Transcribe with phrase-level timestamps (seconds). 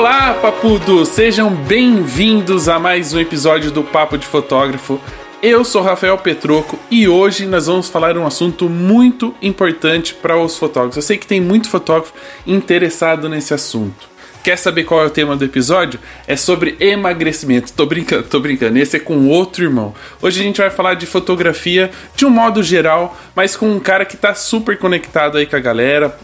[0.00, 1.04] Olá, papudo!
[1.04, 4.98] Sejam bem-vindos a mais um episódio do Papo de Fotógrafo.
[5.42, 10.56] Eu sou Rafael Petroco e hoje nós vamos falar um assunto muito importante para os
[10.56, 10.96] fotógrafos.
[10.96, 12.14] Eu sei que tem muito fotógrafo
[12.46, 14.08] interessado nesse assunto.
[14.42, 16.00] Quer saber qual é o tema do episódio?
[16.26, 17.74] É sobre emagrecimento.
[17.74, 18.78] Tô brincando, tô brincando.
[18.78, 19.94] Esse é com outro irmão.
[20.22, 24.06] Hoje a gente vai falar de fotografia de um modo geral, mas com um cara
[24.06, 26.18] que tá super conectado aí com a galera,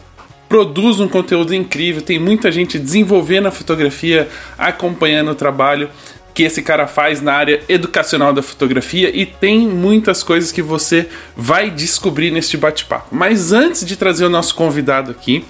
[0.49, 5.91] produz um conteúdo incrível, tem muita gente desenvolvendo a fotografia, acompanhando o trabalho
[6.37, 11.09] que esse cara faz na área educacional da fotografia e tem muitas coisas que você
[11.35, 13.09] vai descobrir neste bate-papo.
[13.11, 15.45] Mas antes de trazer o nosso convidado aqui,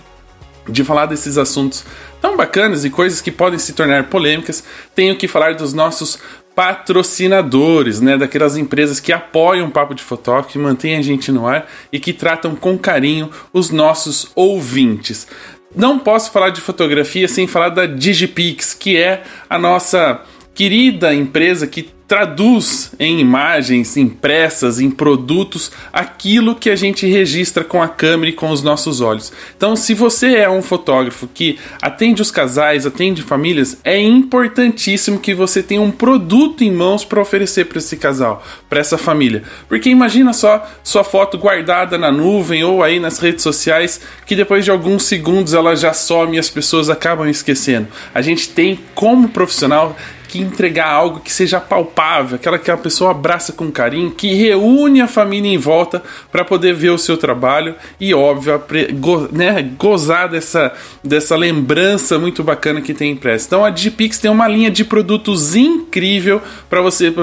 [0.69, 1.85] de falar desses assuntos
[2.21, 4.63] tão bacanas e coisas que podem se tornar polêmicas,
[4.95, 6.21] tenho que falar dos nossos
[6.57, 11.47] patrocinadores, né, daquelas empresas que apoiam o Papo de Fotógrafo, que mantêm a gente no
[11.47, 15.29] ar e que tratam com carinho os nossos ouvintes.
[15.75, 20.23] Não posso falar de fotografia sem falar da Digipix, que é a nossa
[20.55, 27.83] querida empresa que traduz em imagens impressas, em produtos, aquilo que a gente registra com
[27.83, 29.33] a câmera e com os nossos olhos.
[29.57, 35.35] Então, se você é um fotógrafo que atende os casais, atende famílias, é importantíssimo que
[35.35, 39.43] você tenha um produto em mãos para oferecer para esse casal, para essa família.
[39.69, 44.65] Porque imagina só sua foto guardada na nuvem ou aí nas redes sociais, que depois
[44.65, 47.89] de alguns segundos ela já some e as pessoas acabam esquecendo.
[48.15, 49.97] A gente tem como profissional
[50.27, 55.01] que entregar algo que seja palpável, aquela que a pessoa abraça com carinho, que reúne
[55.01, 58.63] a família em volta para poder ver o seu trabalho e, óbvio,
[58.95, 63.47] go, né, gozar dessa, dessa lembrança muito bacana que tem impresso.
[63.47, 67.23] Então a Digipix tem uma linha de produtos incrível para você, exemplo,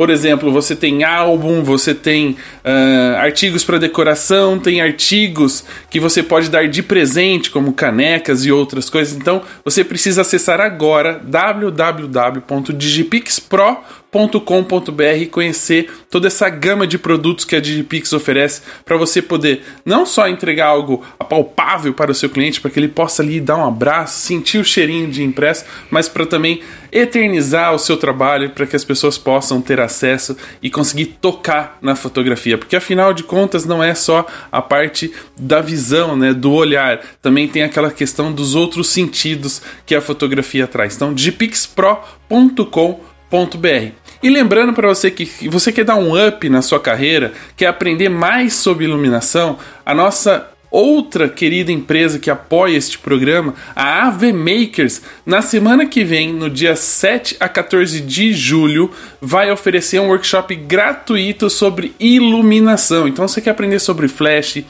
[0.00, 6.22] por exemplo, você tem álbum, você tem uh, artigos para decoração, tem artigos que você
[6.22, 9.14] pode dar de presente, como canecas e outras coisas.
[9.14, 17.54] Então, você precisa acessar agora www.digipixpro.com digipix.com.br e conhecer toda essa gama de produtos que
[17.54, 22.60] a Digipix oferece para você poder não só entregar algo apalpável para o seu cliente,
[22.60, 26.26] para que ele possa ali dar um abraço, sentir o cheirinho de impresso, mas para
[26.26, 26.60] também
[26.92, 31.94] eternizar o seu trabalho para que as pessoas possam ter acesso e conseguir tocar na
[31.94, 37.00] fotografia, porque afinal de contas não é só a parte da visão, né, do olhar,
[37.22, 40.96] também tem aquela questão dos outros sentidos que a fotografia traz.
[40.96, 47.32] Então, digipixpro.com.br e lembrando para você que você quer dar um up na sua carreira,
[47.56, 54.06] quer aprender mais sobre iluminação, a nossa outra querida empresa que apoia este programa, a
[54.06, 59.98] AV Makers, na semana que vem, no dia 7 a 14 de julho, vai oferecer
[60.00, 63.08] um workshop gratuito sobre iluminação.
[63.08, 64.62] Então, você quer aprender sobre flash,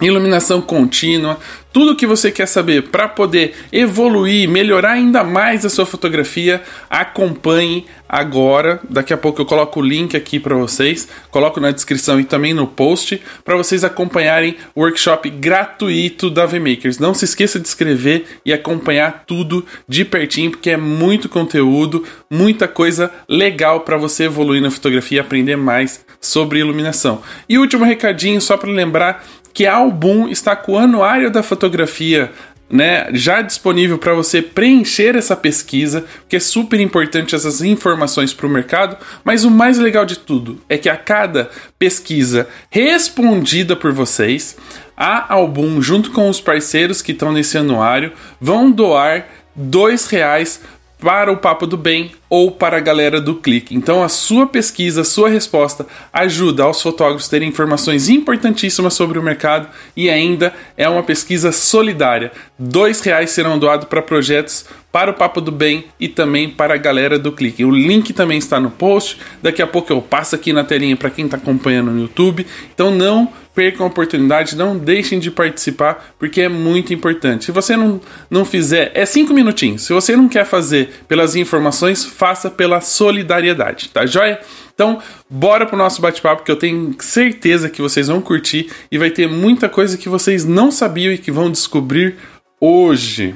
[0.00, 1.38] iluminação contínua,
[1.72, 6.60] tudo o que você quer saber para poder evoluir, melhorar ainda mais a sua fotografia,
[6.88, 8.80] acompanhe agora.
[8.88, 12.52] Daqui a pouco eu coloco o link aqui para vocês, coloco na descrição e também
[12.52, 16.98] no post para vocês acompanharem o workshop gratuito da VMakers.
[16.98, 22.66] Não se esqueça de escrever e acompanhar tudo de pertinho, porque é muito conteúdo, muita
[22.66, 27.22] coisa legal para você evoluir na fotografia e aprender mais sobre iluminação.
[27.48, 32.30] E último recadinho só para lembrar que a Album está com o anuário da fotografia
[32.70, 38.46] né, já disponível para você preencher essa pesquisa, que é super importante essas informações para
[38.46, 43.92] o mercado, mas o mais legal de tudo é que a cada pesquisa respondida por
[43.92, 44.56] vocês,
[44.96, 50.60] a Album, junto com os parceiros que estão nesse anuário, vão doar dois reais
[51.00, 53.74] para o Papo do Bem ou para a galera do Clique.
[53.74, 59.22] Então a sua pesquisa, a sua resposta ajuda aos fotógrafos terem informações importantíssimas sobre o
[59.22, 62.30] mercado e ainda é uma pesquisa solidária.
[62.58, 66.78] Dois reais serão doados para projetos para o Papo do Bem e também para a
[66.78, 67.64] galera do Clique.
[67.64, 69.18] O link também está no post.
[69.42, 72.46] Daqui a pouco eu passo aqui na telinha para quem está acompanhando no YouTube.
[72.74, 77.46] Então não percam a oportunidade, não deixem de participar, porque é muito importante.
[77.46, 78.00] Se você não,
[78.30, 79.82] não fizer, é cinco minutinhos.
[79.82, 84.40] Se você não quer fazer pelas informações, faça pela solidariedade, tá joia?
[84.74, 84.98] Então,
[85.28, 89.28] bora pro nosso bate-papo que eu tenho certeza que vocês vão curtir e vai ter
[89.28, 92.16] muita coisa que vocês não sabiam e que vão descobrir
[92.60, 93.34] hoje.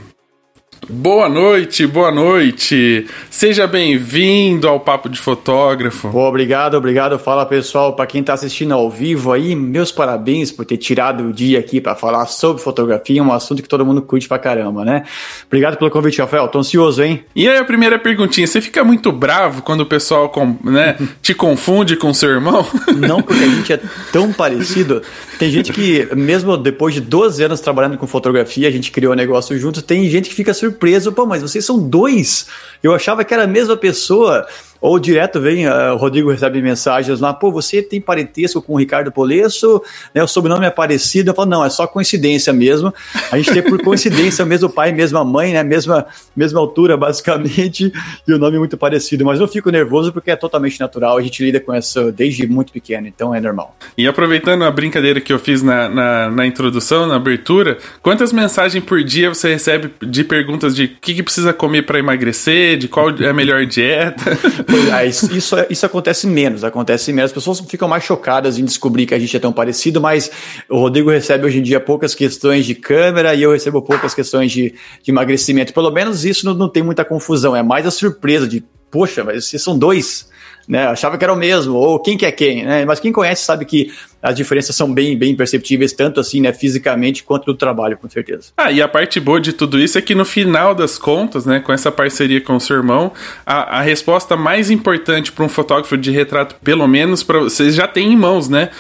[0.88, 3.06] Boa noite, boa noite.
[3.30, 6.10] Seja bem-vindo ao Papo de Fotógrafo.
[6.10, 7.18] Pô, obrigado, obrigado.
[7.18, 11.32] Fala pessoal, para quem está assistindo ao vivo aí, meus parabéns por ter tirado o
[11.32, 15.04] dia aqui para falar sobre fotografia, um assunto que todo mundo curte pra caramba, né?
[15.46, 16.48] Obrigado pelo convite, Rafael.
[16.48, 17.24] Tô ansioso, hein?
[17.34, 20.30] E aí a primeira perguntinha, você fica muito bravo quando o pessoal,
[20.62, 22.66] né, te confunde com seu irmão?
[22.94, 23.80] Não, porque a gente é
[24.12, 25.00] tão parecido.
[25.38, 29.16] Tem gente que, mesmo depois de 12 anos trabalhando com fotografia, a gente criou um
[29.16, 32.46] negócio juntos, tem gente que fica surpresa surpreso, pô, mas vocês são dois.
[32.82, 34.46] Eu achava que era a mesma pessoa.
[34.84, 38.76] Ou direto vem, uh, o Rodrigo recebe mensagens lá, pô, você tem parentesco com o
[38.76, 39.82] Ricardo Polesso,
[40.14, 41.30] né, o sobrenome é parecido.
[41.30, 42.92] Eu falo, não, é só coincidência mesmo.
[43.32, 46.04] A gente tem por coincidência o mesmo pai, mesma mãe, né, mesma,
[46.36, 47.90] mesma altura, basicamente,
[48.28, 49.24] e o nome muito parecido.
[49.24, 52.70] Mas eu fico nervoso porque é totalmente natural, a gente lida com isso desde muito
[52.70, 53.74] pequeno, então é normal.
[53.96, 58.84] E aproveitando a brincadeira que eu fiz na, na, na introdução, na abertura, quantas mensagens
[58.84, 62.86] por dia você recebe de perguntas de o que, que precisa comer para emagrecer, de
[62.86, 64.24] qual é a melhor dieta?
[64.92, 67.30] É, isso, isso, isso, acontece menos, acontece menos.
[67.30, 70.30] As pessoas ficam mais chocadas em descobrir que a gente é tão parecido, mas
[70.68, 74.50] o Rodrigo recebe hoje em dia poucas questões de câmera e eu recebo poucas questões
[74.52, 75.72] de, de emagrecimento.
[75.72, 79.46] Pelo menos isso não, não tem muita confusão, é mais a surpresa de, poxa, mas
[79.46, 80.28] vocês são dois
[80.68, 80.86] né?
[80.86, 82.84] Achava que era o mesmo, ou quem que é quem, né?
[82.84, 83.92] Mas quem conhece sabe que
[84.24, 88.52] as diferenças são bem, bem perceptíveis, tanto assim, né, fisicamente quanto no trabalho, com certeza.
[88.56, 91.60] Ah, e a parte boa de tudo isso é que no final das contas, né,
[91.60, 93.12] com essa parceria com o seu irmão,
[93.44, 97.86] a, a resposta mais importante para um fotógrafo de retrato, pelo menos para vocês já
[97.86, 98.70] tem em mãos, né?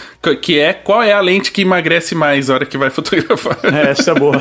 [0.40, 3.58] Que é qual é a lente que emagrece mais a hora que vai fotografar.
[3.64, 4.40] É, essa é boa.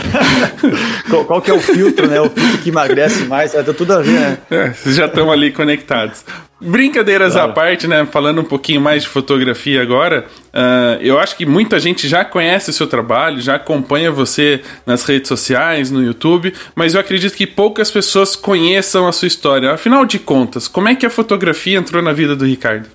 [1.09, 2.21] qual, qual, que é o filtro, né?
[2.21, 4.37] O filtro que emagrece mais, é, tá tudo a ver, né?
[4.49, 6.23] É, vocês já estão ali conectados.
[6.63, 7.51] Brincadeiras claro.
[7.51, 8.07] à parte, né?
[8.09, 12.69] Falando um pouquinho mais de fotografia agora, uh, eu acho que muita gente já conhece
[12.69, 17.47] o seu trabalho, já acompanha você nas redes sociais, no YouTube, mas eu acredito que
[17.47, 19.71] poucas pessoas conheçam a sua história.
[19.71, 22.89] Afinal de contas, como é que a fotografia entrou na vida do Ricardo?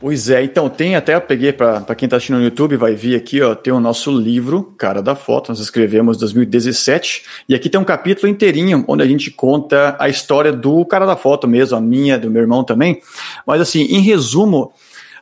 [0.00, 3.16] Pois é, então tem até eu peguei para quem está assistindo no YouTube, vai vir
[3.16, 7.68] aqui, ó, tem o nosso livro, Cara da Foto, nós escrevemos em 2017, e aqui
[7.68, 11.76] tem um capítulo inteirinho onde a gente conta a história do cara da foto mesmo,
[11.76, 13.00] a minha, do meu irmão também.
[13.44, 14.72] Mas assim, em resumo,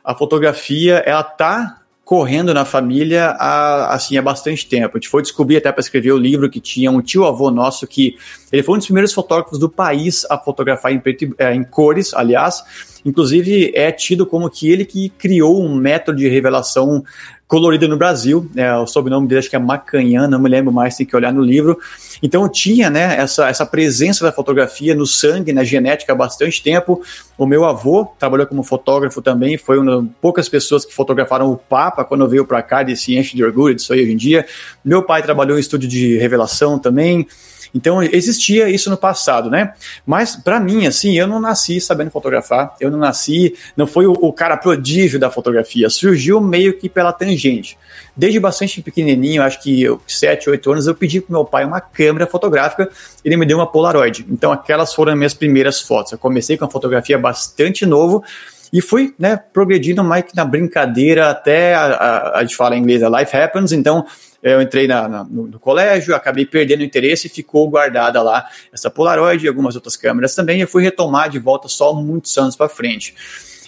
[0.03, 4.95] a fotografia ela tá correndo na família há, assim, há bastante tempo.
[4.95, 8.15] A gente foi descobrir até para escrever o livro que tinha um tio-avô nosso que
[8.49, 12.13] ele foi um dos primeiros fotógrafos do país a fotografar em, preto, é, em cores,
[12.13, 12.63] aliás.
[13.05, 17.03] Inclusive, é tido como que ele que criou um método de revelação
[17.47, 18.49] colorida no Brasil.
[18.55, 21.31] É, o sobrenome dele acho que é Macanhã, não me lembro mais, tem que olhar
[21.31, 21.79] no livro.
[22.21, 27.01] Então tinha né, essa, essa presença da fotografia no sangue, na genética há bastante tempo.
[27.37, 31.57] O meu avô trabalhou como fotógrafo também, foi uma das poucas pessoas que fotografaram o
[31.57, 34.45] Papa quando veio para cá, e se enche de orgulho disso aí hoje em dia.
[34.83, 37.27] Meu pai trabalhou em estúdio de revelação também.
[37.73, 39.73] Então existia isso no passado, né?
[40.05, 44.13] Mas para mim, assim, eu não nasci sabendo fotografar, eu não nasci, não foi o,
[44.13, 47.77] o, cara prodígio da fotografia, surgiu meio que pela tangente.
[48.15, 51.79] Desde bastante pequenininho, acho que eu, 7, 8 anos, eu pedi pro meu pai uma
[51.79, 52.89] câmera fotográfica,
[53.23, 54.25] ele me deu uma Polaroid.
[54.29, 56.11] Então aquelas foram as minhas primeiras fotos.
[56.11, 58.23] Eu comecei com a fotografia bastante novo,
[58.71, 62.79] e fui, né, progredindo mais que na brincadeira até a, a, a gente fala em
[62.79, 64.05] inglês, a life happens, então
[64.51, 68.45] eu entrei na, na, no, no, colégio, acabei perdendo o interesse e ficou guardada lá
[68.71, 70.61] essa Polaroid e algumas outras câmeras também.
[70.61, 73.15] Eu fui retomar de volta só muitos anos para frente.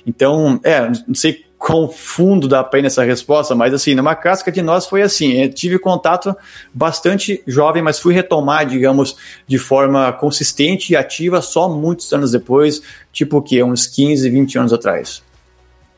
[0.06, 4.50] Então, é, não sei quão fundo dá para ir nessa resposta, mas assim, numa casca
[4.50, 6.34] de nós foi assim, eu tive contato
[6.74, 12.82] bastante jovem, mas fui retomar, digamos, de forma consistente e ativa só muitos anos depois,
[13.12, 13.62] tipo o quê?
[13.62, 15.22] Uns 15, 20 anos atrás.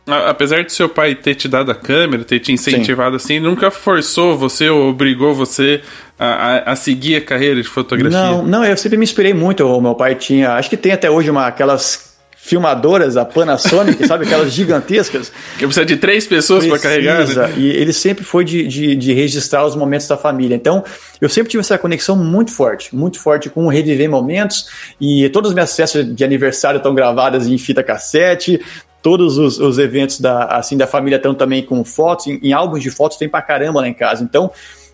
[0.06, 3.26] Apesar de seu pai ter te dado a câmera, ter te incentivado Sim.
[3.26, 5.82] assim, nunca forçou você ou obrigou você
[6.18, 8.20] a, a, a, seguir a carreira de fotografia?
[8.20, 9.66] Não, não, eu sempre me inspirei muito.
[9.66, 14.26] O meu pai tinha, acho que tem até hoje uma aquelas filmadoras, a Panasonic, sabe?
[14.26, 15.32] Aquelas gigantescas.
[15.60, 17.28] Que precisa de três pessoas para carregar.
[17.28, 17.54] Né?
[17.56, 20.56] E ele sempre foi de, de, de, registrar os momentos da família.
[20.56, 20.84] Então,
[21.22, 24.66] eu sempre tive essa conexão muito forte, muito forte com reviver momentos.
[25.00, 28.60] E todas as minhas festas de aniversário estão gravadas em fita cassete
[29.02, 32.84] todos os, os, eventos da, assim, da família estão também com fotos, em, em, álbuns
[32.84, 34.24] de fotos tem pra caramba lá em casa.
[34.24, 34.52] Então,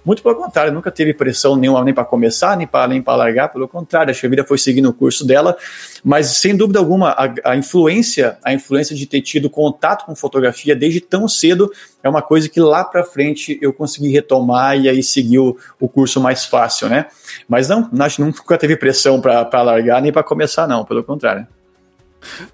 [0.08, 3.50] muito pelo contrário, nunca teve pressão nenhuma nem para começar, nem para nem para largar,
[3.50, 5.58] pelo contrário, a vida foi seguindo o curso dela,
[6.02, 10.74] mas sem dúvida alguma, a, a, influência, a influência de ter tido contato com fotografia
[10.74, 11.70] desde tão cedo
[12.02, 15.90] é uma coisa que lá para frente eu consegui retomar e aí seguir o, o
[15.90, 17.08] curso mais fácil, né?
[17.46, 21.46] Mas não, acho que nunca teve pressão para largar nem para começar, não, pelo contrário.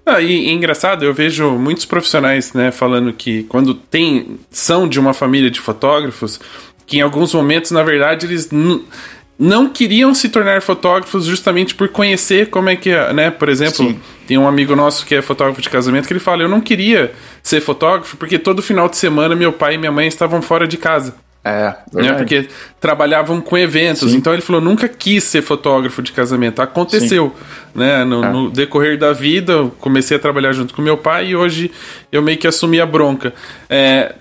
[0.04, 4.98] Ah, e, e, engraçado, eu vejo muitos profissionais né, falando que quando tem são de
[4.98, 6.40] uma família de fotógrafos,
[6.86, 8.50] que em alguns momentos, na verdade, eles
[9.38, 13.30] não queriam se tornar fotógrafos justamente por conhecer como é que é, né?
[13.30, 14.00] Por exemplo, Sim.
[14.26, 17.12] tem um amigo nosso que é fotógrafo de casamento que ele fala: Eu não queria
[17.42, 20.76] ser fotógrafo porque todo final de semana meu pai e minha mãe estavam fora de
[20.76, 21.14] casa.
[21.44, 22.14] É, né?
[22.14, 22.48] Porque
[22.80, 24.12] trabalhavam com eventos.
[24.12, 24.16] Sim.
[24.16, 26.62] Então ele falou: nunca quis ser fotógrafo de casamento.
[26.62, 27.34] Aconteceu.
[27.74, 28.02] Né?
[28.04, 28.32] No, é.
[28.32, 31.70] no, decorrer da vida, eu comecei a trabalhar junto com meu pai e hoje
[32.10, 33.34] eu meio que assumi a bronca.
[33.68, 34.14] É,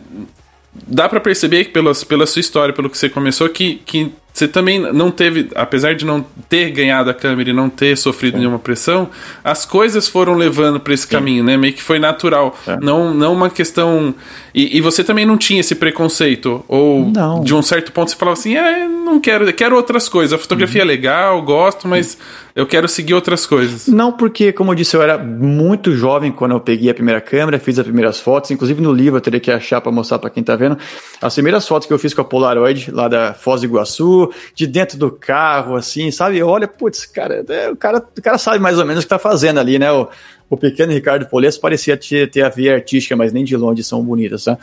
[0.85, 4.47] dá para perceber que pela, pela sua história, pelo que você começou, que, que você
[4.47, 8.39] também não teve, apesar de não ter ganhado a câmera e não ter sofrido Sim.
[8.39, 9.09] nenhuma pressão,
[9.43, 11.09] as coisas foram levando para esse Sim.
[11.09, 11.55] caminho, né?
[11.55, 12.57] Meio que foi natural.
[12.67, 12.77] É.
[12.77, 14.15] Não, não uma questão.
[14.53, 16.65] E, e, você também não tinha esse preconceito?
[16.67, 17.43] Ou não.
[17.43, 20.33] de um certo ponto você falava assim: é, não quero, quero outras coisas.
[20.33, 20.89] A fotografia uhum.
[20.89, 22.17] é legal, gosto, mas
[22.55, 23.87] eu quero seguir outras coisas.
[23.87, 27.59] Não, porque, como eu disse, eu era muito jovem quando eu peguei a primeira câmera,
[27.59, 30.43] fiz as primeiras fotos, inclusive no livro eu teria que achar para mostrar para quem
[30.43, 30.77] tá vendo.
[31.21, 34.22] As primeiras fotos que eu fiz com a Polaroid, lá da Foz do Iguaçu,
[34.53, 36.41] de dentro do carro, assim, sabe?
[36.43, 39.19] Olha, putz, cara, é, o cara, o cara sabe mais ou menos o que tá
[39.19, 39.91] fazendo ali, né?
[39.91, 40.07] O,
[40.49, 44.03] o pequeno Ricardo Polesso parecia ter, ter a veia artística, mas nem de longe são
[44.03, 44.57] bonitas, tá?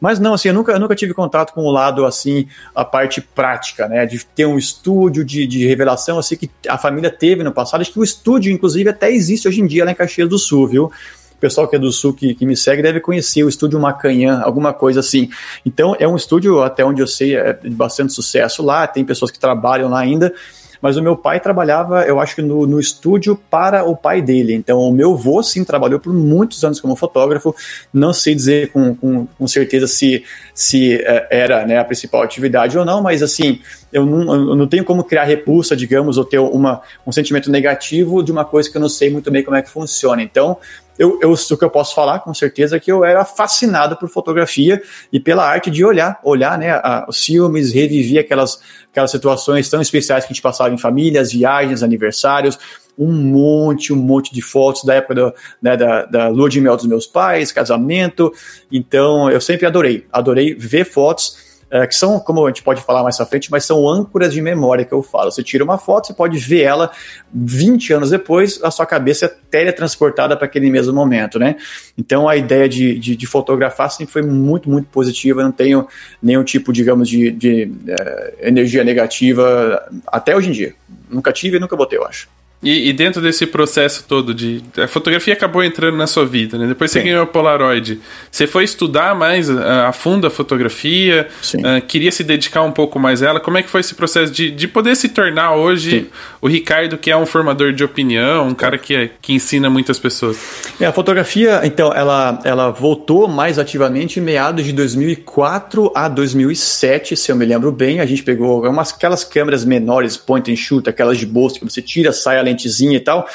[0.00, 3.20] Mas não, assim, eu nunca, eu nunca tive contato com o lado, assim, a parte
[3.20, 4.04] prática, né?
[4.04, 7.80] De ter um estúdio de, de revelação, assim, que a família teve no passado.
[7.80, 10.68] Acho que o estúdio, inclusive, até existe hoje em dia lá em Caxias do Sul,
[10.68, 10.92] viu?
[11.40, 14.42] O pessoal que é do Sul que, que me segue deve conhecer o estúdio Macanhã,
[14.42, 15.30] alguma coisa assim.
[15.64, 19.30] Então, é um estúdio, até onde eu sei, é de bastante sucesso lá, tem pessoas
[19.30, 20.34] que trabalham lá ainda
[20.80, 24.54] mas o meu pai trabalhava, eu acho que no, no estúdio para o pai dele.
[24.54, 27.54] Então, o meu avô, sim, trabalhou por muitos anos como fotógrafo.
[27.92, 32.78] Não sei dizer com, com, com certeza se, se é, era né, a principal atividade
[32.78, 33.60] ou não, mas assim,
[33.92, 38.22] eu não, eu não tenho como criar repulsa, digamos, ou ter uma, um sentimento negativo
[38.22, 40.22] de uma coisa que eu não sei muito bem como é que funciona.
[40.22, 40.56] Então,
[41.00, 44.06] eu, eu, o que eu posso falar com certeza é que eu era fascinado por
[44.06, 49.66] fotografia e pela arte de olhar, olhar né, a, os filmes, reviver aquelas, aquelas situações
[49.70, 52.58] tão especiais que a gente passava em famílias, viagens, aniversários,
[52.98, 56.76] um monte, um monte de fotos da época do, né, da, da lua de mel
[56.76, 58.30] dos meus pais, casamento.
[58.70, 63.02] Então, eu sempre adorei, adorei ver fotos é, que são, como a gente pode falar
[63.02, 65.30] mais à frente, mas são âncoras de memória que eu falo.
[65.30, 66.90] Você tira uma foto, você pode ver ela
[67.32, 71.56] 20 anos depois, a sua cabeça é teletransportada para aquele mesmo momento, né?
[71.96, 75.40] Então a ideia de, de, de, fotografar sempre foi muito, muito positiva.
[75.40, 75.86] Eu não tenho
[76.20, 80.74] nenhum tipo, digamos, de, de uh, energia negativa até hoje em dia.
[81.08, 82.28] Nunca tive e nunca botei, eu acho.
[82.62, 84.62] E, e, dentro desse processo todo de.
[84.76, 86.66] A fotografia acabou entrando na sua vida, né?
[86.66, 86.98] Depois Sim.
[86.98, 87.98] você ganhou a Polaroid.
[88.30, 92.98] Você foi estudar mais a, a fundo a fotografia, uh, queria se dedicar um pouco
[92.98, 93.40] mais a ela.
[93.40, 96.06] Como é que foi esse processo de, de poder se tornar hoje Sim.
[96.42, 99.98] o Ricardo, que é um formador de opinião, um cara que, é, que ensina muitas
[99.98, 100.38] pessoas?
[100.78, 107.16] É, a fotografia, então, ela, ela voltou mais ativamente em meados de 2004 a 2007,
[107.16, 108.00] se eu me lembro bem.
[108.00, 111.80] A gente pegou umas, aquelas câmeras menores, point and shoot, aquelas de bolso que você
[111.80, 113.26] tira, sai a lentezinha e tal,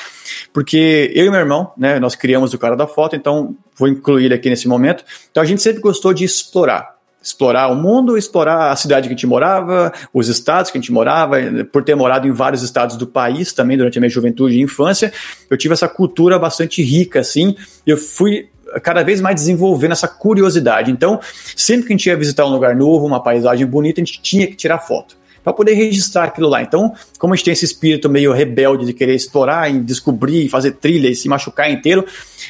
[0.53, 4.33] porque eu e meu irmão, né, nós criamos o cara da foto, então vou incluir
[4.33, 5.03] aqui nesse momento.
[5.31, 6.95] Então a gente sempre gostou de explorar
[7.25, 10.91] explorar o mundo, explorar a cidade que a gente morava, os estados que a gente
[10.91, 11.37] morava,
[11.71, 15.11] por ter morado em vários estados do país também durante a minha juventude e infância,
[15.49, 18.49] eu tive essa cultura bastante rica, assim, eu fui
[18.83, 20.91] cada vez mais desenvolvendo essa curiosidade.
[20.91, 21.19] Então,
[21.55, 24.45] sempre que a gente ia visitar um lugar novo, uma paisagem bonita, a gente tinha
[24.45, 26.63] que tirar foto para poder registrar aquilo lá.
[26.63, 30.71] Então, como a gente tem esse espírito meio rebelde de querer explorar e descobrir, fazer
[30.71, 32.03] trilha e se machucar inteiro,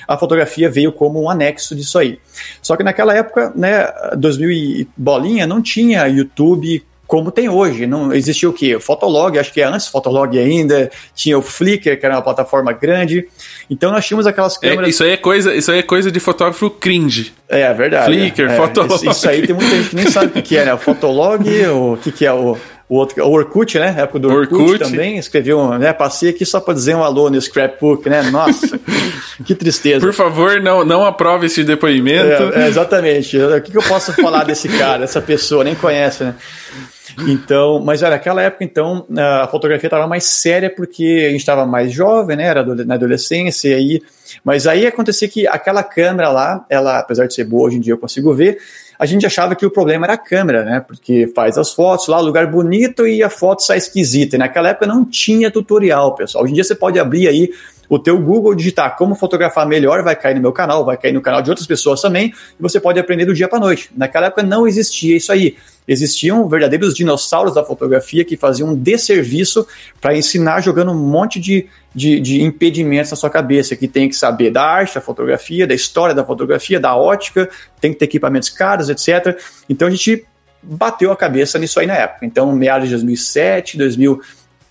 [0.07, 2.17] a fotografia veio como um anexo disso aí.
[2.61, 3.85] Só que naquela época, né,
[4.17, 7.85] 2000 e bolinha, não tinha YouTube como tem hoje.
[7.85, 8.75] Não existia o quê?
[8.75, 12.71] O Fotolog, acho que é antes Fotolog ainda, tinha o Flickr, que era uma plataforma
[12.73, 13.27] grande.
[13.69, 14.87] Então nós tínhamos aquelas é, câmeras.
[14.87, 17.33] É, isso, aí é coisa, isso aí é coisa de fotógrafo cringe.
[17.47, 18.05] É, é verdade.
[18.05, 18.95] Flickr, é, Fotolog.
[18.95, 20.73] Isso, isso, aí tem muita gente que nem sabe o que é, né?
[20.73, 23.95] O Fotolog, o que, que é o o outro, o Orkut, né?
[23.97, 24.79] época do Orkut, Orkut.
[24.79, 25.91] também, escreveu, né?
[25.91, 28.21] Passei aqui só para dizer um alô no scrapbook, né?
[28.29, 28.79] Nossa,
[29.43, 30.05] que tristeza.
[30.05, 32.53] Por favor, não, não aprove esse depoimento.
[32.55, 33.37] É, é, exatamente.
[33.37, 35.63] O que, que eu posso falar desse cara, dessa pessoa?
[35.63, 36.35] Nem conhece, né?
[37.27, 41.65] Então, mas era aquela época, então, a fotografia estava mais séria porque a gente estava
[41.65, 42.45] mais jovem, né?
[42.45, 44.01] Era na adolescência, e aí.
[44.43, 47.93] Mas aí acontecia que aquela câmera lá, ela, apesar de ser boa, hoje em dia
[47.93, 48.57] eu consigo ver,
[48.97, 50.79] a gente achava que o problema era a câmera, né?
[50.79, 54.35] Porque faz as fotos lá, lugar bonito e a foto sai esquisita.
[54.35, 56.43] E naquela época não tinha tutorial, pessoal.
[56.43, 57.51] Hoje em dia você pode abrir aí
[57.89, 61.21] o teu Google, digitar como fotografar melhor, vai cair no meu canal, vai cair no
[61.21, 63.89] canal de outras pessoas também, e você pode aprender do dia para noite.
[63.95, 65.55] Naquela época não existia isso aí.
[65.87, 69.67] Existiam verdadeiros dinossauros da fotografia que faziam um desserviço
[70.01, 74.15] para ensinar jogando um monte de, de, de, impedimentos na sua cabeça, que tem que
[74.15, 77.49] saber da arte, da fotografia, da história da fotografia, da ótica,
[77.79, 79.39] tem que ter equipamentos caros, etc.
[79.69, 80.25] Então a gente
[80.65, 82.25] bateu a cabeça nisso aí na época.
[82.25, 84.21] Então, meados de 2007, 2000,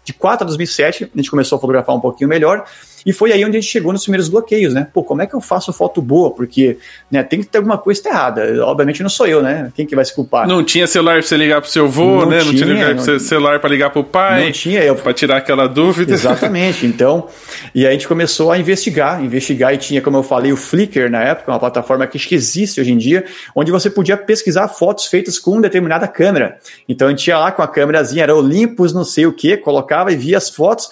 [0.04, 2.64] de 4 a 2007, a gente começou a fotografar um pouquinho melhor.
[3.04, 4.87] E foi aí onde a gente chegou nos primeiros bloqueios, né?
[4.92, 6.30] Pô, como é que eu faço foto boa?
[6.30, 6.78] Porque
[7.11, 8.64] né, tem que ter alguma coisa errada.
[8.64, 9.70] Obviamente não sou eu, né?
[9.75, 10.46] Quem que vai se culpar?
[10.46, 12.38] Não tinha celular pra você ligar pro seu avô, não né?
[12.38, 13.18] Tinha, não tinha lugar não...
[13.18, 14.46] celular para ligar pro pai.
[14.46, 14.82] Não tinha.
[14.82, 14.94] Eu...
[14.94, 16.12] Pra tirar aquela dúvida.
[16.12, 16.84] Exatamente.
[16.94, 17.28] Então,
[17.75, 21.11] e aí a gente começou a investigar, investigar e tinha, como eu falei, o Flickr
[21.11, 24.68] na época, uma plataforma que acho que existe hoje em dia, onde você podia pesquisar
[24.68, 26.58] fotos feitas com determinada câmera.
[26.88, 30.12] Então a gente ia lá com a câmerazinha, era Olympus, não sei o que, colocava
[30.12, 30.88] e via as fotos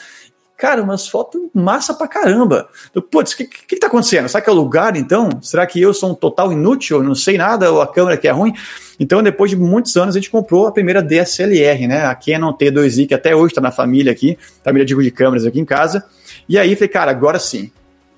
[0.62, 2.69] Cara, umas fotos massa pra caramba.
[3.11, 4.28] Putz, o que, que, que tá acontecendo?
[4.28, 5.28] Será que é o lugar, então?
[5.42, 7.02] Será que eu sou um total inútil?
[7.02, 8.54] Não sei nada, ou a câmera que é ruim?
[9.00, 12.07] Então, depois de muitos anos, a gente comprou a primeira DSLR, né?
[12.07, 15.64] A Canon T2i, que até hoje está na família aqui, família de câmeras aqui em
[15.64, 16.04] casa.
[16.49, 17.73] E aí, falei, cara, agora sim.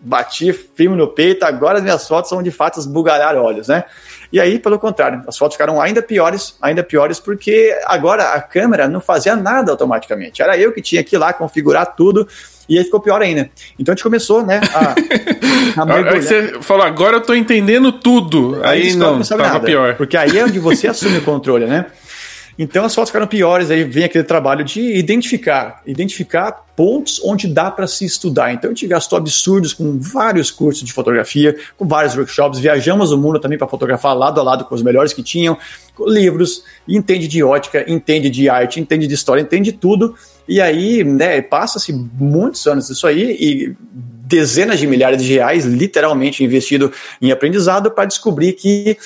[0.04, 3.84] Bati firme no peito, agora as minhas fotos são de fato esbugalhar olhos, né?
[4.30, 8.88] E aí, pelo contrário, as fotos ficaram ainda piores, ainda piores, porque agora a câmera
[8.88, 10.42] não fazia nada automaticamente.
[10.42, 12.26] Era eu que tinha que ir lá configurar tudo.
[12.68, 13.48] E aí ficou pior ainda.
[13.78, 14.94] Então a gente começou, né, a,
[15.80, 18.60] a Aí você falou, agora eu tô entendendo tudo.
[18.64, 19.94] Aí, aí não, não tava nada, pior.
[19.96, 21.86] Porque aí é onde você assume o controle, né?
[22.58, 27.70] Então as fotos ficaram piores, aí vem aquele trabalho de identificar, identificar pontos onde dá
[27.70, 28.52] para se estudar.
[28.52, 33.18] Então a gente gastou absurdos com vários cursos de fotografia, com vários workshops, viajamos o
[33.18, 35.58] mundo também para fotografar lado a lado com os melhores que tinham,
[36.06, 40.14] livros, entende de ótica, entende de arte, entende de história, entende de tudo.
[40.46, 43.76] E aí, né, passa-se muitos anos disso aí e
[44.26, 48.96] dezenas de milhares de reais literalmente investido em aprendizado para descobrir que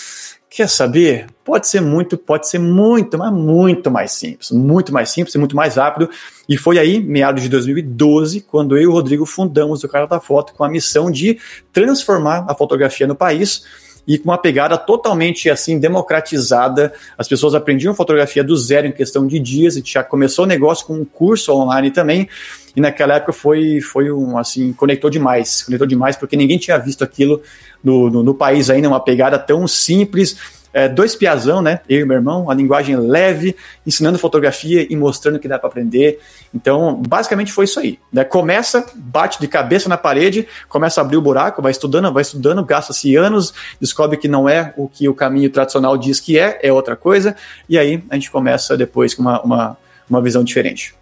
[0.59, 1.27] Quer saber?
[1.45, 5.55] Pode ser muito, pode ser muito, mas muito mais simples, muito mais simples e muito
[5.55, 6.11] mais rápido.
[6.49, 10.19] E foi aí, meados de 2012, quando eu e o Rodrigo fundamos o Cara da
[10.19, 11.39] Foto com a missão de
[11.73, 13.63] transformar a fotografia no país
[14.09, 16.95] e com uma pegada totalmente assim democratizada.
[17.19, 19.75] As pessoas aprendiam fotografia do zero em questão de dias.
[19.75, 22.27] A gente já começou o negócio com um curso online também.
[22.75, 27.05] E naquela época foi, foi um assim, conectou demais, conectou demais, porque ninguém tinha visto
[27.05, 27.43] aquilo
[27.85, 31.81] no, no, no país ainda, uma pegada tão simples é, dois piazão, né?
[31.89, 36.21] Eu e meu irmão, a linguagem leve, ensinando fotografia e mostrando que dá para aprender.
[36.55, 37.99] Então, basicamente foi isso aí.
[38.13, 38.23] Né?
[38.23, 42.65] Começa, bate de cabeça na parede, começa a abrir o buraco, vai estudando, vai estudando,
[42.65, 46.73] gasta-se anos, descobre que não é o que o caminho tradicional diz que é, é
[46.73, 47.35] outra coisa,
[47.69, 49.77] e aí a gente começa depois com uma, uma,
[50.09, 50.95] uma visão diferente.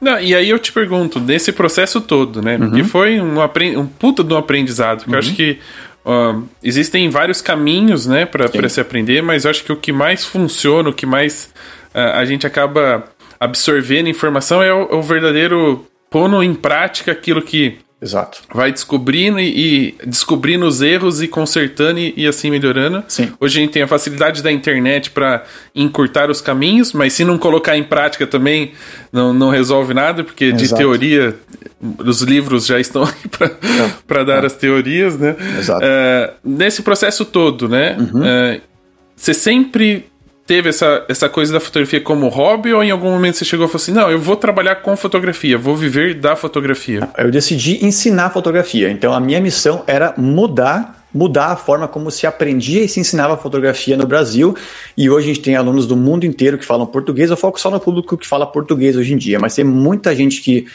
[0.00, 2.56] Não, e aí eu te pergunto, nesse processo todo, né?
[2.56, 2.70] Uhum.
[2.70, 3.40] Que foi um,
[3.78, 5.14] um puta de um aprendizado, que uhum.
[5.14, 5.58] eu acho que
[6.06, 10.24] Uh, existem vários caminhos, né, para se aprender, mas eu acho que o que mais
[10.24, 11.52] funciona, o que mais
[11.92, 13.04] uh, a gente acaba
[13.40, 18.42] absorvendo informação é o, é o verdadeiro pondo em prática aquilo que Exato.
[18.52, 23.02] Vai descobrindo e, e descobrindo os erros e consertando e, e, assim melhorando.
[23.08, 23.32] Sim.
[23.40, 27.38] Hoje a gente tem a facilidade da internet para encurtar os caminhos, mas se não
[27.38, 28.72] colocar em prática também
[29.10, 30.62] não, não resolve nada, porque Exato.
[30.62, 31.36] de teoria
[31.98, 33.48] os livros já estão aí
[34.06, 34.46] para dar é.
[34.46, 35.34] as teorias, né?
[35.58, 35.84] Exato.
[35.84, 37.96] Uh, nesse processo todo, né?
[37.98, 38.20] Uhum.
[38.20, 38.60] Uh,
[39.16, 40.04] você sempre
[40.46, 43.68] teve essa, essa coisa da fotografia como hobby ou em algum momento você chegou e
[43.68, 47.08] falou assim: não, eu vou trabalhar com fotografia, vou viver da fotografia?
[47.18, 48.90] Eu decidi ensinar fotografia.
[48.90, 53.38] Então a minha missão era mudar mudar a forma como se aprendia e se ensinava
[53.38, 54.54] fotografia no Brasil.
[54.94, 57.30] E hoje a gente tem alunos do mundo inteiro que falam português.
[57.30, 60.42] Eu foco só no público que fala português hoje em dia, mas tem muita gente
[60.42, 60.66] que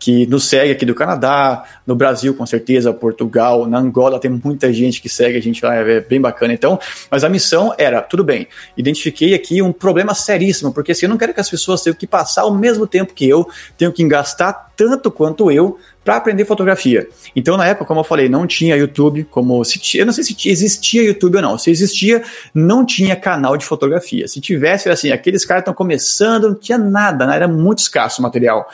[0.00, 4.72] que nos segue aqui do Canadá, no Brasil com certeza, Portugal, na Angola tem muita
[4.72, 6.54] gente que segue a gente lá, é bem bacana.
[6.54, 11.10] Então, mas a missão era, tudo bem, identifiquei aqui um problema seríssimo, porque assim, eu
[11.10, 14.02] não quero que as pessoas tenham que passar ao mesmo tempo que eu, tenham que
[14.08, 17.08] gastar tanto quanto eu para aprender fotografia.
[17.36, 20.48] Então, na época, como eu falei, não tinha YouTube, como se eu não sei se
[20.48, 21.58] existia YouTube ou não.
[21.58, 22.22] Se existia,
[22.54, 24.26] não tinha canal de fotografia.
[24.26, 27.36] Se tivesse, era assim, aqueles caras estão começando, não tinha nada, né?
[27.36, 28.68] era muito escasso o material.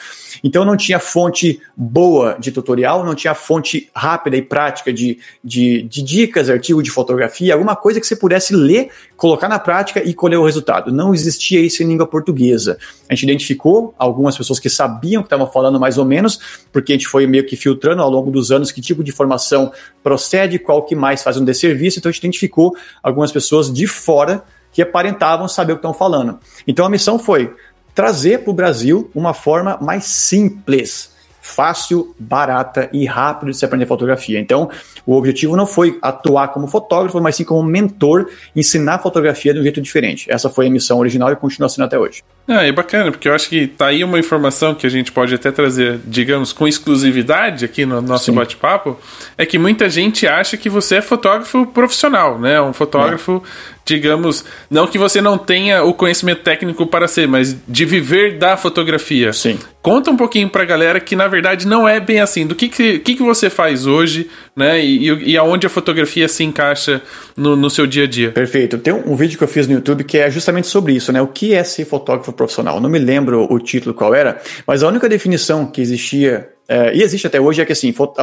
[0.44, 5.82] Então não tinha fonte boa de tutorial, não tinha fonte rápida e prática de, de,
[5.82, 10.14] de dicas, artigo de fotografia, alguma coisa que você pudesse ler, colocar na prática e
[10.14, 10.92] colher o resultado.
[10.92, 12.78] Não existia isso em língua portuguesa.
[13.08, 16.38] A gente identificou algumas pessoas que sabiam que estavam falando mais ou menos,
[16.72, 19.72] porque a gente foi meio que filtrando ao longo dos anos que tipo de informação
[20.02, 22.00] procede, qual que mais faz um desserviço.
[22.00, 26.40] Então a gente identificou algumas pessoas de fora que aparentavam saber o que estão falando.
[26.66, 27.54] Então a missão foi
[27.94, 31.14] trazer para o Brasil uma forma mais simples
[31.46, 34.40] fácil, barata e rápido de se aprender fotografia.
[34.40, 34.68] Então,
[35.06, 39.62] o objetivo não foi atuar como fotógrafo, mas sim como mentor, ensinar fotografia de um
[39.62, 40.26] jeito diferente.
[40.30, 42.22] Essa foi a missão original e continua sendo até hoje.
[42.48, 45.34] Ah, é bacana, porque eu acho que tá aí uma informação que a gente pode
[45.34, 48.98] até trazer, digamos, com exclusividade aqui no nosso bate-papo,
[49.38, 52.60] é que muita gente acha que você é fotógrafo profissional, né?
[52.60, 53.42] Um fotógrafo
[53.86, 58.56] digamos, não que você não tenha o conhecimento técnico para ser, mas de viver da
[58.56, 59.32] fotografia.
[59.32, 59.58] Sim.
[59.80, 62.44] Conta um pouquinho pra galera que na verdade não é bem assim.
[62.44, 64.84] Do que, que, que, que você faz hoje, né?
[64.84, 67.00] E, e, e aonde a fotografia se encaixa
[67.36, 68.32] no, no, seu dia a dia.
[68.32, 68.76] Perfeito.
[68.78, 71.22] Tem um, um, vídeo que eu fiz no YouTube que é justamente sobre isso, né?
[71.22, 72.80] O que é ser fotógrafo profissional?
[72.80, 77.02] Não me lembro o título qual era, mas a única definição que existia é, e
[77.02, 78.20] existe até hoje é que assim, foto...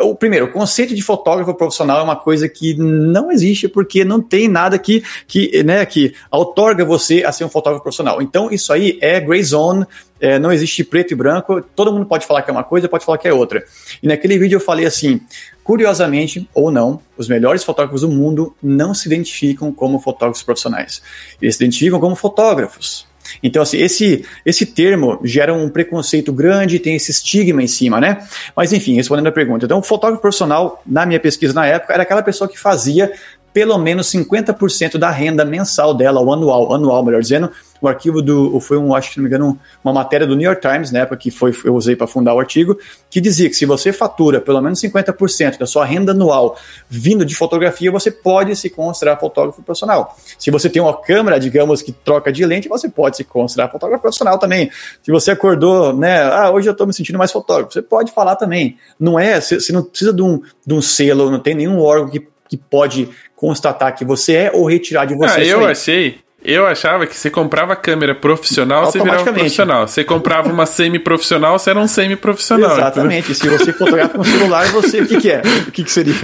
[0.00, 4.20] o primeiro, o conceito de fotógrafo profissional é uma coisa que não existe porque não
[4.20, 8.20] tem nada que, que, né, que outorga você a ser um fotógrafo profissional.
[8.20, 9.86] Então isso aí é gray zone,
[10.20, 13.04] é, não existe preto e branco, todo mundo pode falar que é uma coisa, pode
[13.04, 13.64] falar que é outra.
[14.02, 15.20] E naquele vídeo eu falei assim,
[15.62, 21.00] curiosamente ou não, os melhores fotógrafos do mundo não se identificam como fotógrafos profissionais.
[21.40, 23.06] Eles se identificam como fotógrafos.
[23.42, 28.26] Então, assim, esse, esse termo gera um preconceito grande, tem esse estigma em cima, né?
[28.56, 29.64] Mas, enfim, respondendo a pergunta.
[29.64, 33.12] Então, fotógrafo profissional, na minha pesquisa na época, era aquela pessoa que fazia
[33.54, 38.58] pelo menos 50% da renda mensal dela, ou anual, anual, melhor dizendo, o arquivo do,
[38.58, 41.18] foi um, acho que não me engano, uma matéria do New York Times, na época
[41.18, 42.76] que foi, eu usei para fundar o artigo,
[43.08, 46.56] que dizia que se você fatura pelo menos 50% da sua renda anual
[46.88, 50.16] vindo de fotografia, você pode se considerar fotógrafo profissional.
[50.36, 54.02] Se você tem uma câmera, digamos, que troca de lente, você pode se considerar fotógrafo
[54.02, 54.68] profissional também.
[55.00, 58.34] Se você acordou, né, ah, hoje eu estou me sentindo mais fotógrafo, você pode falar
[58.34, 58.78] também.
[58.98, 62.26] Não é, você não precisa de um, de um selo, não tem nenhum órgão que,
[62.48, 65.40] que pode constatar que você é ou retirar de você.
[65.40, 69.88] Ah, eu achei eu achava que você comprava câmera profissional, você virava profissional.
[69.88, 72.72] Você comprava uma semi-profissional, você era um semi-profissional.
[72.72, 73.34] Exatamente.
[73.34, 75.40] Se você fotografa com celular, você o que, que é?
[75.66, 76.14] O que, que seria?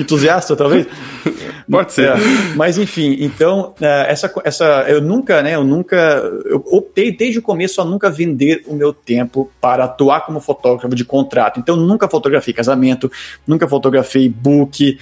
[0.00, 0.86] Entusiasta, talvez?
[1.70, 2.08] Pode ser.
[2.08, 2.16] É.
[2.56, 5.54] Mas enfim, então, é, essa, essa, eu nunca, né?
[5.54, 5.96] Eu nunca.
[6.46, 10.94] Eu optei desde o começo a nunca vender o meu tempo para atuar como fotógrafo
[10.94, 11.60] de contrato.
[11.60, 13.12] Então, nunca fotografei casamento,
[13.46, 14.98] nunca fotografei book,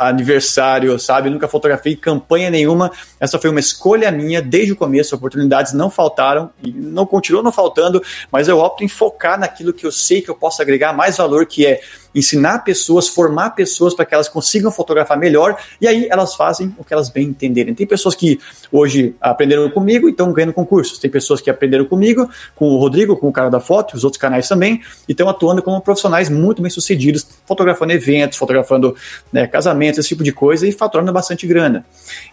[0.00, 1.30] aniversário, sabe?
[1.30, 2.90] Nunca fotografei campanha nenhuma.
[3.20, 7.52] Essa foi uma escolha minha desde o começo, oportunidades não faltaram e não continuam não
[7.52, 11.16] faltando, mas eu opto em focar naquilo que eu sei que eu posso agregar mais
[11.16, 11.80] valor, que é
[12.14, 16.84] ensinar pessoas, formar pessoas para que elas consigam fotografar melhor e aí elas fazem o
[16.84, 17.74] que elas bem entenderem.
[17.74, 18.38] Tem pessoas que
[18.72, 20.98] hoje aprenderam comigo e estão ganhando concursos.
[20.98, 24.20] Tem pessoas que aprenderam comigo, com o Rodrigo, com o cara da foto, os outros
[24.20, 28.94] canais também, e estão atuando como profissionais muito bem sucedidos, fotografando eventos, fotografando
[29.32, 31.84] né, casamentos, esse tipo de coisa e faturando bastante grana.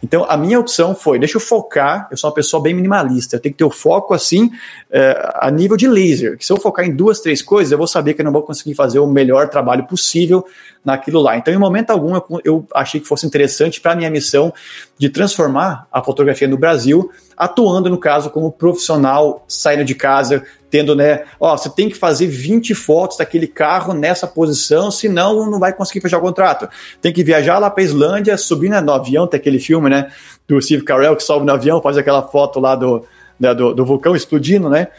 [0.02, 3.40] Então a minha opção foi: deixa eu focar, eu sou uma pessoa bem minimalista, eu
[3.40, 4.52] tenho que ter o foco assim
[4.92, 6.38] é, a nível de laser.
[6.38, 8.44] Que se eu focar em duas, três coisas, eu vou saber que eu não vou
[8.44, 10.46] conseguir fazer o melhor trabalho trabalho possível
[10.84, 11.36] naquilo lá.
[11.36, 14.54] Então, em momento algum, eu, eu achei que fosse interessante para a minha missão
[15.00, 20.96] de transformar a fotografia no Brasil, atuando, no caso, como profissional, saindo de casa, tendo,
[20.96, 25.74] né, ó, você tem que fazer 20 fotos daquele carro nessa posição, senão não vai
[25.74, 26.70] conseguir fechar o contrato.
[27.02, 30.12] Tem que viajar lá para Islândia, subir no avião, tem aquele filme, né,
[30.48, 33.04] do Steve Carell que sobe no avião, faz aquela foto lá do,
[33.40, 34.90] né, do, do vulcão explodindo, né?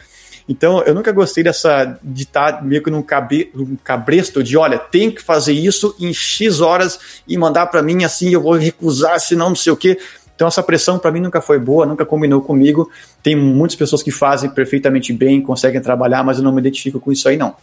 [0.49, 4.55] Então, eu nunca gostei dessa de estar tá meio que num, cabe, num cabresto de,
[4.55, 8.53] olha, tem que fazer isso em X horas e mandar para mim assim, eu vou
[8.53, 9.97] recusar, senão não sei o quê.
[10.35, 12.89] Então, essa pressão para mim nunca foi boa, nunca combinou comigo.
[13.23, 17.11] Tem muitas pessoas que fazem perfeitamente bem, conseguem trabalhar, mas eu não me identifico com
[17.11, 17.55] isso aí, não.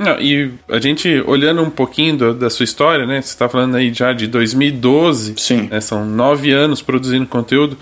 [0.00, 3.20] Não, e a gente olhando um pouquinho do, da sua história, né?
[3.20, 5.68] Você está falando aí já de 2012, Sim.
[5.70, 7.76] Né, são nove anos produzindo conteúdo.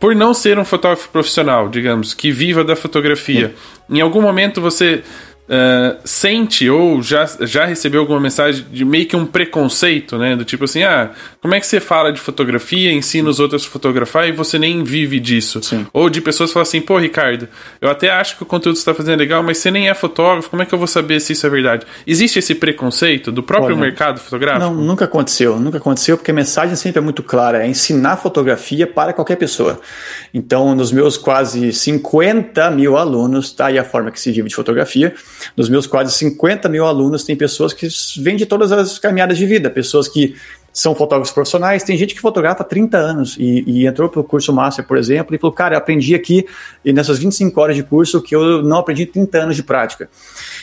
[0.00, 3.54] Por não ser um fotógrafo profissional, digamos, que viva da fotografia,
[3.88, 3.96] Sim.
[3.96, 5.02] em algum momento você
[5.48, 10.36] uh, sente ou já, já recebeu alguma mensagem de meio que um preconceito, né?
[10.36, 13.68] Do tipo assim, ah, como é que você fala de fotografia, ensina os outros a
[13.68, 15.62] fotografar e você nem vive disso?
[15.62, 15.86] Sim.
[15.92, 17.48] Ou de pessoas que falam assim, pô, Ricardo,
[17.80, 19.88] eu até acho que o conteúdo que você está fazendo é legal, mas você nem
[19.88, 21.86] é fotógrafo, como é que eu vou saber se isso é verdade?
[22.06, 24.64] Existe esse preconceito do próprio Olha, mercado fotográfico?
[24.64, 28.86] Não, nunca aconteceu, nunca aconteceu, porque a mensagem sempre é muito clara, é ensinar fotografia
[28.86, 29.80] para qualquer pessoa.
[30.32, 34.54] Então, nos meus quase 50 mil alunos, tá aí a forma que se vive de
[34.54, 35.14] fotografia,
[35.56, 39.46] nos meus quase 50 mil alunos, tem pessoas que vêm de todas as caminhadas de
[39.46, 40.34] vida, pessoas que
[40.72, 44.24] são fotógrafos profissionais, tem gente que fotografa há 30 anos e, e entrou para o
[44.24, 46.46] curso Master, por exemplo, e falou, cara, eu aprendi aqui
[46.84, 50.08] nessas 25 horas de curso que eu não aprendi em 30 anos de prática.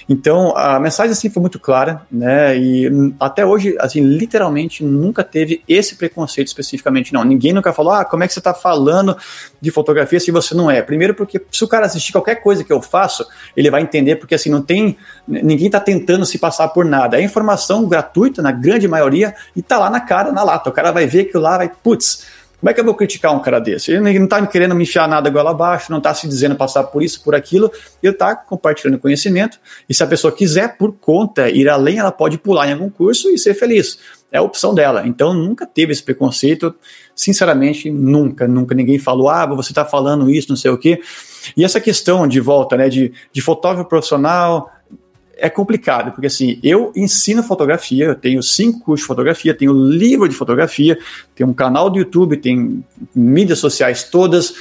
[0.08, 2.58] Então, a mensagem assim foi muito clara, né?
[2.58, 2.90] E
[3.20, 7.24] até hoje, assim, literalmente nunca teve esse preconceito especificamente, não.
[7.24, 9.18] Ninguém nunca falou, ah, como é que você está falando
[9.60, 10.82] de fotografia se você não é?
[10.82, 13.26] Primeiro porque se o cara assistir qualquer coisa que eu faço,
[13.58, 17.20] ele vai entender, porque assim, não tem, ninguém está tentando se passar por nada.
[17.20, 20.70] É informação gratuita, na grande maioria, e tá lá na cara, na lata.
[20.70, 22.26] O cara vai ver que lá vai, putz,
[22.60, 23.92] Como é que eu vou criticar um cara desse?
[23.92, 27.04] Ele não está querendo me enfiar nada igual abaixo, não está se dizendo passar por
[27.04, 31.70] isso, por aquilo, ele está compartilhando conhecimento, e se a pessoa quiser, por conta, ir
[31.70, 34.00] além, ela pode pular em algum curso e ser feliz.
[34.32, 35.06] É a opção dela.
[35.06, 36.74] Então, nunca teve esse preconceito,
[37.16, 38.74] sinceramente, nunca, nunca.
[38.74, 41.00] Ninguém falou, ah, você está falando isso, não sei o quê.
[41.56, 44.72] E essa questão de volta, né, de, de fotógrafo profissional,
[45.38, 50.28] é complicado, porque assim, eu ensino fotografia, eu tenho cinco cursos de fotografia, tenho livro
[50.28, 50.98] de fotografia,
[51.34, 54.54] tenho um canal do YouTube, tenho mídias sociais todas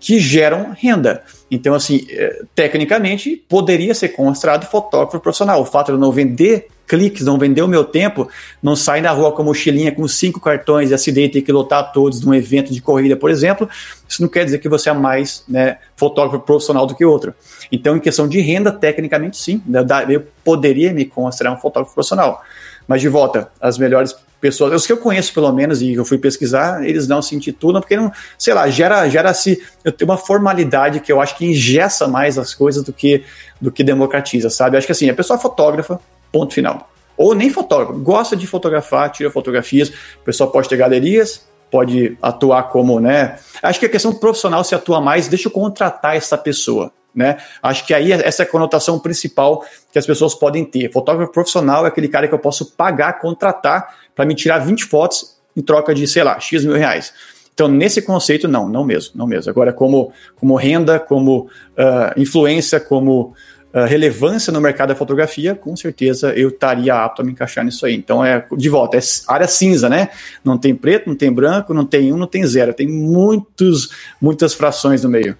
[0.00, 1.22] que geram renda.
[1.50, 5.62] Então, assim, é, tecnicamente, poderia ser considerado fotógrafo profissional.
[5.62, 8.28] O fato de eu não vender cliques, não vender o meu tempo,
[8.62, 11.90] não sair na rua com a mochilinha com cinco cartões e acidente e que lotar
[11.90, 13.66] todos num evento de corrida, por exemplo,
[14.06, 17.32] isso não quer dizer que você é mais né, fotógrafo profissional do que outro.
[17.72, 19.62] Então, em questão de renda, tecnicamente sim,
[20.10, 22.42] eu poderia me considerar um fotógrafo profissional.
[22.86, 26.18] Mas de volta, as melhores pessoas, os que eu conheço pelo menos e eu fui
[26.18, 30.18] pesquisar, eles não se intitulam porque não, sei lá, gera gera se eu tenho uma
[30.18, 33.24] formalidade que eu acho que engessa mais as coisas do que
[33.58, 34.74] do que democratiza, sabe?
[34.74, 36.00] Eu acho que assim, a pessoa é fotógrafa,
[36.32, 36.90] ponto final.
[37.16, 42.64] Ou nem fotógrafo, gosta de fotografar, tira fotografias, o pessoal pode ter galerias, pode atuar
[42.64, 43.38] como, né?
[43.62, 46.92] Acho que a questão profissional se atua mais, deixa eu contratar essa pessoa.
[47.14, 47.36] Né?
[47.62, 50.90] Acho que aí essa é a conotação principal que as pessoas podem ter.
[50.90, 55.36] Fotógrafo profissional é aquele cara que eu posso pagar, contratar para me tirar 20 fotos
[55.54, 57.12] em troca de, sei lá, X mil reais.
[57.52, 59.50] Então, nesse conceito, não, não mesmo, não mesmo.
[59.50, 63.34] Agora, como, como renda, como uh, influência, como
[63.74, 67.84] uh, relevância no mercado da fotografia, com certeza eu estaria apto a me encaixar nisso
[67.86, 67.94] aí.
[67.94, 70.08] Então, é de volta, é área cinza, né?
[70.44, 72.74] Não tem preto, não tem branco, não tem um, não tem zero.
[72.74, 75.36] Tem muitos, muitas frações no meio.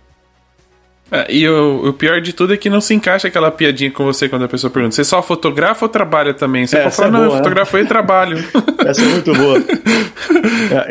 [1.13, 4.03] É, e o, o, pior de tudo é que não se encaixa aquela piadinha com
[4.03, 6.67] você quando a pessoa pergunta: você só fotografa ou trabalha também?
[6.67, 7.39] Você pode falar, é não, boa, eu né?
[7.39, 8.39] fotografo e trabalho.
[8.87, 9.59] Essa é muito boa.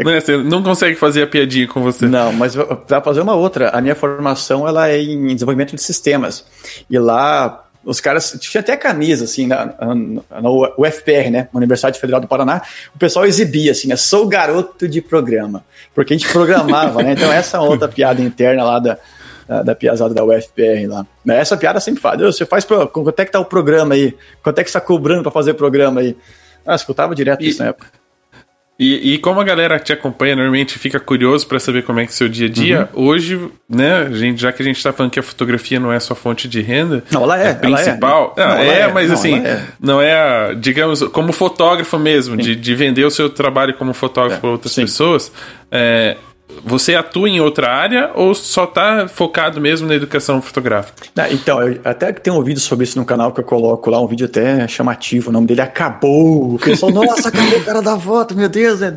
[0.04, 2.06] não, é, você não consegue fazer a piadinha com você.
[2.06, 6.46] Não, mas para fazer uma outra, a minha formação ela é em desenvolvimento de sistemas.
[6.88, 9.96] E lá os caras tinha até camisa assim na, na,
[10.40, 12.62] na, UFPR, né, Universidade Federal do Paraná,
[12.96, 15.64] o pessoal exibia assim, né, sou garoto de programa,
[15.96, 17.14] porque a gente programava, né?
[17.14, 19.00] Então essa é outra piada interna lá da
[19.52, 21.06] da, da piazada da UFPR lá.
[21.26, 24.16] Né, essa piada sempre fala, você faz, pro, quanto é que tá o programa aí?
[24.42, 26.16] Quanto é que você tá cobrando para fazer programa aí?
[26.66, 27.88] Ah, escutava direto e, isso na época.
[28.80, 32.12] E, e, como a galera te acompanha normalmente fica curioso para saber como é que
[32.12, 33.04] é o seu dia a dia, uhum.
[33.04, 36.16] hoje, né, gente, já que a gente tá falando que a fotografia não é sua
[36.16, 38.34] fonte de renda, não, ela é, principal.
[38.38, 38.56] Ela é.
[38.56, 39.64] Não, ela é, é, mas não, assim, é.
[39.80, 44.38] não é, a, digamos, como fotógrafo mesmo, de, de vender o seu trabalho como fotógrafo
[44.38, 44.84] é, para outras sim.
[44.84, 45.32] pessoas,
[45.70, 46.16] é,
[46.64, 51.08] você atua em outra área ou só está focado mesmo na educação fotográfica?
[51.18, 54.00] Ah, então, eu até tenho um vídeo sobre isso no canal que eu coloco lá,
[54.02, 56.56] um vídeo até chamativo, o nome dele Acabou.
[56.56, 58.82] O pessoal, nossa, acabou o cara da foto, meu Deus.
[58.82, 58.94] É...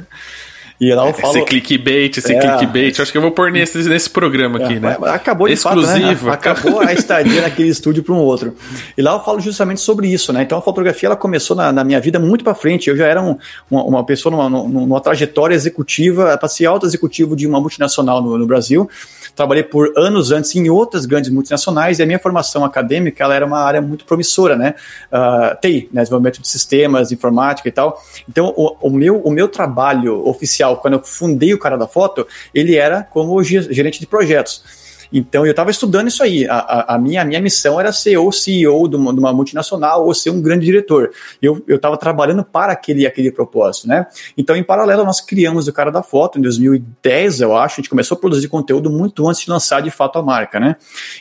[0.81, 1.37] E lá eu falo.
[1.37, 3.01] Esse clickbait, esse é, clickbait.
[3.01, 4.99] Acho que eu vou pôr nesse, nesse programa aqui, é, né?
[5.05, 6.17] Acabou de Exclusivo.
[6.17, 6.33] Fato, né?
[6.33, 8.57] Acabou a estadia naquele estúdio para um outro.
[8.97, 10.43] E lá eu falo justamente sobre isso, né?
[10.43, 12.91] Então a fotografia ela começou na, na minha vida muito para frente.
[12.91, 13.39] Eu já era um,
[13.71, 18.37] uma, uma, pessoa numa, numa, trajetória executiva, para ser alto executivo de uma multinacional no,
[18.37, 18.89] no Brasil.
[19.35, 23.45] Trabalhei por anos antes em outras grandes multinacionais e a minha formação acadêmica ela era
[23.45, 24.75] uma área muito promissora, né?
[25.13, 26.03] Uh, TI, né?
[26.03, 28.03] desenvolvimento de sistemas, informática e tal.
[28.29, 32.27] Então, o, o, meu, o meu trabalho oficial, quando eu fundei o cara da foto,
[32.55, 34.84] ele era como gerente de projetos.
[35.15, 36.45] Então eu estava estudando isso aí.
[36.49, 39.33] A, a, a, minha, a minha missão era ser ou CEO de uma, de uma
[39.33, 41.13] multinacional ou ser um grande diretor.
[41.41, 44.09] Eu estava trabalhando para aquele, aquele propósito, né?
[44.37, 47.75] Então, em paralelo, nós criamos o cara da foto em 2010, eu acho.
[47.75, 50.75] A gente começou a produzir conteúdo muito antes de lançar de fato a marca, né?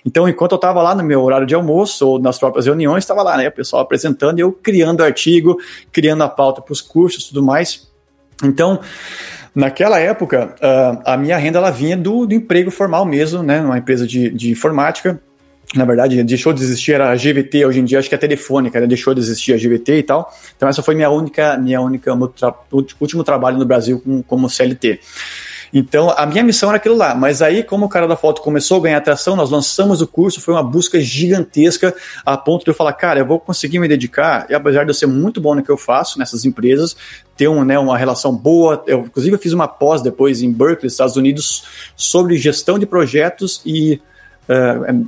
[0.04, 3.22] Então, enquanto eu estava lá no meu horário de almoço ou nas próprias reuniões, estava
[3.22, 3.48] lá, né?
[3.48, 5.58] O pessoal apresentando eu criando artigo,
[5.92, 7.88] criando a pauta para os cursos tudo mais.
[8.44, 8.80] Então,
[9.56, 13.78] Naquela época, uh, a minha renda ela vinha do, do emprego formal mesmo, né, numa
[13.78, 15.20] empresa de, de informática.
[15.76, 18.86] Na verdade, deixou de existir a GVT, hoje em dia acho que é telefônica, né?
[18.86, 20.32] deixou de existir a GVT e tal.
[20.56, 22.12] Então essa foi minha única, minha única
[23.00, 25.00] último trabalho no Brasil como, como CLT.
[25.74, 27.16] Então, a minha missão era aquilo lá.
[27.16, 30.40] Mas aí, como o cara da foto começou a ganhar atração, nós lançamos o curso,
[30.40, 34.46] foi uma busca gigantesca, a ponto de eu falar, cara, eu vou conseguir me dedicar,
[34.50, 36.96] e apesar de eu ser muito bom no que eu faço nessas empresas,
[37.36, 38.84] ter um, né, uma relação boa.
[38.86, 41.64] Eu, inclusive, eu fiz uma pós depois em Berkeley, Estados Unidos,
[41.96, 44.00] sobre gestão de projetos e
[44.44, 45.08] Uh,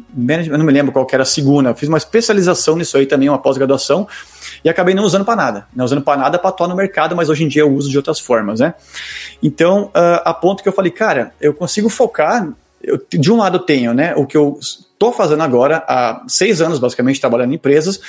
[0.49, 3.27] eu não me lembro qual era a segunda, eu fiz uma especialização nisso aí também,
[3.27, 4.07] uma pós-graduação,
[4.65, 5.67] e acabei não usando para nada.
[5.75, 7.97] Não usando para nada para atuar no mercado, mas hoje em dia eu uso de
[7.97, 8.73] outras formas, né?
[9.41, 12.51] Então, uh, a ponto que eu falei, cara, eu consigo focar.
[12.81, 16.61] Eu, de um lado eu tenho, né, o que eu estou fazendo agora há seis
[16.61, 17.99] anos, basicamente, trabalhando em empresas,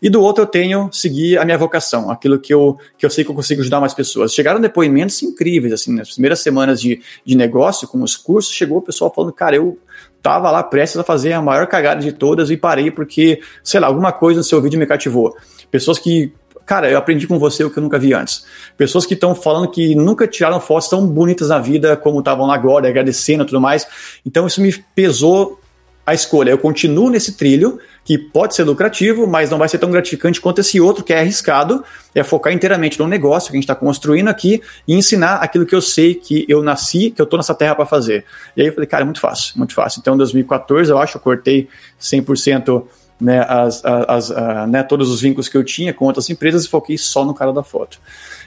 [0.00, 3.24] E do outro eu tenho seguir a minha vocação, aquilo que eu, que eu sei
[3.24, 4.34] que eu consigo ajudar mais pessoas.
[4.34, 8.82] Chegaram depoimentos incríveis, assim, nas primeiras semanas de, de negócio, com os cursos, chegou o
[8.82, 9.78] pessoal falando, cara, eu
[10.22, 13.86] tava lá prestes a fazer a maior cagada de todas e parei porque, sei lá,
[13.86, 15.36] alguma coisa no seu vídeo me cativou.
[15.70, 16.32] Pessoas que
[16.66, 18.44] cara, eu aprendi com você o que eu nunca vi antes.
[18.76, 22.88] Pessoas que estão falando que nunca tiraram fotos tão bonitas na vida como estavam agora,
[22.88, 23.86] agradecendo e tudo mais.
[24.24, 25.60] Então isso me pesou
[26.06, 26.50] a escolha.
[26.50, 30.60] Eu continuo nesse trilho, que pode ser lucrativo, mas não vai ser tão gratificante quanto
[30.60, 31.82] esse outro que é arriscado,
[32.14, 35.74] é focar inteiramente no negócio que a gente está construindo aqui e ensinar aquilo que
[35.74, 38.26] eu sei que eu nasci, que eu estou nessa terra para fazer.
[38.54, 40.00] E aí eu falei, cara, é muito fácil, muito fácil.
[40.00, 42.84] Então, em 2014, eu acho, eu cortei 100%
[43.20, 44.30] né, as, as,
[44.68, 47.52] né, todos os vínculos que eu tinha com outras empresas e foquei só no cara
[47.52, 47.98] da foto.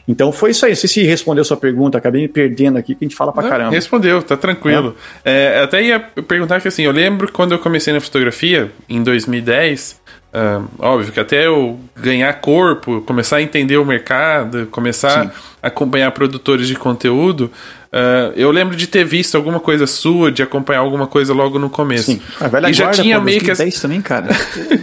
[0.07, 0.75] Então foi isso aí.
[0.75, 3.49] Se se respondeu sua pergunta, acabei me perdendo aqui, que a gente fala pra Não,
[3.49, 3.71] caramba.
[3.71, 4.95] Respondeu, tá tranquilo.
[5.23, 5.57] É.
[5.57, 10.07] É, até ia perguntar que assim, eu lembro quando eu comecei na fotografia, em 2010,
[10.27, 15.31] Uh, óbvio que até eu ganhar corpo, começar a entender o mercado, começar Sim.
[15.63, 17.49] a acompanhar produtores de conteúdo,
[17.93, 21.69] uh, eu lembro de ter visto alguma coisa sua, de acompanhar alguma coisa logo no
[21.69, 22.11] começo.
[22.11, 22.21] Sim.
[22.39, 23.51] A velha e já tinha meio que.
[23.81, 24.27] também, cara.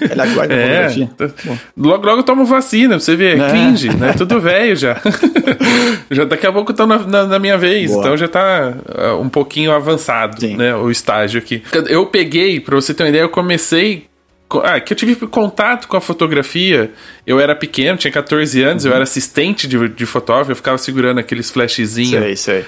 [0.09, 0.89] velha guarda é,
[1.77, 3.49] logo, logo eu tomo vacina, você vê, é.
[3.49, 4.13] cringe, né?
[4.13, 5.01] Tudo velho já.
[6.11, 8.01] já daqui a pouco tá na, na, na minha vez, Boa.
[8.01, 10.57] então já tá uh, um pouquinho avançado, Sim.
[10.57, 10.75] né?
[10.75, 11.63] O estágio aqui.
[11.89, 14.07] Eu peguei, pra você ter uma ideia, eu comecei
[14.63, 16.91] ah, que eu tive contato com a fotografia.
[17.27, 18.91] Eu era pequeno, tinha 14 anos, uhum.
[18.91, 22.37] eu era assistente de, de fotógrafo, eu ficava segurando aqueles flashzinhos.
[22.37, 22.65] Sei, sei.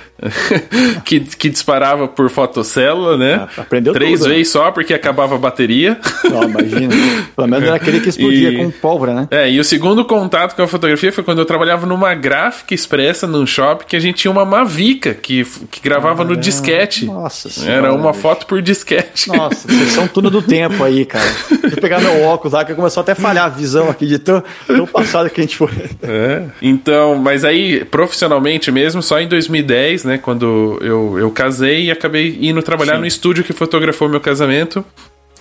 [1.05, 3.47] que, que disparava por fotocélula, né?
[3.57, 4.35] Ah, aprendeu Três tudo, né?
[4.37, 4.61] vezes né?
[4.61, 5.99] só, porque acabava a bateria.
[6.25, 6.95] Não, imagina.
[7.37, 9.29] Pelo menos era aquele que explodia e, com pólvora, né?
[9.31, 13.27] É, e o segundo contato com a fotografia foi quando eu trabalhava numa gráfica expressa
[13.27, 17.05] num shopping que a gente tinha uma Mavica que, que gravava ah, no disquete.
[17.05, 17.89] Nossa senhora.
[17.89, 19.29] Era uma foto por disquete.
[19.29, 21.27] Nossa, vocês são tudo do tempo aí, cara.
[21.71, 24.43] Eu pegar meu óculos lá, que começou até a falhar a visão aqui de tão,
[24.67, 25.71] tão passado que a gente foi.
[26.03, 26.45] É.
[26.63, 32.39] Então, mas aí, profissionalmente mesmo, só em 2010, né, quando eu, eu casei e acabei
[32.41, 33.01] indo trabalhar Sim.
[33.01, 34.85] no estúdio que fotografou meu casamento.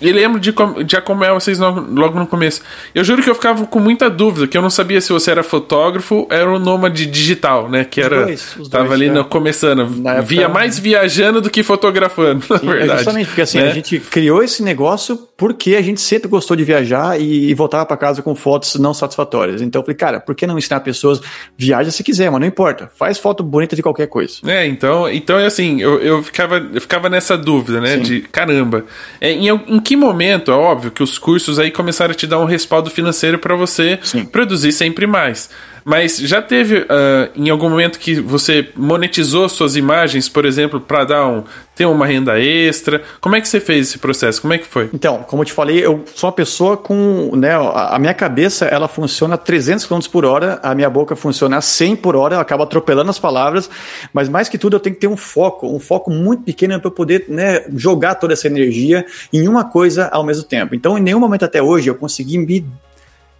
[0.01, 0.53] E lembro de,
[0.85, 2.61] de acompanhar vocês logo no começo.
[2.93, 5.41] Eu juro que eu ficava com muita dúvida, que eu não sabia se você era
[5.41, 7.85] fotógrafo ou era um nômade digital, né?
[7.85, 8.25] Que os era.
[8.25, 9.13] Dois, os tava dois, ali é.
[9.13, 9.87] no, começando.
[10.25, 12.91] Via mais viajando do que fotografando, Sim, na é verdade.
[12.91, 13.69] É justamente, porque assim, né?
[13.69, 17.85] a gente criou esse negócio porque a gente sempre gostou de viajar e, e voltava
[17.85, 19.61] para casa com fotos não satisfatórias.
[19.61, 21.21] Então eu falei, cara, por que não ensinar pessoas?
[21.57, 22.89] Viaja se quiser, mas não importa.
[22.95, 24.35] Faz foto bonita de qualquer coisa.
[24.45, 27.95] É, então, então é assim, eu, eu, ficava, eu ficava nessa dúvida, né?
[27.95, 28.01] Sim.
[28.01, 28.85] De caramba.
[29.19, 32.39] É, em, em que momento, é óbvio que os cursos aí começaram a te dar
[32.39, 34.25] um respaldo financeiro para você Sim.
[34.25, 35.47] produzir sempre mais.
[35.85, 36.85] Mas já teve uh,
[37.35, 41.43] em algum momento que você monetizou suas imagens, por exemplo, para dar um
[41.75, 43.03] ter uma renda extra?
[43.21, 44.41] Como é que você fez esse processo?
[44.41, 44.89] Como é que foi?
[44.91, 48.87] Então, como eu te falei, eu sou uma pessoa com, né, a minha cabeça, ela
[48.87, 52.63] funciona a 300 km por hora, a minha boca funciona a 100 por hora, acaba
[52.63, 53.69] atropelando as palavras,
[54.11, 56.87] mas mais que tudo eu tenho que ter um foco, um foco muito pequeno para
[56.87, 60.73] eu poder, né, jogar toda essa energia em uma coisa ao mesmo tempo.
[60.73, 62.65] Então, em nenhum momento até hoje eu consegui me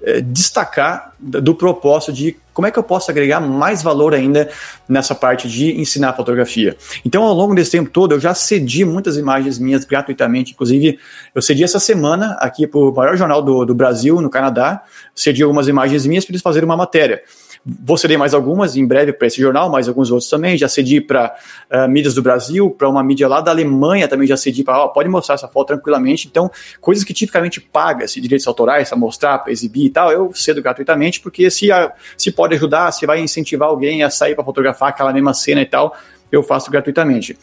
[0.05, 4.49] é, destacar do propósito de como é que eu posso agregar mais valor ainda
[4.87, 6.77] nessa parte de ensinar fotografia.
[7.03, 10.53] Então, ao longo desse tempo todo, eu já cedi muitas imagens minhas gratuitamente.
[10.53, 10.97] Inclusive,
[11.33, 15.43] eu cedi essa semana aqui para o maior jornal do, do Brasil, no Canadá, cedi
[15.43, 17.21] algumas imagens minhas para eles fazerem uma matéria.
[17.65, 20.55] Vou ceder mais algumas em breve para esse jornal, mais alguns outros também.
[20.55, 21.35] Já cedi para
[21.73, 25.09] uh, mídias do Brasil, para uma mídia lá da Alemanha também já cedi para, pode
[25.09, 26.27] mostrar essa foto tranquilamente.
[26.27, 30.61] Então, coisas que tipicamente paga-se direitos autorais, para mostrar, para exibir e tal, eu cedo
[30.61, 34.89] gratuitamente, porque se, a, se pode ajudar, se vai incentivar alguém a sair para fotografar
[34.89, 35.95] aquela mesma cena e tal,
[36.31, 37.35] eu faço gratuitamente.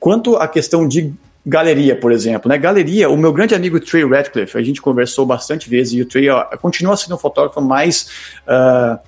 [0.00, 1.12] Quanto à questão de
[1.44, 2.58] galeria, por exemplo, né?
[2.58, 6.28] Galeria, o meu grande amigo Trey Radcliffe, a gente conversou bastante vezes e o Trey
[6.28, 8.08] ó, continua sendo fotógrafo mais
[8.46, 8.98] uh,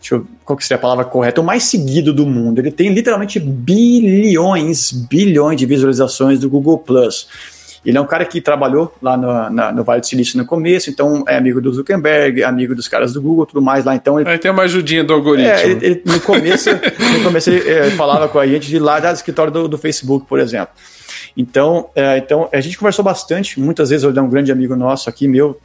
[0.00, 2.58] deixa eu, qual que seria a palavra correta, o mais seguido do mundo.
[2.60, 7.26] Ele tem literalmente bilhões, bilhões de visualizações do Google Plus.
[7.84, 10.90] Ele é um cara que trabalhou lá no, na, no Vale do Silício no começo,
[10.90, 13.94] então é amigo do Zuckerberg, amigo dos caras do Google, tudo mais lá.
[13.94, 15.50] Então ele, Aí tem uma ajudinha do algoritmo.
[15.50, 16.68] É, ele, ele, no começo,
[17.16, 20.26] no começo ele é, falava com a gente de lá do escritório do, do Facebook,
[20.26, 20.74] por exemplo.
[21.36, 25.08] Então, é, então a gente conversou bastante, muitas vezes ele é um grande amigo nosso
[25.08, 25.58] aqui, meu,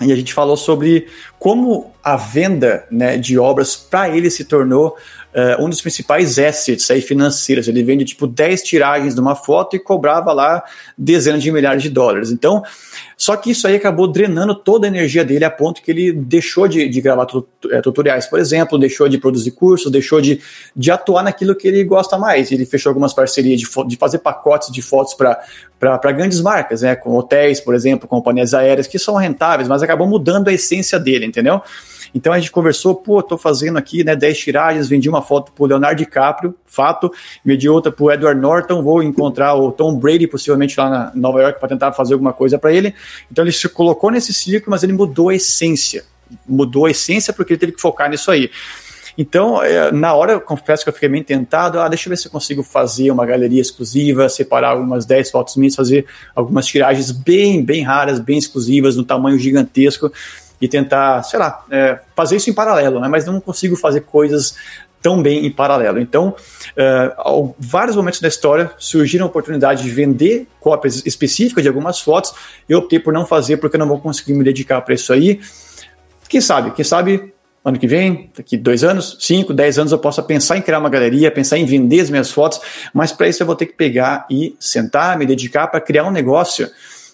[0.00, 1.06] e a gente falou sobre
[1.38, 4.96] como a venda né, de obras para ele se tornou
[5.34, 7.68] uh, um dos principais assets aí financeiros.
[7.68, 10.62] Ele vende tipo 10 tiragens de uma foto e cobrava lá
[10.96, 12.30] dezenas de milhares de dólares.
[12.30, 12.62] Então,
[13.16, 16.66] só que isso aí acabou drenando toda a energia dele a ponto que ele deixou
[16.66, 17.26] de, de gravar
[17.70, 20.40] eh, tutoriais, por exemplo, deixou de produzir cursos, deixou de,
[20.74, 22.50] de atuar naquilo que ele gosta mais.
[22.50, 27.16] Ele fechou algumas parcerias de, de fazer pacotes de fotos para grandes marcas, né, com
[27.16, 31.62] hotéis, por exemplo, companhias aéreas que são rentáveis, mas acabou mudando a essência dele, entendeu?
[32.14, 35.64] Então a gente conversou, pô, tô fazendo aqui, né, 10 tiragens, vendi uma foto pro
[35.64, 37.12] Leonardo DiCaprio, fato,
[37.44, 41.58] vendi outra pro Edward Norton, vou encontrar o Tom Brady possivelmente lá na Nova York
[41.58, 42.94] para tentar fazer alguma coisa para ele.
[43.30, 46.04] Então ele se colocou nesse ciclo, mas ele mudou a essência.
[46.46, 48.50] Mudou a essência porque ele teve que focar nisso aí.
[49.16, 51.78] Então, é, na hora, eu confesso que eu fiquei meio tentado.
[51.78, 55.56] Ah, deixa eu ver se eu consigo fazer uma galeria exclusiva, separar algumas 10 fotos
[55.56, 60.10] minhas, fazer algumas tiragens bem, bem raras, bem exclusivas, no tamanho gigantesco
[60.62, 63.08] e tentar, sei lá, é, fazer isso em paralelo, né?
[63.08, 64.54] Mas não consigo fazer coisas
[65.02, 65.98] tão bem em paralelo.
[65.98, 66.36] Então,
[66.78, 72.32] uh, vários momentos da história surgiram a oportunidade de vender cópias específicas de algumas fotos.
[72.68, 75.40] Eu optei por não fazer porque eu não vou conseguir me dedicar para isso aí.
[76.28, 76.70] Quem sabe?
[76.70, 77.34] Quem sabe
[77.64, 80.88] ano que vem, daqui dois anos, cinco, dez anos, eu possa pensar em criar uma
[80.88, 82.60] galeria, pensar em vender as minhas fotos,
[82.94, 86.10] mas para isso eu vou ter que pegar e sentar, me dedicar para criar um
[86.10, 86.70] negócio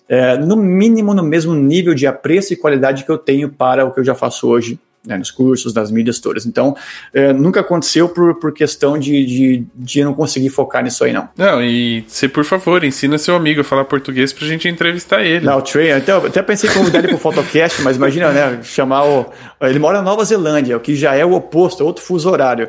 [0.09, 3.93] é, no mínimo no mesmo nível de apreço e qualidade que eu tenho para o
[3.93, 4.79] que eu já faço hoje
[5.09, 6.45] né, nos cursos, nas mídias todas.
[6.45, 6.77] Então,
[7.15, 11.29] é, nunca aconteceu por, por questão de, de, de não conseguir focar nisso aí, não.
[11.37, 15.47] Não, e você, por favor, ensina seu amigo a falar português pra gente entrevistar ele.
[15.47, 19.05] Não, o Trey, até, até pensei em convidar ele pro Photocast, mas imagina, né, chamar
[19.05, 19.27] o...
[19.63, 22.69] Ele mora na Nova Zelândia, o que já é o oposto, outro fuso horário.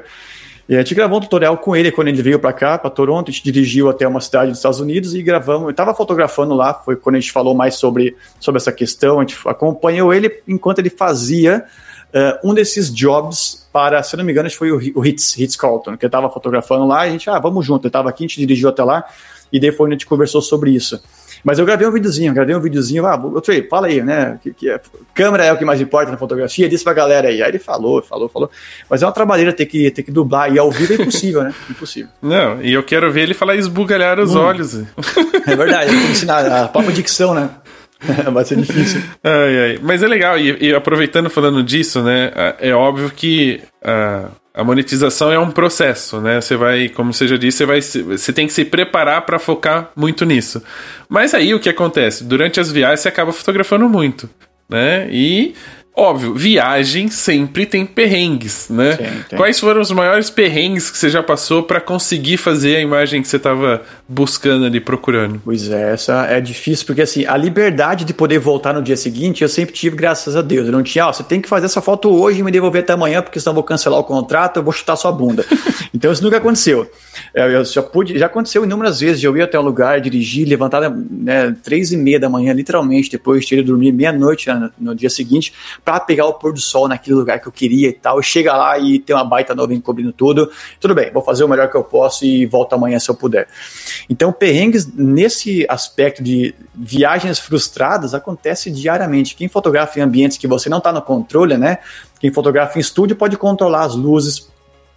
[0.69, 3.29] E a gente gravou um tutorial com ele quando ele veio para cá, para Toronto.
[3.29, 5.63] A gente dirigiu até uma cidade dos Estados Unidos e gravamos.
[5.63, 9.17] Eu estava fotografando lá, foi quando a gente falou mais sobre, sobre essa questão.
[9.17, 11.65] A gente acompanhou ele enquanto ele fazia
[12.13, 15.39] uh, um desses jobs para, se não me engano, acho que foi o, o Hits,
[15.39, 17.01] Hits Carlton, que eu estava fotografando lá.
[17.01, 17.85] A gente, ah, vamos junto.
[17.85, 19.03] Ele estava aqui, a gente dirigiu até lá
[19.51, 21.01] e depois a gente conversou sobre isso.
[21.43, 24.39] Mas eu gravei um videozinho, gravei um videozinho, ah, Trey, fala aí, né?
[24.41, 24.79] Que, que é,
[25.13, 27.41] câmera é o que mais importa na fotografia, disse pra galera aí.
[27.41, 28.49] Aí ele falou, falou, falou.
[28.89, 31.53] Mas é uma trabalheira ter que, ter que dublar, e ao vivo é impossível, né?
[31.69, 32.09] Impossível.
[32.21, 34.39] Não, e eu quero ver ele falar esbugalhar os hum.
[34.39, 34.75] olhos.
[35.45, 37.49] É verdade, tem que ensinar a própria dicção, né?
[38.31, 39.01] Vai ser difícil.
[39.23, 39.79] Ai, ai.
[39.81, 42.31] Mas é legal, e, e, aproveitando falando disso, né?
[42.59, 43.61] É óbvio que.
[43.81, 46.41] Uh, a monetização é um processo, né?
[46.41, 49.91] Você vai, como você já disse, você, vai, você tem que se preparar para focar
[49.95, 50.61] muito nisso.
[51.07, 52.23] Mas aí o que acontece?
[52.23, 54.29] Durante as viagens você acaba fotografando muito,
[54.67, 55.07] né?
[55.11, 55.53] E
[55.99, 58.93] Óbvio, viagem sempre tem perrengues, né?
[58.95, 59.37] Sim, tem.
[59.37, 63.27] Quais foram os maiores perrengues que você já passou para conseguir fazer a imagem que
[63.27, 65.41] você estava buscando ali, procurando?
[65.43, 69.41] Pois é, essa é difícil, porque assim, a liberdade de poder voltar no dia seguinte
[69.41, 70.67] eu sempre tive, graças a Deus.
[70.67, 72.93] Eu não tinha, ó, você tem que fazer essa foto hoje e me devolver até
[72.93, 75.45] amanhã, porque senão eu vou cancelar o contrato, eu vou chutar sua bunda.
[75.93, 76.89] então isso nunca aconteceu.
[77.33, 80.89] É, eu já pude, já aconteceu inúmeras vezes eu ir até um lugar, dirigir, levantar
[80.89, 85.53] né, três e meia da manhã, literalmente, depois de dormir meia-noite no, no dia seguinte,
[85.89, 88.21] para pegar o pôr do sol naquele lugar que eu queria e tal.
[88.21, 90.51] Chega lá e tem uma baita nuvem cobrindo tudo.
[90.79, 93.47] Tudo bem, vou fazer o melhor que eu posso e volto amanhã se eu puder.
[94.07, 99.35] Então, perrengues nesse aspecto de viagens frustradas acontece diariamente.
[99.35, 101.79] Quem fotografa em ambientes que você não está no controle, né?
[102.19, 104.47] Quem fotografa em estúdio pode controlar as luzes,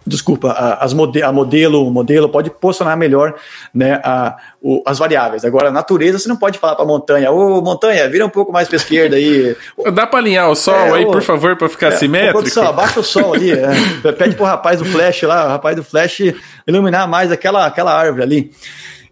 [0.05, 3.35] desculpa, as mode a modelo, o modelo pode posicionar melhor
[3.73, 5.45] né, a, o, as variáveis.
[5.45, 8.51] Agora, a natureza, você não pode falar para a montanha, ô montanha, vira um pouco
[8.51, 9.55] mais para esquerda aí.
[9.93, 12.49] Dá para alinhar o sol é, aí, ô, por favor, para ficar é, simétrico?
[12.49, 13.67] Só, abaixa o sol ali, é,
[14.17, 16.33] pede pro rapaz do flash lá, o rapaz do flash
[16.67, 18.51] iluminar mais aquela, aquela árvore ali.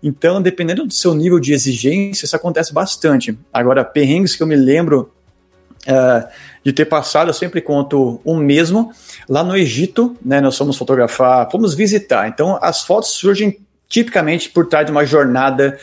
[0.03, 3.37] Então, dependendo do seu nível de exigência, isso acontece bastante.
[3.53, 5.11] Agora, perrengues que eu me lembro
[5.87, 6.27] uh,
[6.63, 8.91] de ter passado, eu sempre conto um mesmo.
[9.27, 12.27] Lá no Egito, né, nós fomos fotografar, fomos visitar.
[12.27, 13.57] Então, as fotos surgem
[13.87, 15.77] tipicamente por trás de uma jornada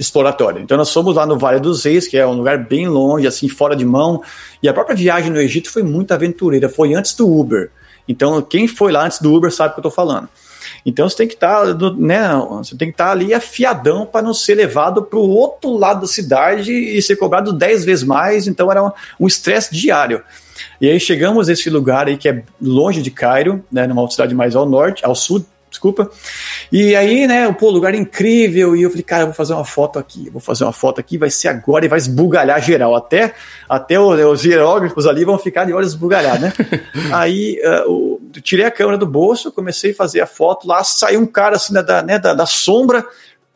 [0.00, 0.60] exploratória.
[0.60, 3.48] Então nós fomos lá no Vale dos Reis, que é um lugar bem longe, assim,
[3.48, 4.22] fora de mão,
[4.62, 7.70] e a própria viagem no Egito foi muito aventureira, foi antes do Uber.
[8.08, 10.28] Então quem foi lá antes do Uber sabe o que eu estou falando.
[10.84, 14.22] Então você tem que estar, tá, né, você tem que estar tá ali afiadão para
[14.22, 18.46] não ser levado para o outro lado da cidade e ser cobrado 10 vezes mais.
[18.46, 20.22] Então era um estresse diário.
[20.80, 24.34] E aí chegamos a esse lugar aí que é longe de Cairo, né, numa cidade
[24.34, 26.10] mais ao norte, ao sul, desculpa.
[26.70, 28.76] E aí, né, pô, lugar incrível.
[28.76, 31.16] E eu falei, cara, eu vou fazer uma foto aqui, vou fazer uma foto aqui,
[31.16, 32.94] vai ser agora e vai esbugalhar geral.
[32.94, 33.34] Até,
[33.68, 36.52] até os hierógrafos ali vão ficar de olhos esbugalhados, né?
[37.14, 41.26] aí uh, tirei a câmera do bolso, comecei a fazer a foto lá, saiu um
[41.26, 43.06] cara assim da, né, da, da sombra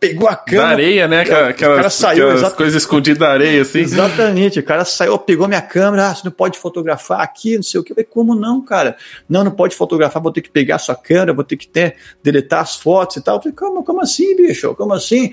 [0.09, 0.67] pegou a câmera.
[0.67, 1.21] Da areia, né?
[1.21, 3.81] Aquelas, o cara saiu, aquelas coisas escondidas da areia, assim.
[3.81, 4.59] Exatamente.
[4.59, 6.09] O cara saiu, pegou minha câmera.
[6.09, 7.93] Ah, você não pode fotografar aqui, não sei o que.
[7.93, 8.97] Eu falei, como não, cara?
[9.29, 11.97] Não, não pode fotografar, vou ter que pegar a sua câmera, vou ter que ter,
[12.23, 13.37] deletar as fotos e tal.
[13.37, 14.75] Eu falei, como, como assim, bicho?
[14.75, 15.33] Como assim?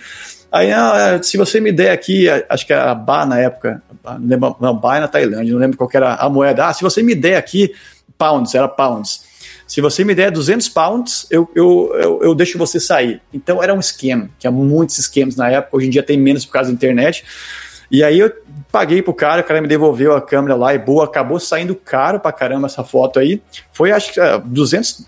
[0.52, 4.28] Aí, ah, se você me der aqui, acho que era a Ba na época, não
[4.28, 6.68] lembro, não, Ba é na Tailândia, não lembro qual era a moeda.
[6.68, 7.74] Ah, se você me der aqui
[8.18, 9.31] pounds, era pounds.
[9.72, 13.22] Se você me der 200 pounds, eu, eu, eu, eu deixo você sair.
[13.34, 16.52] Então era um esquema, tinha muitos esquemas na época, hoje em dia tem menos por
[16.52, 17.24] causa da internet.
[17.90, 18.30] E aí eu
[18.72, 22.20] paguei pro cara, o cara me devolveu a câmera lá e boa, acabou saindo caro
[22.20, 23.42] pra caramba essa foto aí.
[23.74, 25.06] Foi acho que uh, 200 uh,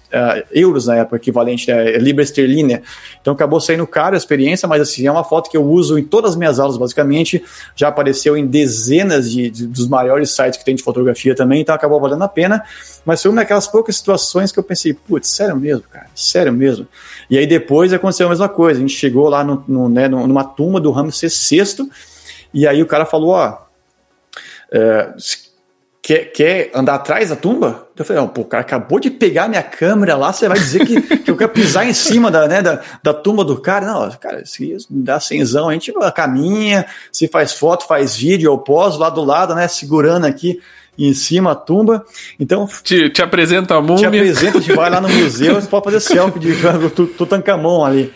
[0.52, 2.82] euros na época, equivalente a uh, libra esterlina.
[3.22, 6.04] Então acabou saindo caro a experiência, mas assim, é uma foto que eu uso em
[6.04, 7.42] todas as minhas aulas basicamente.
[7.76, 11.74] Já apareceu em dezenas de, de dos maiores sites que tem de fotografia também, então
[11.74, 12.64] acabou valendo a pena.
[13.06, 16.86] Mas foi uma daquelas poucas situações que eu pensei, putz, sério mesmo, cara, sério mesmo.
[17.30, 18.80] E aí depois aconteceu a mesma coisa.
[18.80, 21.90] A gente chegou lá no, no, né, numa tumba do Ramsés VI
[22.54, 23.58] e aí o cara falou, ó,
[24.72, 25.14] é,
[26.02, 27.88] quer, quer andar atrás da tumba?
[27.96, 30.86] Eu falei, não, pô, o cara acabou de pegar minha câmera lá, você vai dizer
[30.86, 33.86] que, que eu quero pisar em cima da, né, da, da tumba do cara?
[33.86, 39.00] Não, cara, se dá cenzão, a gente caminha, se faz foto, faz vídeo, eu poso
[39.00, 40.60] lá do lado, né, segurando aqui
[40.98, 42.06] em cima a tumba.
[42.40, 42.68] Então.
[42.84, 43.98] Te, te apresenta a múmia.
[43.98, 46.54] Te apresenta, a gente vai lá no museu, você pode fazer selfie de
[47.18, 48.14] Tutankamon ali.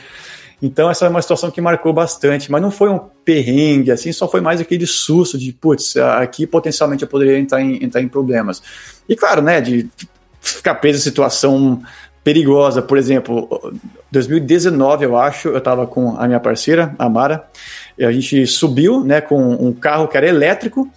[0.61, 4.27] Então, essa é uma situação que marcou bastante, mas não foi um perrengue, assim, só
[4.27, 8.61] foi mais aquele susto de, putz, aqui potencialmente eu poderia entrar em, entrar em problemas.
[9.07, 9.87] E claro, né, de
[10.41, 11.81] ficar preso em situação
[12.23, 13.71] perigosa, por exemplo,
[14.11, 17.47] 2019, eu acho, eu estava com a minha parceira, a Mara,
[17.97, 20.89] e a gente subiu, né, com um carro que era elétrico,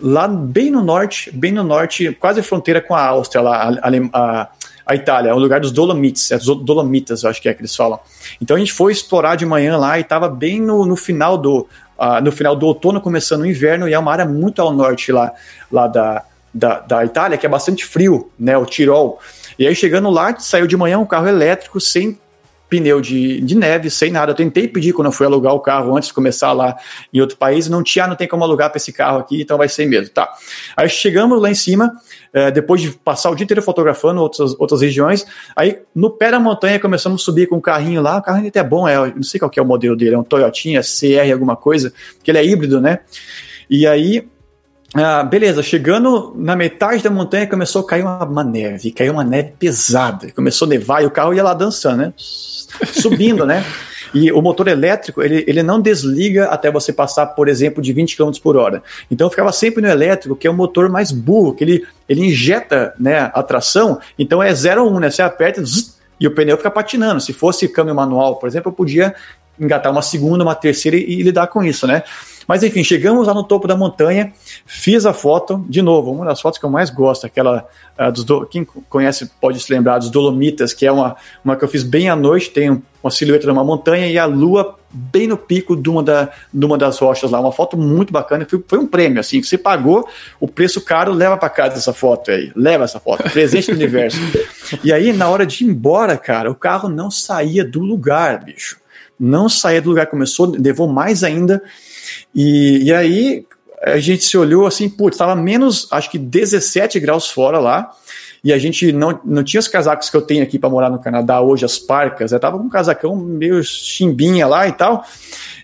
[0.00, 4.48] lá bem no norte, bem no norte, quase fronteira com a Áustria, lá, a, a,
[4.90, 7.60] a Itália, é o lugar dos Dolomites, é dos Dolomitas, eu acho que é que
[7.60, 8.00] eles falam.
[8.42, 11.68] Então a gente foi explorar de manhã lá e estava bem no, no final do
[11.96, 15.12] uh, no final do outono, começando o inverno, e é uma área muito ao norte
[15.12, 15.32] lá,
[15.70, 19.20] lá da, da, da Itália, que é bastante frio, né, o Tirol.
[19.56, 22.18] E aí chegando lá, saiu de manhã um carro elétrico sem
[22.68, 24.30] pneu de, de neve, sem nada.
[24.30, 26.76] Eu tentei pedir quando eu fui alugar o carro antes de começar lá
[27.12, 29.68] em outro país, não tinha, não tem como alugar para esse carro aqui, então vai
[29.68, 30.10] ser mesmo.
[30.14, 30.32] Tá.
[30.76, 31.92] Aí chegamos lá em cima,
[32.32, 35.26] é, depois de passar o dia inteiro fotografando outras, outras regiões,
[35.56, 38.60] aí no pé da montanha começamos a subir com o carrinho lá, o carrinho até
[38.60, 41.56] é bom, é, não sei qual é o modelo dele, é um Toyotinha CR alguma
[41.56, 43.00] coisa, que ele é híbrido, né?
[43.68, 44.28] E aí
[44.92, 49.22] ah, beleza, chegando na metade da montanha começou a cair uma, uma neve, caiu uma
[49.22, 52.12] neve pesada, começou a nevar e o carro ia lá dançando, né?
[52.16, 53.64] Subindo, né?
[54.14, 58.16] E o motor elétrico, ele, ele não desliga até você passar, por exemplo, de 20
[58.16, 58.82] km por hora.
[59.10, 62.26] Então eu ficava sempre no elétrico, que é o motor mais burro, que ele, ele
[62.26, 65.10] injeta né, a tração, então é 0 1, né?
[65.10, 67.20] Você aperta zzz, e o pneu fica patinando.
[67.20, 69.14] Se fosse câmbio manual, por exemplo, eu podia
[69.58, 72.02] engatar uma segunda, uma terceira e, e lidar com isso, né?
[72.50, 74.32] Mas enfim, chegamos lá no topo da montanha,
[74.66, 77.64] fiz a foto, de novo, uma das fotos que eu mais gosto, aquela
[77.96, 81.62] uh, dos do, quem conhece pode se lembrar dos Dolomitas, que é uma, uma que
[81.62, 85.28] eu fiz bem à noite, tem uma silhueta de uma montanha e a lua bem
[85.28, 88.60] no pico de uma, da, de uma das rochas lá, uma foto muito bacana, foi,
[88.66, 90.08] foi um prêmio, assim, que você pagou
[90.40, 94.18] o preço caro, leva para casa essa foto aí, leva essa foto, presente do universo.
[94.82, 98.78] E aí, na hora de ir embora, cara, o carro não saía do lugar, bicho.
[99.18, 101.62] Não saía do lugar, começou, levou mais ainda,
[102.34, 103.46] e, e aí
[103.82, 107.90] a gente se olhou assim, putz, estava menos, acho que 17 graus fora lá,
[108.42, 110.98] e a gente não, não tinha os casacos que eu tenho aqui para morar no
[110.98, 115.04] Canadá hoje, as parcas, eu tava com um casacão meio chimbinha lá e tal.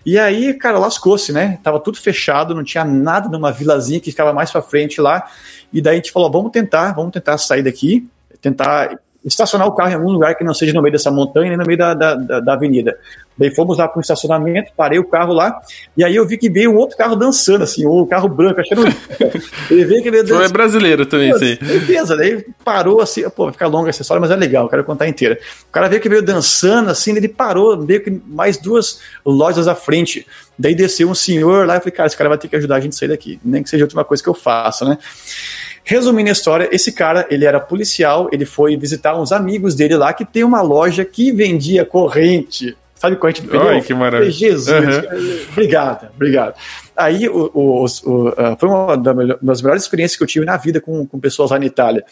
[0.05, 1.59] E aí, cara, lascou-se, né?
[1.63, 5.27] Tava tudo fechado, não tinha nada numa vilazinha que ficava mais para frente lá.
[5.73, 8.07] E daí a gente falou: vamos tentar, vamos tentar sair daqui,
[8.39, 11.57] tentar estacionar o carro em algum lugar que não seja no meio dessa montanha nem
[11.57, 12.97] no meio da, da, da, da avenida.
[13.37, 15.59] Daí fomos lá para um estacionamento, parei o carro lá,
[15.95, 18.83] e aí eu vi que veio um outro carro dançando, assim, um carro branco, achando.
[19.69, 20.43] Ele veio que veio dançando.
[20.43, 21.55] é brasileiro também, sim.
[21.61, 25.07] Beleza, daí parou assim, pô, vai ficar longa essa história, mas é legal, quero contar
[25.07, 25.37] inteira.
[25.69, 29.75] O cara veio que veio dançando, assim, ele parou, meio que mais duas lojas à
[29.75, 30.25] frente.
[30.57, 32.79] Daí desceu um senhor lá e falei, cara, esse cara vai ter que ajudar a
[32.79, 34.97] gente a sair daqui, nem que seja a última coisa que eu faça, né?
[35.89, 40.11] Resumindo a história, esse cara, ele era policial, ele foi visitar uns amigos dele lá
[40.11, 43.69] que tem uma loja que vendia corrente Sabe corrente do pneu?
[43.69, 44.31] Ai, que maravilha.
[44.31, 45.45] Jesus, uhum.
[45.51, 46.55] obrigado, obrigado.
[46.95, 50.81] Aí o, o, o, uh, foi uma das melhores experiências que eu tive na vida
[50.81, 52.03] com, com pessoas lá na Itália.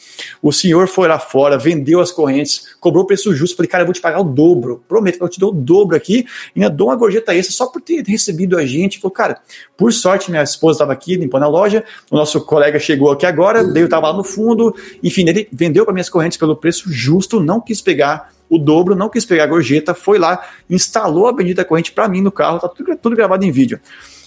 [0.44, 3.58] O senhor foi lá fora, vendeu as correntes, cobrou o preço justo.
[3.58, 4.84] Falei, cara, eu vou te pagar o dobro.
[4.88, 6.28] Prometo que eu te dou o dobro aqui.
[6.56, 9.00] E ainda dou uma gorjeta extra só por ter recebido a gente.
[9.00, 9.40] Falei, cara,
[9.76, 11.84] por sorte, minha esposa estava aqui limpando a loja.
[12.12, 14.76] O nosso colega chegou aqui agora, daí eu estava lá no fundo.
[15.02, 19.10] Enfim, ele vendeu para minhas correntes pelo preço justo, não quis pegar o dobro, não
[19.10, 22.68] quis pegar a gorjeta, foi lá, instalou a bendita corrente para mim no carro, tá
[22.68, 23.80] tudo, tudo gravado em vídeo.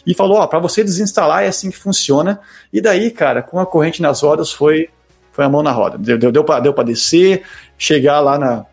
[0.06, 2.40] E falou, ó, para você desinstalar é assim que funciona.
[2.72, 4.88] E daí, cara, com a corrente nas rodas foi
[5.38, 5.96] foi a mão na roda.
[5.96, 7.44] Deu, deu, deu para descer,
[7.78, 8.66] chegar lá na,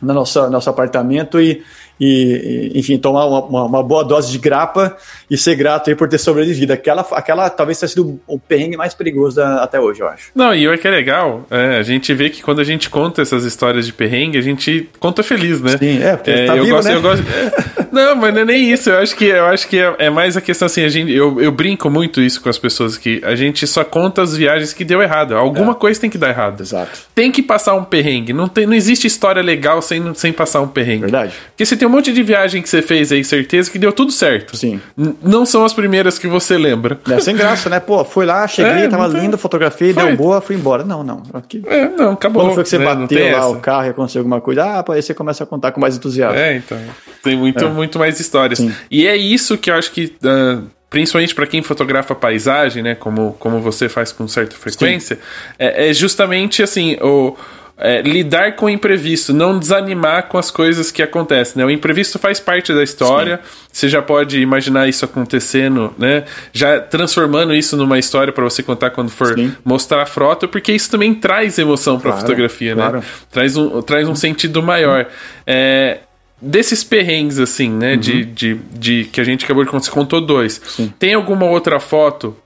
[0.00, 1.64] na nossa, nosso apartamento e
[1.98, 4.96] e, enfim, tomar uma, uma, uma, boa dose de grapa
[5.30, 6.72] e ser grato aí por ter sobrevivido.
[6.72, 10.30] Aquela, aquela talvez tenha sido o perrengue mais perigoso da, até hoje, eu acho.
[10.34, 13.22] Não, e o que é legal, é, a gente vê que quando a gente conta
[13.22, 15.76] essas histórias de perrengue, a gente conta feliz, né?
[15.78, 16.94] Sim, é, porque é, tá eu vivo, gosto, né?
[16.94, 17.24] eu gosto,
[17.94, 18.90] Não, mas não é nem isso.
[18.90, 21.40] Eu acho que, eu acho que é, é mais a questão assim, a gente, eu,
[21.40, 24.84] eu brinco muito isso com as pessoas, que a gente só conta as viagens que
[24.84, 25.36] deu errado.
[25.36, 25.74] Alguma é.
[25.74, 26.60] coisa tem que dar errado.
[26.60, 26.98] Exato.
[27.14, 28.32] Tem que passar um perrengue.
[28.32, 31.02] Não, tem, não existe história legal sem, sem passar um perrengue.
[31.02, 31.34] Verdade.
[31.50, 34.10] Porque você tem um monte de viagem que você fez aí, certeza que deu tudo
[34.10, 34.56] certo.
[34.56, 34.80] Sim.
[34.98, 36.98] N não são as primeiras que você lembra.
[37.08, 37.78] É sem graça, né?
[37.78, 40.04] Pô, fui lá, cheguei, é, tava lindo, fotografei, foi.
[40.04, 40.84] deu boa, fui embora.
[40.84, 41.22] Não, não.
[41.32, 41.62] Aqui...
[41.66, 42.42] É, não, acabou.
[42.42, 42.84] Quando foi que você né?
[42.84, 43.48] bateu lá essa.
[43.48, 44.64] o carro e aconteceu alguma coisa?
[44.64, 46.38] Ah, aí você começa a contar com mais entusiasmo.
[46.38, 46.78] É, então.
[47.22, 47.68] Tem muito, é.
[47.84, 48.58] Muito mais histórias.
[48.58, 48.74] Sim.
[48.90, 50.14] E é isso que eu acho que.
[50.22, 55.18] Uh, principalmente para quem fotografa paisagem, né, como, como você faz com certa frequência,
[55.58, 57.36] é, é, justamente assim, o,
[57.76, 61.54] é, lidar com o imprevisto, não desanimar com as coisas que acontecem.
[61.56, 61.64] Né?
[61.64, 63.50] O imprevisto faz parte da história, Sim.
[63.72, 66.24] você já pode imaginar isso acontecendo, né?
[66.52, 69.52] já transformando isso numa história para você contar quando for Sim.
[69.64, 72.82] mostrar a frota, porque isso também traz emoção para a claro, fotografia, né?
[72.82, 72.98] claro.
[72.98, 73.04] né?
[73.32, 75.08] traz, um, traz um sentido maior.
[75.44, 75.98] É,
[76.44, 77.94] desses perrengues, assim, né?
[77.94, 78.00] Uhum.
[78.00, 80.60] De, de, de, que a gente acabou de contar, você contou dois.
[80.66, 80.92] Sim.
[80.98, 82.36] Tem alguma outra foto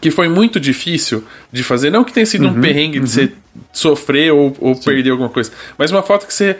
[0.00, 1.90] que foi muito difícil de fazer?
[1.90, 2.52] Não que tenha sido uhum.
[2.56, 3.06] um perrengue de uhum.
[3.06, 3.32] você
[3.72, 6.56] sofrer ou, ou perder alguma coisa, mas uma foto que você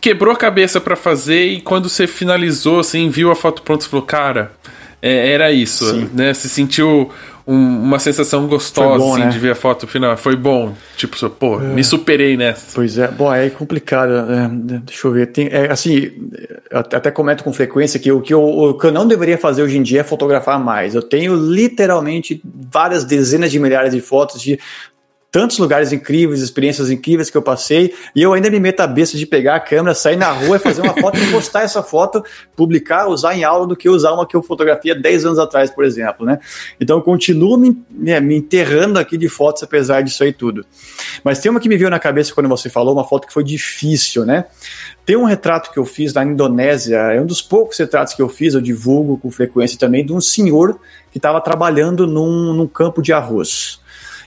[0.00, 3.88] quebrou a cabeça para fazer e quando você finalizou, assim, viu a foto pronta e
[3.88, 4.52] falou, cara,
[5.02, 6.10] é, era isso, Sim.
[6.14, 6.32] né?
[6.32, 7.10] Se sentiu
[7.46, 9.28] um, uma sensação gostosa bom, assim, né?
[9.28, 10.16] de ver a foto final.
[10.16, 10.74] Foi bom.
[10.96, 11.64] Tipo, pô, é.
[11.64, 12.74] me superei nessa.
[12.74, 14.12] Pois é, bom, é complicado.
[14.12, 14.48] É,
[14.82, 15.26] deixa eu ver.
[15.28, 16.10] Tem, é, assim,
[16.70, 19.62] eu até comento com frequência que o que, eu, o que eu não deveria fazer
[19.62, 20.94] hoje em dia é fotografar mais.
[20.94, 24.58] Eu tenho literalmente várias dezenas de milhares de fotos de
[25.36, 29.18] tantos lugares incríveis, experiências incríveis que eu passei, e eu ainda me meto a besta
[29.18, 32.24] de pegar a câmera, sair na rua, fazer uma foto e postar essa foto,
[32.56, 35.84] publicar, usar em aula do que usar uma que eu fotografia 10 anos atrás, por
[35.84, 36.38] exemplo, né?
[36.80, 40.64] Então eu continuo me, né, me enterrando aqui de fotos apesar disso aí tudo.
[41.22, 43.44] Mas tem uma que me veio na cabeça quando você falou, uma foto que foi
[43.44, 44.46] difícil, né?
[45.04, 48.28] Tem um retrato que eu fiz na Indonésia, é um dos poucos retratos que eu
[48.30, 50.80] fiz, eu divulgo com frequência também, de um senhor
[51.12, 53.84] que estava trabalhando num, num campo de arroz.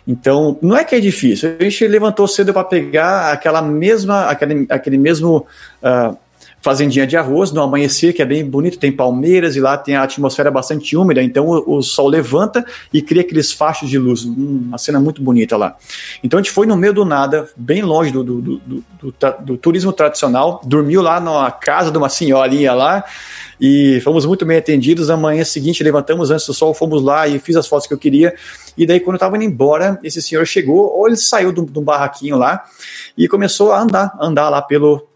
[0.07, 1.55] Então, não é que é difícil.
[1.59, 5.45] A gente levantou cedo para pegar aquela mesma, aquele, aquele mesmo
[5.83, 6.17] uh,
[6.61, 10.03] fazendinha de arroz no amanhecer, que é bem bonito, tem palmeiras e lá tem a
[10.03, 14.77] atmosfera bastante úmida, então o, o sol levanta e cria aqueles fachos de luz, uma
[14.77, 15.75] cena muito bonita lá.
[16.23, 19.57] Então a gente foi no meio do nada, bem longe do, do, do, do, do
[19.57, 23.03] turismo tradicional, dormiu lá na casa de uma senhorinha lá,
[23.59, 25.09] e fomos muito bem atendidos.
[25.09, 27.97] Na manhã seguinte, levantamos antes do sol, fomos lá e fiz as fotos que eu
[27.97, 28.33] queria.
[28.77, 31.83] E daí, quando eu estava indo embora, esse senhor chegou, ou ele saiu de um
[31.83, 32.63] barraquinho lá
[33.17, 35.08] e começou a andar, andar lá pelo,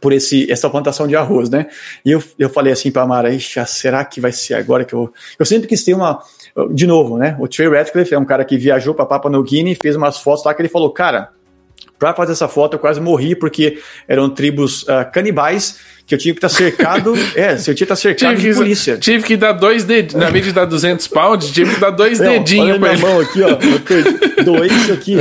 [0.00, 1.66] por esse, essa plantação de arroz, né?
[2.04, 3.28] E eu, eu falei assim para a Mara,
[3.66, 5.12] será que vai ser agora que eu.
[5.38, 6.20] Eu sempre quis ter uma.
[6.70, 7.36] De novo, né?
[7.40, 10.44] O Trey Ratcliffe é um cara que viajou para Papua New Guinea, fez umas fotos
[10.44, 11.30] lá que ele falou, cara,
[11.98, 16.34] para fazer essa foto eu quase morri porque eram tribos uh, canibais que eu tinha
[16.34, 17.14] que estar cercado.
[17.34, 18.96] é, eu tinha que estar cercado tive de polícia.
[18.96, 20.22] Tive que dar dois dedinhos.
[20.22, 23.02] Na vez de dar 200 pounds, tive que dar dois Não, dedinhos pra minha ele.
[23.02, 23.48] mão aqui, ó.
[23.48, 25.16] Eu doei isso aqui.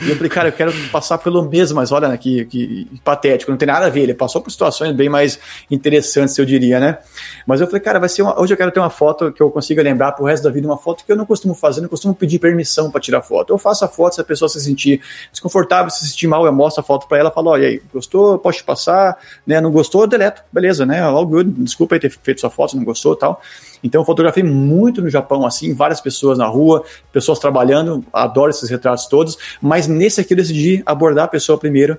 [0.00, 3.50] E eu falei, cara, eu quero passar pelo mesmo, mas olha né, que, que patético,
[3.50, 4.02] não tem nada a ver.
[4.02, 6.98] Ele passou por situações bem mais interessantes, eu diria, né?
[7.44, 9.50] Mas eu falei, cara, vai ser uma, hoje eu quero ter uma foto que eu
[9.50, 12.14] consiga lembrar pro resto da vida, uma foto que eu não costumo fazer, não costumo
[12.14, 13.52] pedir permissão para tirar foto.
[13.52, 15.00] Eu faço a foto, se a pessoa se sentir
[15.32, 18.58] desconfortável, se sentir mal, eu mostro a foto para ela, falo, olha aí, gostou, posso
[18.58, 19.60] te passar, né?
[19.60, 21.00] Não gostou, deleto, beleza, né?
[21.00, 23.40] All good, desculpa aí ter feito sua foto, não gostou tal.
[23.82, 28.68] Então eu fotografei muito no Japão, assim, várias pessoas na rua, pessoas trabalhando, adoro esses
[28.68, 31.98] retratos todos, mas nesse aqui eu decidi abordar a pessoa primeiro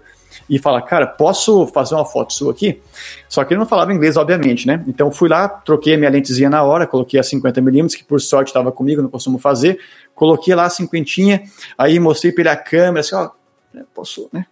[0.50, 2.82] e falar, cara, posso fazer uma foto sua aqui?
[3.28, 4.84] Só que ele não falava inglês, obviamente, né?
[4.88, 8.48] Então fui lá, troquei a minha lentezinha na hora, coloquei a 50mm, que por sorte
[8.48, 9.80] estava comigo, não costumo fazer,
[10.14, 11.44] coloquei lá a cinquentinha,
[11.78, 13.30] aí mostrei para ele a câmera, assim, ó,
[13.94, 14.46] posso, né?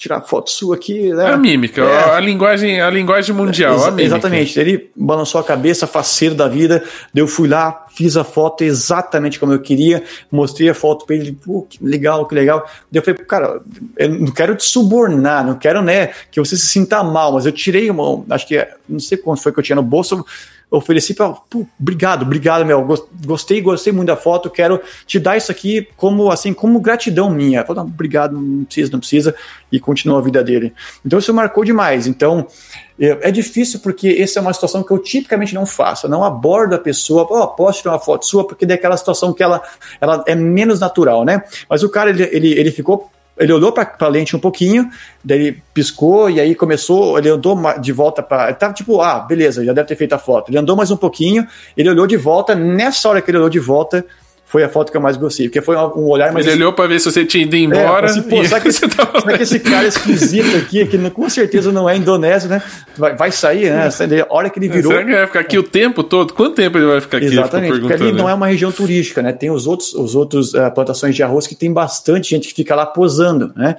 [0.00, 1.12] Tirar foto sua aqui.
[1.12, 1.26] Né?
[1.26, 2.14] A mímica, é.
[2.14, 3.74] a, linguagem, a linguagem mundial.
[3.74, 4.58] Exa a exatamente.
[4.58, 6.82] Ele balançou a cabeça, faceiro da vida.
[7.14, 11.32] Eu fui lá, fiz a foto exatamente como eu queria, mostrei a foto para ele,
[11.32, 12.66] pô, que legal, que legal.
[12.90, 13.60] Eu falei, cara,
[13.98, 17.52] eu não quero te subornar, não quero, né, que você se sinta mal, mas eu
[17.52, 20.24] tirei uma, acho que, não sei quanto foi que eu tinha no bolso,
[20.70, 21.34] ofereci para,
[21.78, 22.86] obrigado, obrigado, meu,
[23.24, 27.64] gostei, gostei muito da foto, quero te dar isso aqui como assim, como gratidão minha.
[27.64, 29.34] Falei, obrigado, não precisa, não precisa,
[29.72, 30.72] e continuou a vida dele.
[31.04, 32.06] Então isso marcou demais.
[32.06, 32.46] Então
[33.00, 36.06] é, é difícil porque essa é uma situação que eu tipicamente não faço.
[36.06, 39.42] Eu não abordo a pessoa, oh, posso tirar uma foto sua, porque daquela situação que
[39.42, 39.62] ela,
[40.00, 41.42] ela é menos natural, né?
[41.68, 43.10] Mas o cara, ele, ele, ele ficou
[43.40, 44.90] ele olhou para a lente um pouquinho,
[45.24, 49.64] daí ele piscou e aí começou, ele andou de volta para, tava tipo, ah, beleza,
[49.64, 50.50] já deve ter feito a foto.
[50.50, 53.58] Ele andou mais um pouquinho, ele olhou de volta, nessa hora que ele olhou de
[53.58, 54.04] volta,
[54.50, 56.44] foi a foto que eu mais gostei, porque foi um olhar mais.
[56.44, 58.08] Ele olhou para ver se você tinha ido é, embora.
[58.08, 59.20] É, assim, pô, será, que esse, tava...
[59.20, 62.60] será que esse cara esquisito aqui, que com certeza não é indonésio, né?
[62.98, 63.88] Vai, vai sair, né?
[64.28, 64.90] A hora que ele virou.
[64.90, 66.34] Será que vai ficar aqui o tempo todo?
[66.34, 67.26] Quanto tempo ele vai ficar aqui?
[67.26, 69.32] Exatamente, porque ali não é uma região turística, né?
[69.32, 72.74] Tem os outros, os outros uh, plantações de arroz que tem bastante gente que fica
[72.74, 73.76] lá posando, né?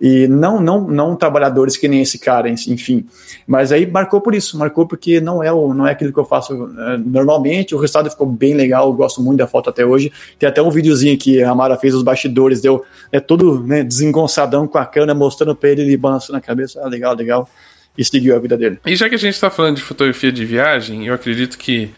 [0.00, 3.06] E não, não, não trabalhadores que nem esse cara, enfim.
[3.46, 6.24] Mas aí marcou por isso, marcou porque não é, o, não é aquilo que eu
[6.24, 7.72] faço uh, normalmente.
[7.72, 10.07] O resultado ficou bem legal, eu gosto muito da foto até hoje.
[10.38, 14.66] Tem até um videozinho que a Mara fez os bastidores, deu é todo né, desengonçadão
[14.66, 16.80] com a câmera, mostrando pra ele, ele balançando a cabeça.
[16.82, 17.48] Ah, legal, legal.
[17.96, 18.78] E seguiu a vida dele.
[18.86, 21.90] E já que a gente está falando de fotografia de viagem, eu acredito que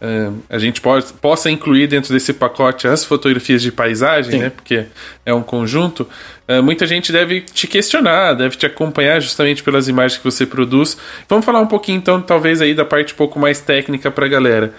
[0.00, 4.38] uh, a gente pode, possa incluir dentro desse pacote as fotografias de paisagem, Sim.
[4.38, 4.50] né?
[4.50, 4.84] Porque
[5.24, 6.06] é um conjunto.
[6.48, 10.98] Uh, muita gente deve te questionar, deve te acompanhar justamente pelas imagens que você produz.
[11.28, 14.28] Vamos falar um pouquinho, então, talvez aí da parte um pouco mais técnica para a
[14.28, 14.74] galera.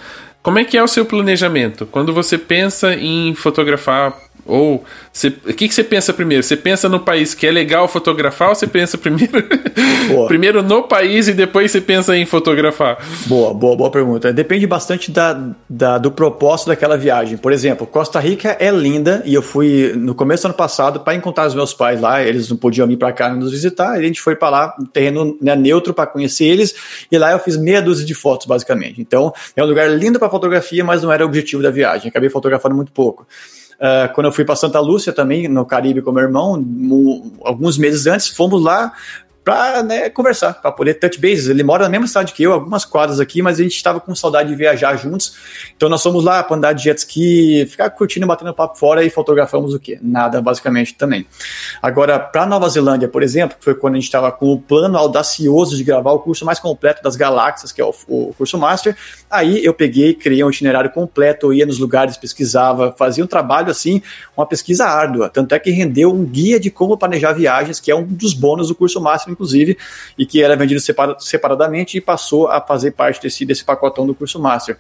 [0.48, 1.86] Como é que é o seu planejamento?
[1.86, 4.18] Quando você pensa em fotografar
[4.48, 4.84] ou
[5.46, 6.44] o que, que você pensa primeiro?
[6.44, 9.44] Você pensa no país que é legal fotografar ou você pensa primeiro,
[10.28, 12.98] primeiro no país e depois você pensa em fotografar?
[13.26, 14.32] Boa, boa, boa pergunta.
[14.32, 17.38] Depende bastante da, da, do propósito daquela viagem.
[17.38, 21.16] Por exemplo, Costa Rica é linda e eu fui no começo do ano passado para
[21.16, 22.24] encontrar os meus pais lá.
[22.24, 23.98] Eles não podiam vir para cá nos visitar.
[23.98, 26.76] E a gente foi para lá, um terreno né, neutro para conhecer eles.
[27.12, 29.02] E lá eu fiz meia dúzia de fotos, basicamente.
[29.02, 32.10] Então é um lugar lindo para fotografia, mas não era o objetivo da viagem.
[32.10, 33.26] Acabei fotografando muito pouco.
[33.78, 36.64] Uh, quando eu fui para Santa Lúcia também, no Caribe com meu irmão,
[37.44, 38.92] alguns meses antes, fomos lá
[39.48, 41.48] para né, conversar, para poder touch bases.
[41.48, 44.14] Ele mora na mesma cidade que eu, algumas quadras aqui, mas a gente estava com
[44.14, 45.38] saudade de viajar juntos.
[45.74, 49.10] Então nós fomos lá para andar de jet ski, ficar curtindo, batendo papo fora e
[49.10, 49.98] fotografamos o quê?
[50.02, 51.26] Nada, basicamente, também.
[51.82, 54.98] Agora, para Nova Zelândia, por exemplo, que foi quando a gente estava com o plano
[54.98, 58.98] audacioso de gravar o curso mais completo das galáxias, que é o, o curso Master,
[59.30, 64.02] aí eu peguei, criei um itinerário completo, ia nos lugares, pesquisava, fazia um trabalho assim,
[64.36, 65.30] uma pesquisa árdua.
[65.30, 68.68] Tanto é que rendeu um guia de como planejar viagens, que é um dos bônus
[68.68, 69.78] do curso Master, inclusive,
[70.18, 70.82] e que era vendido
[71.20, 74.78] separadamente e passou a fazer parte desse, desse pacotão do curso Master.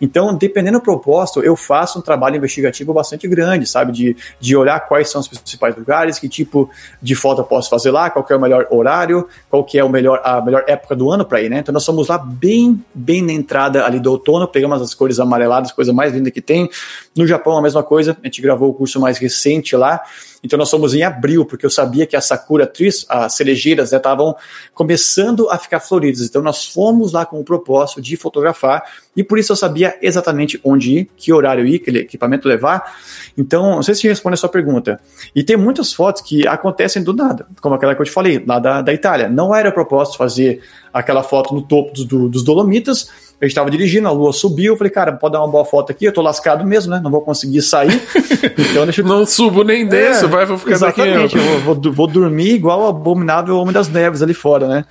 [0.00, 3.92] Então, dependendo do propósito, eu faço um trabalho investigativo bastante grande, sabe?
[3.92, 7.90] De, de olhar quais são os principais lugares, que tipo de foto eu posso fazer
[7.90, 11.10] lá, qual é o melhor horário, qual que é o melhor, a melhor época do
[11.10, 11.58] ano para ir, né?
[11.58, 15.72] Então, nós fomos lá bem, bem na entrada ali do outono, pegamos as cores amareladas,
[15.72, 16.68] coisa mais linda que tem.
[17.16, 20.02] No Japão, a mesma coisa, a gente gravou o curso mais recente lá.
[20.46, 24.28] Então nós fomos em abril, porque eu sabia que a Sakura Trees, as cerejeiras, estavam
[24.28, 24.34] né,
[24.72, 26.22] começando a ficar floridas.
[26.22, 28.84] Então nós fomos lá com o propósito de fotografar
[29.16, 32.96] e por isso eu sabia exatamente onde ir, que horário ir, que equipamento levar.
[33.36, 35.00] Então, não sei se responde a sua pergunta.
[35.34, 38.58] E tem muitas fotos que acontecem do nada, como aquela que eu te falei, lá
[38.58, 39.28] da, da Itália.
[39.28, 40.60] Não era propósito fazer
[40.92, 43.10] aquela foto no topo dos, dos Dolomitas,
[43.44, 46.06] gente estava dirigindo, a lua subiu, eu falei, cara, pode dar uma boa foto aqui,
[46.06, 47.00] eu tô lascado mesmo, né?
[47.02, 48.02] Não vou conseguir sair.
[48.70, 49.04] então deixa eu...
[49.04, 51.36] Não subo nem desço, é, vai, vou ficar exatamente, daqui.
[51.36, 54.84] Eu vou, vou, vou dormir igual o abominável Homem das Neves ali fora, né?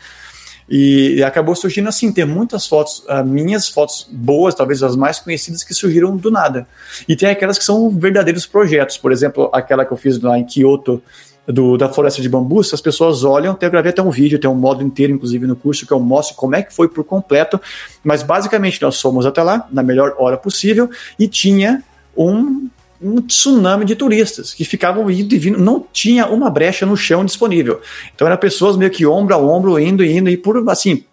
[0.70, 5.20] E, e, acabou surgindo assim, tem muitas fotos, uh, minhas fotos boas, talvez as mais
[5.20, 6.68] conhecidas, que surgiram do nada.
[7.08, 10.44] E tem aquelas que são verdadeiros projetos, por exemplo, aquela que eu fiz lá em
[10.44, 11.02] Kyoto,
[11.48, 14.50] do, da floresta de bambu, se as pessoas olham, eu gravei até um vídeo, tem
[14.50, 17.60] um modo inteiro, inclusive, no curso, que eu mostro como é que foi por completo,
[18.04, 20.90] mas basicamente nós fomos até lá, na melhor hora possível,
[21.20, 21.84] e tinha
[22.18, 22.68] um,
[23.02, 27.24] um tsunami de turistas que ficavam indo e vindo, não tinha uma brecha no chão
[27.24, 27.80] disponível.
[28.14, 31.04] Então eram pessoas meio que ombro a ombro, indo e indo, e por, assim,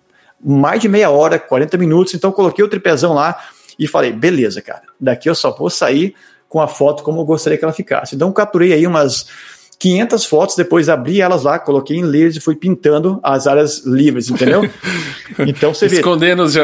[0.42, 3.38] mais de meia hora, 40 minutos, então coloquei o tripezão lá
[3.78, 6.14] e falei, beleza, cara, daqui eu só vou sair
[6.48, 8.14] com a foto como eu gostaria que ela ficasse.
[8.14, 9.26] Então capturei aí umas
[9.82, 14.30] 500 fotos, depois abri elas lá, coloquei em layers e fui pintando as áreas livres,
[14.30, 14.62] entendeu?
[15.46, 15.96] Então você vê.
[15.96, 16.54] Escondendo os,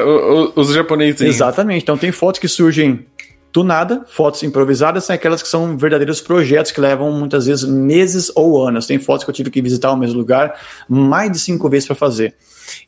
[0.55, 1.23] os japoneses.
[1.23, 1.83] Exatamente.
[1.83, 3.07] Então tem fotos que surgem
[3.51, 8.31] do nada, fotos improvisadas são aquelas que são verdadeiros projetos que levam muitas vezes meses
[8.35, 8.87] ou anos.
[8.87, 11.97] Tem fotos que eu tive que visitar o mesmo lugar mais de cinco vezes para
[11.97, 12.35] fazer.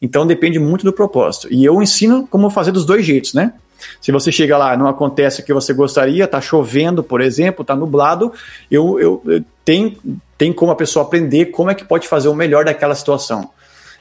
[0.03, 1.49] Então depende muito do propósito.
[1.51, 3.55] E eu ensino como fazer dos dois jeitos, né?
[4.01, 7.75] Se você chega lá, não acontece o que você gostaria, tá chovendo, por exemplo, tá
[7.75, 8.33] nublado,
[8.71, 9.97] eu, eu, eu tem,
[10.37, 13.51] tem como a pessoa aprender como é que pode fazer o melhor daquela situação.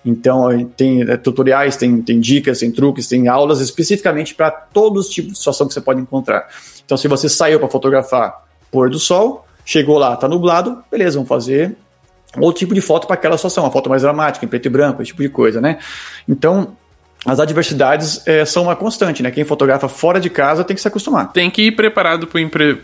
[0.05, 5.13] Então, tem é, tutoriais, tem, tem dicas, tem truques, tem aulas especificamente para todos os
[5.13, 6.47] tipos de situação que você pode encontrar.
[6.85, 11.27] Então, se você saiu para fotografar pôr do sol, chegou lá, tá nublado, beleza, vamos
[11.27, 11.75] fazer
[12.37, 15.01] outro tipo de foto para aquela situação, uma foto mais dramática, em preto e branco,
[15.01, 15.79] esse tipo de coisa, né?
[16.27, 16.77] Então,
[17.25, 19.29] as adversidades é, são uma constante, né?
[19.29, 21.31] Quem fotografa fora de casa tem que se acostumar.
[21.33, 22.81] Tem que ir preparado para impre...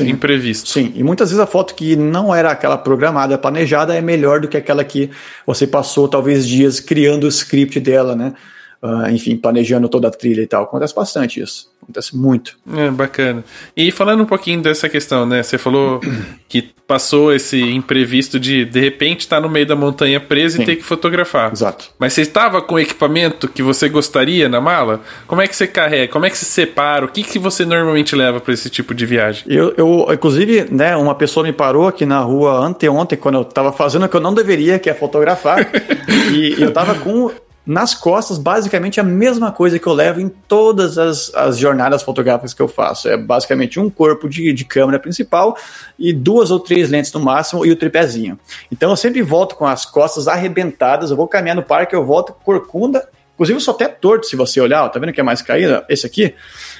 [0.00, 0.68] imprevisto.
[0.68, 4.48] Sim, e muitas vezes a foto que não era aquela programada, planejada, é melhor do
[4.48, 5.10] que aquela que
[5.46, 8.34] você passou talvez dias criando o script dela, né?
[8.80, 10.62] Uh, enfim, planejando toda a trilha e tal.
[10.62, 11.68] Acontece bastante isso.
[11.82, 12.56] Acontece muito.
[12.76, 13.42] É, bacana.
[13.76, 15.42] E falando um pouquinho dessa questão, né?
[15.42, 16.00] Você falou
[16.48, 20.62] que passou esse imprevisto de de repente estar tá no meio da montanha preso Sim.
[20.62, 21.50] e ter que fotografar.
[21.50, 21.90] Exato.
[21.98, 25.00] Mas você estava com o equipamento que você gostaria na mala?
[25.26, 26.12] Como é que você carrega?
[26.12, 27.04] Como é que você separa?
[27.04, 29.42] O que, que você normalmente leva para esse tipo de viagem?
[29.48, 33.72] Eu, eu, inclusive, né, uma pessoa me parou aqui na rua anteontem, quando eu estava
[33.72, 35.68] fazendo o que eu não deveria, que é fotografar.
[36.32, 37.30] e eu estava com
[37.68, 42.54] nas costas, basicamente a mesma coisa que eu levo em todas as, as jornadas fotográficas
[42.54, 43.10] que eu faço.
[43.10, 45.54] É basicamente um corpo de, de câmera principal
[45.98, 48.40] e duas ou três lentes no máximo e o tripézinho.
[48.72, 52.32] Então eu sempre volto com as costas arrebentadas, eu vou caminhar no parque, eu volto
[52.32, 55.40] corcunda, Inclusive, eu sou até torto se você olhar, ó, tá vendo que é mais
[55.40, 55.86] caída?
[55.88, 56.34] Esse aqui.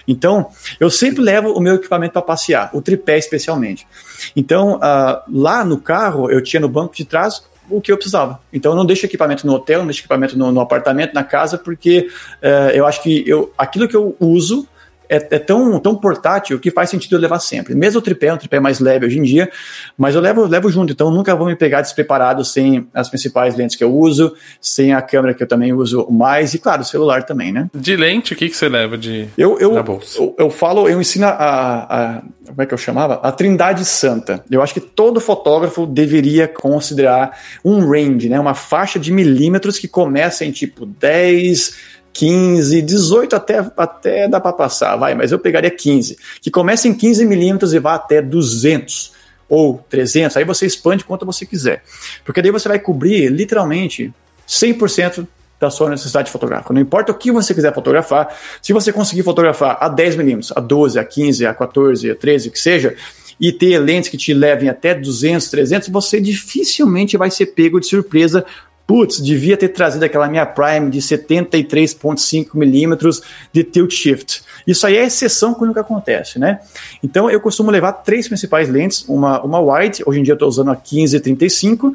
[0.09, 3.87] Então, eu sempre levo o meu equipamento para passear, o tripé especialmente.
[4.35, 8.41] Então, uh, lá no carro, eu tinha no banco de trás o que eu precisava.
[8.53, 11.59] Então eu não deixo equipamento no hotel, não deixo equipamento no, no apartamento, na casa,
[11.59, 12.09] porque
[12.43, 14.67] uh, eu acho que eu, aquilo que eu uso
[15.09, 17.75] é, é, tão, tão portátil que faz sentido eu levar sempre.
[17.75, 19.51] Mesmo o tripé, é um tripé mais leve hoje em dia,
[19.97, 23.77] mas eu levo, levo junto, então nunca vou me pegar despreparado sem as principais lentes
[23.77, 27.23] que eu uso, sem a câmera que eu também uso mais, e claro, o celular
[27.23, 27.71] também, né?
[27.75, 30.19] De lente, o que, que você leva de eu, eu, na bolsa?
[30.21, 33.15] Eu, eu falo, eu ensino a, a, Como é que eu chamava?
[33.23, 34.45] A Trindade Santa.
[34.51, 38.39] Eu acho que todo fotógrafo deveria considerar um range, né?
[38.39, 44.53] Uma faixa de milímetros que começa em tipo 10 15, 18 até, até dá para
[44.53, 49.13] passar, vai, mas eu pegaria 15, que começa em 15 milímetros e vá até 200
[49.49, 51.85] ou 300, aí você expande quanto você quiser,
[52.25, 54.13] porque daí você vai cobrir literalmente
[54.49, 55.29] 100%
[55.61, 56.75] da sua necessidade fotográfica.
[56.75, 60.61] Não importa o que você quiser fotografar, se você conseguir fotografar a 10 milímetros, a
[60.61, 62.97] 12, a 15, a 14, a 13, que seja,
[63.41, 67.87] e ter lentes que te levem até 200, 300, você dificilmente vai ser pego de
[67.87, 68.45] surpresa
[68.89, 73.21] putz, devia ter trazido aquela minha Prime de 73.5 milímetros
[73.53, 74.43] de tilt shift.
[74.67, 76.61] Isso aí é exceção quando nunca acontece, né?
[77.05, 80.49] Então eu costumo levar três principais lentes, uma, uma wide, hoje em dia eu estou
[80.49, 81.95] usando a 1535,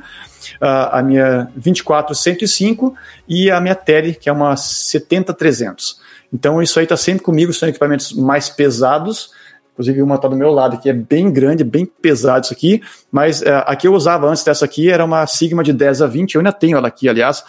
[0.62, 2.94] a minha 24-105
[3.28, 5.96] e a minha tele, que é uma 70-300.
[6.32, 9.32] Então isso aí está sempre comigo, são equipamentos mais pesados,
[9.74, 13.42] Inclusive, uma está do meu lado aqui, é bem grande, bem pesado isso aqui, mas
[13.42, 16.36] uh, a que eu usava antes dessa aqui era uma Sigma de 10 a 20,
[16.36, 17.44] eu ainda tenho ela aqui, aliás,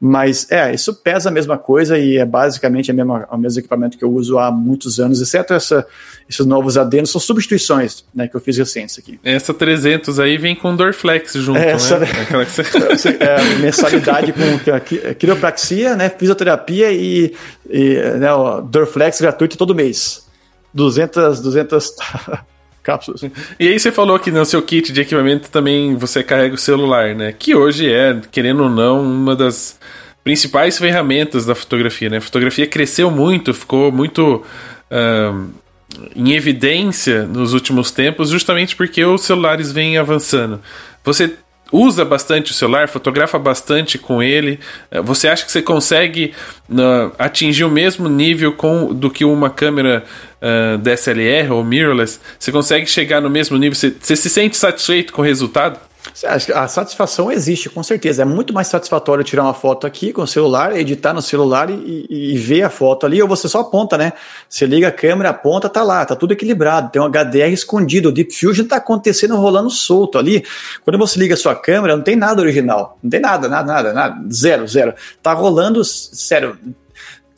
[0.00, 3.96] mas é, isso pesa a mesma coisa e é basicamente a mesma, o mesmo equipamento
[3.96, 5.86] que eu uso há muitos anos, exceto essa,
[6.28, 9.18] esses novos adenos, são substituições né, que eu fiz recentes aqui.
[9.24, 12.06] Essa 300 aí vem com Dorflex junto, é, essa, né?
[12.20, 13.08] Aquela que você...
[13.20, 17.34] é, mensalidade com quiropraxia, né, fisioterapia e,
[17.68, 18.28] e né,
[18.68, 20.28] Dorflex gratuito todo mês.
[20.72, 21.92] 200, 200
[22.82, 23.22] cápsulas.
[23.58, 27.14] E aí você falou que no seu kit de equipamento também você carrega o celular,
[27.14, 27.32] né?
[27.32, 29.78] Que hoje é, querendo ou não, uma das
[30.24, 32.18] principais ferramentas da fotografia, né?
[32.18, 34.44] A fotografia cresceu muito, ficou muito
[34.90, 35.50] uh,
[36.14, 40.60] em evidência nos últimos tempos, justamente porque os celulares vêm avançando.
[41.04, 41.34] Você
[41.72, 44.58] usa bastante o celular, fotografa bastante com ele.
[45.04, 46.34] Você acha que você consegue
[46.68, 50.04] uh, atingir o mesmo nível com, do que uma câmera
[50.42, 52.20] uh, DSLR ou mirrorless?
[52.38, 53.74] Você consegue chegar no mesmo nível?
[53.74, 55.78] Você, você se sente satisfeito com o resultado?
[56.54, 58.22] A satisfação existe, com certeza.
[58.22, 62.06] É muito mais satisfatório tirar uma foto aqui com o celular, editar no celular e,
[62.08, 64.14] e, ver a foto ali, ou você só aponta, né?
[64.48, 68.12] Você liga a câmera, aponta, tá lá, tá tudo equilibrado, tem um HDR escondido, o
[68.12, 70.44] Deep Fusion tá acontecendo rolando solto ali.
[70.84, 73.92] Quando você liga a sua câmera, não tem nada original, não tem nada, nada, nada,
[73.92, 74.94] nada, zero, zero.
[75.22, 76.58] Tá rolando, sério,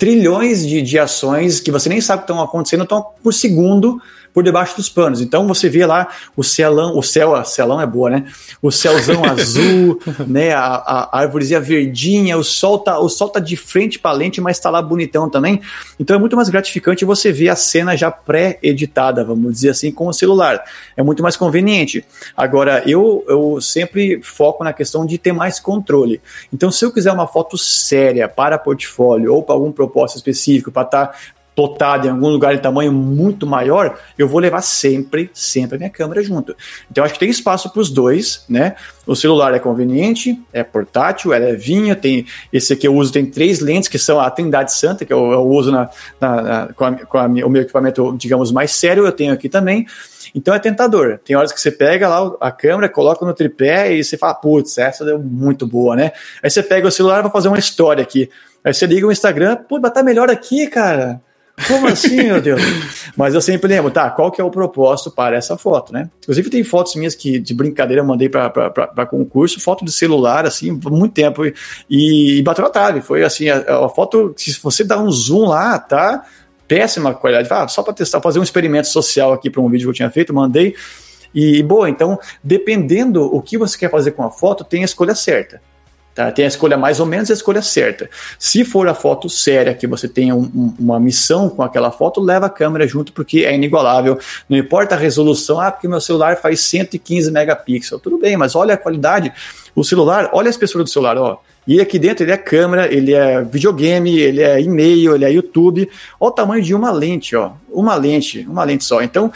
[0.03, 4.03] trilhões de, de ações que você nem sabe que estão acontecendo, estão por segundo
[4.33, 5.21] por debaixo dos panos.
[5.21, 8.25] Então você vê lá o celão, o céu, a celão é boa, né?
[8.61, 10.53] O céuzão azul, né?
[10.53, 14.41] A, a, árvorezinha verdinha, o sol tá, o sol tá de frente para a lente,
[14.41, 15.61] mas está lá bonitão também.
[15.99, 20.07] Então é muito mais gratificante você ver a cena já pré-editada, vamos dizer assim, com
[20.07, 20.63] o celular.
[20.97, 22.05] É muito mais conveniente.
[22.37, 26.21] Agora, eu, eu sempre foco na questão de ter mais controle.
[26.53, 30.83] Então, se eu quiser uma foto séria para portfólio ou para algum propósito específico, para
[30.83, 31.19] estar tá
[31.55, 35.91] plotado em algum lugar em tamanho muito maior, eu vou levar sempre, sempre a minha
[35.91, 36.57] câmera junto.
[36.91, 38.75] Então acho que tem espaço para os dois, né?
[39.07, 43.61] O celular é conveniente, é portátil, é levinho, tem esse aqui eu uso tem três
[43.61, 45.91] lentes que são a Trindade Santa que eu, eu uso na,
[46.21, 49.49] na, na, com, a, com a, o meu equipamento, digamos, mais sério, eu tenho aqui
[49.49, 49.87] também.
[50.35, 51.19] Então é tentador.
[51.25, 54.79] Tem horas que você pega lá a câmera, coloca no tripé e você fala, putz,
[54.79, 56.13] essa deu muito boa, né?
[56.43, 58.31] Aí você pega o celular vai fazer uma história aqui.
[58.65, 61.21] Aí você liga o Instagram, pô, tá melhor aqui, cara.
[61.67, 62.61] Como assim, meu Deus?
[63.17, 66.11] Mas eu sempre lembro, tá, qual que é o propósito para essa foto, né?
[66.23, 70.79] Inclusive tem fotos minhas que de brincadeira eu mandei para concurso, foto de celular, assim,
[70.79, 71.55] por muito tempo, e,
[71.89, 73.01] e bateu na trave.
[73.01, 76.25] Foi assim, a, a, foto, se você dá um zoom lá, tá
[76.67, 77.49] péssima qualidade.
[77.51, 80.11] Ah, só para testar, fazer um experimento social aqui para um vídeo que eu tinha
[80.11, 80.75] feito, mandei.
[81.35, 85.15] E, boa, então, dependendo o que você quer fazer com a foto, tem a escolha
[85.15, 85.61] certa.
[86.15, 86.31] Tá?
[86.31, 88.09] Tem a escolha mais ou menos e a escolha certa.
[88.39, 92.21] Se for a foto séria, que você tenha um, um, uma missão com aquela foto,
[92.21, 94.19] leva a câmera junto porque é inigualável.
[94.49, 98.03] Não importa a resolução, ah, porque meu celular faz 115 megapixels.
[98.03, 99.33] Tudo bem, mas olha a qualidade.
[99.75, 101.39] O celular, olha a espessura do celular, ó.
[101.67, 105.89] E aqui dentro ele é câmera, ele é videogame, ele é e-mail, ele é YouTube.
[106.21, 107.53] Olha o tamanho de uma lente, ó.
[107.71, 109.01] Uma lente, uma lente só.
[109.01, 109.33] Então,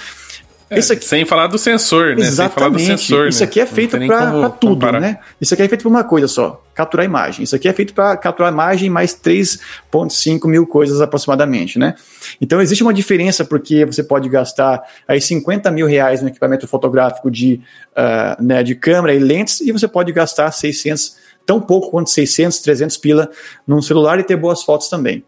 [0.69, 1.05] é, aqui...
[1.05, 2.27] Sem falar do sensor, né?
[2.27, 2.37] Exatamente.
[2.39, 5.01] Sem falar do sensor, Isso aqui é feito para tudo, comparar.
[5.01, 5.19] né?
[5.41, 7.45] Isso aqui é feito para uma coisa só, capturar imagem.
[7.45, 11.95] Isso aqui é feito para capturar imagem mais 3.5 mil coisas aproximadamente, né?
[12.41, 17.31] Então existe uma diferença porque você pode gastar aí 50 mil reais no equipamento fotográfico
[17.31, 17.61] de,
[17.93, 22.59] uh, né, de câmera e lentes e você pode gastar 600, tão pouco quanto 600,
[22.59, 23.31] 300 pila
[23.67, 25.25] num celular e ter boas fotos também.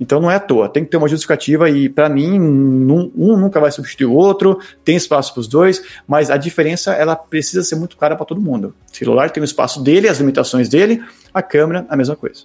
[0.00, 3.36] Então não é à toa, tem que ter uma justificativa e para mim um, um,
[3.36, 7.62] nunca vai substituir o outro, tem espaço para os dois, mas a diferença ela precisa
[7.62, 8.74] ser muito clara para todo mundo.
[8.90, 11.02] O celular tem o espaço dele, as limitações dele,
[11.34, 12.44] a câmera a mesma coisa.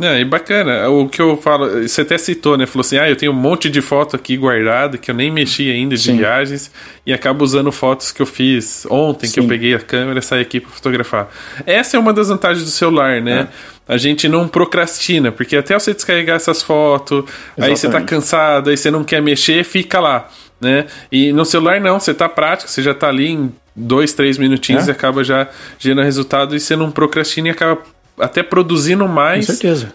[0.00, 0.88] É, e bacana.
[0.88, 2.66] O que eu falo, você até citou, né?
[2.66, 5.70] Falou assim: ah, eu tenho um monte de foto aqui guardada que eu nem mexi
[5.70, 6.16] ainda de Sim.
[6.16, 6.70] viagens
[7.06, 9.34] e acabo usando fotos que eu fiz ontem, Sim.
[9.34, 11.28] que eu peguei a câmera e saí aqui para fotografar.
[11.64, 13.48] Essa é uma das vantagens do celular, né?
[13.88, 13.94] É.
[13.94, 17.70] A gente não procrastina, porque até você descarregar essas fotos, Exatamente.
[17.70, 20.28] aí você tá cansado, aí você não quer mexer, fica lá,
[20.60, 20.86] né?
[21.12, 24.88] E no celular não, você tá prático, você já tá ali em dois, três minutinhos
[24.88, 24.90] é.
[24.90, 27.82] e acaba já gerando resultado e você não procrastina e acaba
[28.18, 29.46] até produzindo mais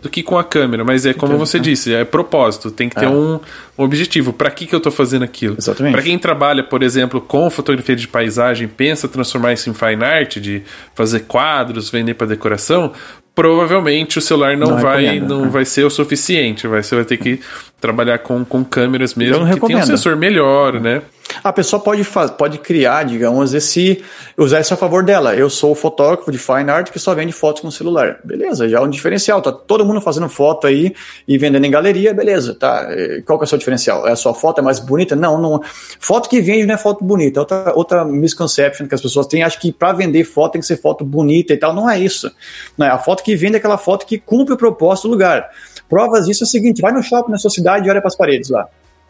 [0.02, 3.06] do que com a câmera, mas é como você disse, é propósito, tem que ter
[3.06, 3.10] é.
[3.10, 3.40] um,
[3.78, 4.34] objetivo.
[4.34, 5.56] Para que, que eu estou fazendo aquilo?
[5.92, 10.38] Para quem trabalha, por exemplo, com fotografia de paisagem, pensa transformar isso em fine art,
[10.38, 10.64] de
[10.94, 12.92] fazer quadros, vender para decoração,
[13.34, 15.50] provavelmente o celular não, não vai não né?
[15.50, 17.40] vai ser o suficiente, vai, você vai ter que
[17.80, 21.02] trabalhar com, com câmeras mesmo que tem um sensor melhor, né?
[21.44, 22.04] A pessoa pode,
[22.38, 24.04] pode criar, digamos, esse
[24.36, 25.36] usar isso a favor dela.
[25.36, 28.20] Eu sou o fotógrafo de fine art que só vende fotos com celular.
[28.24, 29.42] Beleza, já é um diferencial.
[29.42, 30.94] Tá todo mundo fazendo foto aí
[31.28, 32.88] e vendendo em galeria, beleza, tá?
[33.26, 34.08] Qual que é o seu diferencial?
[34.08, 35.16] É a sua foto é mais bonita?
[35.16, 35.62] Não, não.
[36.00, 37.40] Foto que vende não é foto bonita.
[37.40, 40.78] Outra, outra misconception que as pessoas têm, acho que para vender foto tem que ser
[40.78, 41.74] foto bonita e tal.
[41.74, 42.30] Não é isso.
[42.78, 45.50] Não é a foto que vende é aquela foto que cumpre o propósito do lugar.
[45.90, 48.16] Provas disso é o seguinte: vai no shopping na sua cidade e olha para as
[48.16, 48.68] paredes lá.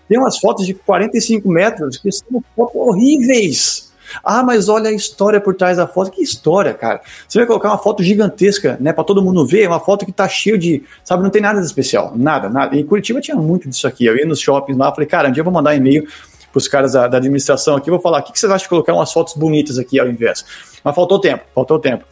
[0.07, 3.89] Tem umas fotos de 45 metros que são horríveis.
[4.23, 6.09] Ah, mas olha a história por trás da foto.
[6.09, 7.01] Que história, cara.
[7.27, 10.27] Você vai colocar uma foto gigantesca, né, para todo mundo ver, uma foto que tá
[10.27, 12.75] cheia de, sabe, não tem nada de especial, nada, nada.
[12.75, 14.05] Em Curitiba tinha muito disso aqui.
[14.05, 16.07] Eu ia nos shoppings lá, falei, cara, um dia eu vou mandar e-mail
[16.51, 18.69] para os caras da, da, administração aqui, vou falar, o que, que vocês acham de
[18.69, 20.43] colocar umas fotos bonitas aqui ao invés?
[20.83, 22.05] Mas faltou tempo, faltou tempo.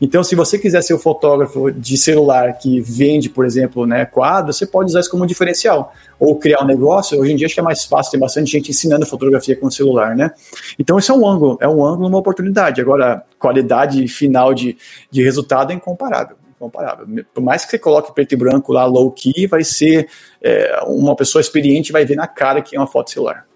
[0.00, 4.56] Então, se você quiser ser o fotógrafo de celular que vende, por exemplo, né, quadros,
[4.56, 5.92] você pode usar isso como um diferencial.
[6.18, 8.70] Ou criar um negócio, hoje em dia acho que é mais fácil, tem bastante gente
[8.70, 10.30] ensinando fotografia com celular, né?
[10.78, 12.80] Então, isso é um ângulo, é um ângulo, uma oportunidade.
[12.80, 14.76] Agora, qualidade final de,
[15.10, 17.06] de resultado é incomparável comparável.
[17.32, 20.08] Por mais que você coloque preto e branco lá, low key, vai ser
[20.42, 23.46] é, uma pessoa experiente vai ver na cara que é uma foto celular.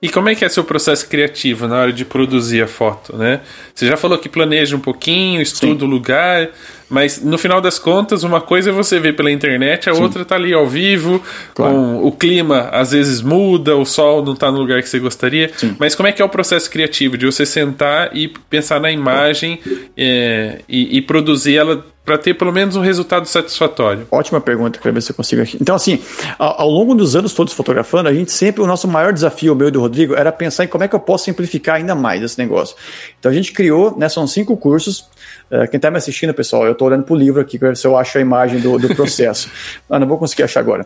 [0.00, 3.40] E como é que é seu processo criativo na hora de produzir a foto, né?
[3.74, 6.50] Você já falou que planeja um pouquinho, estuda o lugar,
[6.90, 10.02] mas no final das contas, uma coisa é você ver pela internet, a Sim.
[10.02, 11.22] outra tá ali ao vivo,
[11.54, 11.72] claro.
[11.72, 15.50] com o clima às vezes muda, o sol não tá no lugar que você gostaria.
[15.56, 15.76] Sim.
[15.78, 19.60] Mas como é que é o processo criativo de você sentar e pensar na imagem
[19.96, 24.06] é, e, e produzir ela para ter pelo menos um resultado satisfatório?
[24.10, 25.56] Ótima pergunta, quero ver se eu consigo aqui.
[25.60, 26.00] Então, assim,
[26.38, 29.56] ao, ao, longo dos anos todos fotografando, a gente sempre, o nosso maior desafio, o
[29.56, 32.22] meu e do Rodrigo, era pensar em como é que eu posso simplificar ainda mais
[32.22, 32.76] esse negócio.
[33.18, 35.10] Então, a gente criou, né, são cinco cursos.
[35.50, 37.76] Uh, quem está me assistindo, pessoal, eu estou olhando para o livro aqui, para ver
[37.76, 39.48] se eu acho a imagem do, do processo.
[39.88, 40.84] ah, não vou conseguir achar agora.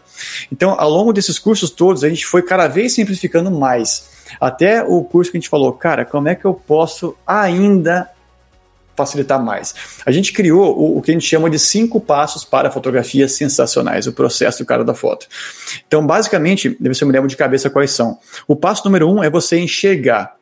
[0.52, 4.16] Então, ao longo desses cursos todos, a gente foi cada vez simplificando mais.
[4.40, 8.10] Até o curso que a gente falou, cara, como é que eu posso ainda
[8.96, 9.74] facilitar mais.
[10.04, 14.06] A gente criou o, o, que a gente chama de cinco passos para fotografias sensacionais,
[14.06, 15.26] o processo do cara da foto.
[15.86, 18.18] Então, basicamente, deve ser me lembro de cabeça quais são.
[18.48, 20.36] O passo número um é você enxergar.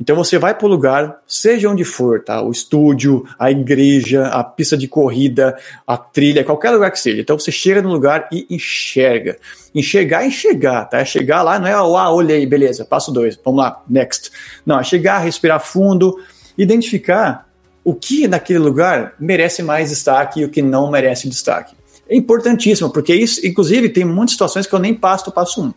[0.00, 2.40] Então você vai para o lugar, seja onde for, tá?
[2.40, 7.20] O estúdio, a igreja, a pista de corrida, a trilha, qualquer lugar que seja.
[7.20, 9.36] Então você chega no lugar e enxerga.
[9.74, 10.98] Enxergar é enxergar, tá?
[10.98, 14.30] É chegar lá, não é, ah, olhei, beleza, passo dois, vamos lá, next.
[14.64, 16.16] Não, é chegar, respirar fundo,
[16.56, 17.47] identificar
[17.88, 21.74] o que naquele lugar merece mais destaque e o que não merece destaque.
[22.06, 25.72] É importantíssimo, porque isso, inclusive, tem muitas situações que eu nem passo o passo um.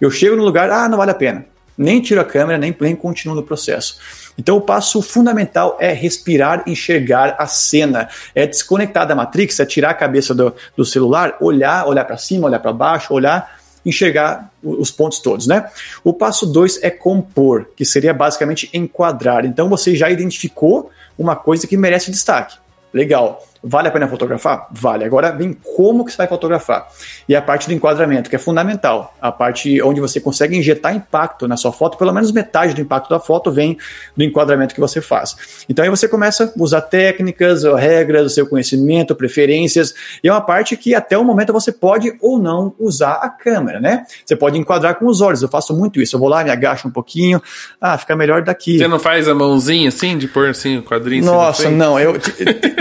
[0.00, 1.44] Eu chego no lugar, ah, não vale a pena
[1.76, 3.98] nem tiro a câmera, nem, nem continuo no processo.
[4.38, 9.90] Então, o passo fundamental é respirar, enxergar a cena, é desconectar da Matrix, é tirar
[9.90, 14.90] a cabeça do, do celular, olhar, olhar para cima, olhar para baixo, olhar, enxergar os
[14.90, 15.68] pontos todos, né?
[16.02, 19.44] O passo 2 é compor, que seria basicamente enquadrar.
[19.44, 22.56] Então, você já identificou uma coisa que merece destaque.
[22.92, 23.44] Legal.
[23.66, 24.68] Vale a pena fotografar?
[24.70, 25.04] Vale.
[25.04, 26.86] Agora vem como que você vai fotografar.
[27.26, 29.14] E a parte do enquadramento, que é fundamental.
[29.22, 33.08] A parte onde você consegue injetar impacto na sua foto, pelo menos metade do impacto
[33.08, 33.78] da foto vem
[34.14, 35.64] do enquadramento que você faz.
[35.66, 39.94] Então aí você começa a usar técnicas, regras, o seu conhecimento, preferências.
[40.22, 43.80] E é uma parte que até o momento você pode ou não usar a câmera,
[43.80, 44.04] né?
[44.26, 45.40] Você pode enquadrar com os olhos.
[45.40, 46.16] Eu faço muito isso.
[46.16, 47.40] Eu vou lá, me agacho um pouquinho.
[47.80, 48.76] Ah, fica melhor daqui.
[48.76, 51.24] Você não faz a mãozinha assim, de pôr assim o quadrinho?
[51.24, 51.98] Nossa, não.
[51.98, 52.14] Eu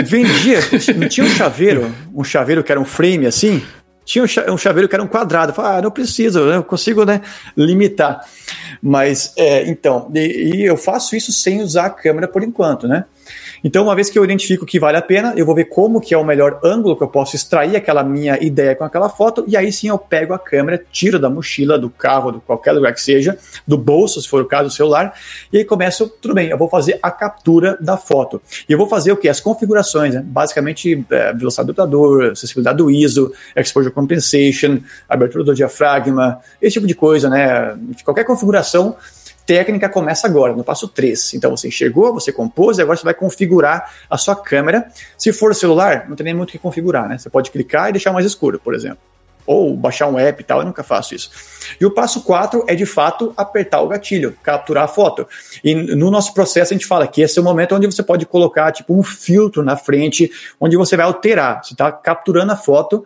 [0.06, 0.60] vendia
[0.96, 3.62] não tinha um chaveiro, um chaveiro que era um frame assim?
[4.06, 5.52] Tinha um chaveiro que era um quadrado.
[5.52, 7.22] Eu falei, ah, não preciso, eu consigo né,
[7.56, 8.20] limitar.
[8.82, 13.06] Mas, é, então, e, e eu faço isso sem usar a câmera por enquanto, né?
[13.64, 16.14] Então, uma vez que eu identifico que vale a pena, eu vou ver como que
[16.14, 19.56] é o melhor ângulo que eu posso extrair aquela minha ideia com aquela foto, e
[19.56, 23.02] aí sim eu pego a câmera, tiro da mochila, do carro, de qualquer lugar que
[23.02, 25.14] seja, do bolso, se for o caso, do celular,
[25.52, 28.42] e aí começo, tudo bem, eu vou fazer a captura da foto.
[28.68, 29.30] E eu vou fazer o que?
[29.30, 30.22] As configurações, né?
[30.26, 36.88] Basicamente, é, velocidade do computador, acessibilidade do ISO, exposure compensation, abertura do diafragma, esse tipo
[36.88, 37.78] de coisa, né?
[38.04, 38.98] Qualquer configuração
[39.46, 41.34] técnica começa agora, no passo 3.
[41.36, 44.88] Então você enxergou, você compôs, e agora você vai configurar a sua câmera.
[45.18, 47.18] Se for celular, não tem nem muito o que configurar, né?
[47.18, 49.00] Você pode clicar e deixar mais escuro, por exemplo.
[49.46, 51.30] Ou baixar um app e tal, eu nunca faço isso.
[51.80, 55.28] E o passo 4 é de fato apertar o gatilho, capturar a foto.
[55.62, 58.26] E no nosso processo a gente fala que esse é o momento onde você pode
[58.26, 61.62] colocar tipo um filtro na frente, onde você vai alterar.
[61.62, 63.06] Você está capturando a foto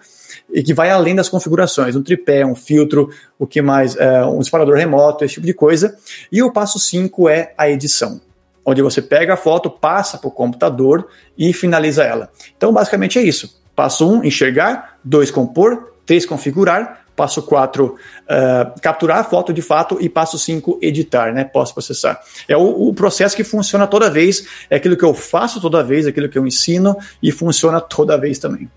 [0.51, 4.39] e que vai além das configurações, um tripé, um filtro, o que mais, é, um
[4.39, 5.97] disparador remoto, esse tipo de coisa.
[6.31, 8.21] E o passo 5 é a edição,
[8.65, 12.29] onde você pega a foto, passa para o computador e finaliza ela.
[12.55, 13.61] Então, basicamente é isso.
[13.75, 19.51] Passo 1, um, enxergar, 2, compor, 3, configurar, passo 4, uh, é, capturar a foto
[19.51, 22.21] de fato e passo 5, editar, né, pós-processar.
[22.47, 26.05] É o, o, processo que funciona toda vez, é aquilo que eu faço toda vez,
[26.05, 28.69] é aquilo que eu ensino e funciona toda vez também.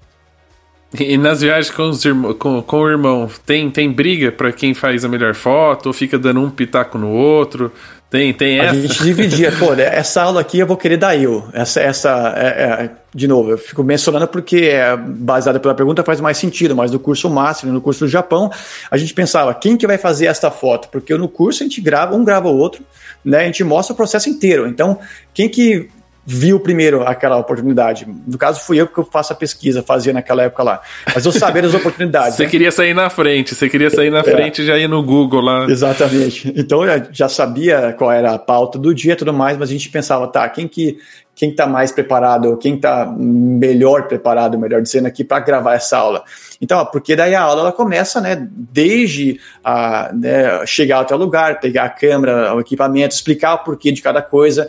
[0.99, 4.75] E nas viagens com, os irmão, com, com o irmão, tem, tem briga para quem
[4.75, 7.73] faz a melhor foto, ou fica dando um pitaco no outro?
[8.11, 8.73] Tem, tem essa?
[8.73, 11.45] A gente dividia, pô, né, essa aula aqui eu vou querer dar eu.
[11.53, 16.21] Essa, essa é, é, de novo, eu fico mencionando porque é baseada pela pergunta faz
[16.21, 18.51] mais sentido, mas no curso Master, no curso do Japão,
[18.91, 20.89] a gente pensava, quem que vai fazer esta foto?
[20.89, 22.85] Porque no curso a gente grava, um grava o outro,
[23.25, 23.43] né?
[23.43, 24.67] A gente mostra o processo inteiro.
[24.67, 24.99] Então,
[25.33, 25.89] quem que
[26.33, 28.07] viu primeiro aquela oportunidade.
[28.27, 30.81] No caso, fui eu que eu faço a pesquisa, fazia naquela época lá.
[31.13, 32.37] Mas eu sabia das oportunidades.
[32.37, 32.49] Você né?
[32.49, 34.23] queria sair na frente, você queria sair na é.
[34.23, 35.65] frente e já ia no Google lá.
[35.69, 36.53] Exatamente.
[36.57, 39.73] Então eu já sabia qual era a pauta do dia e tudo mais, mas a
[39.73, 40.99] gente pensava, tá, quem que
[41.41, 46.23] quem está mais preparado, quem está melhor preparado, melhor dizendo aqui, para gravar essa aula.
[46.61, 51.59] Então, porque daí a aula ela começa, né, desde a, né, chegar até o lugar,
[51.59, 54.69] pegar a câmera, o equipamento, explicar o porquê de cada coisa,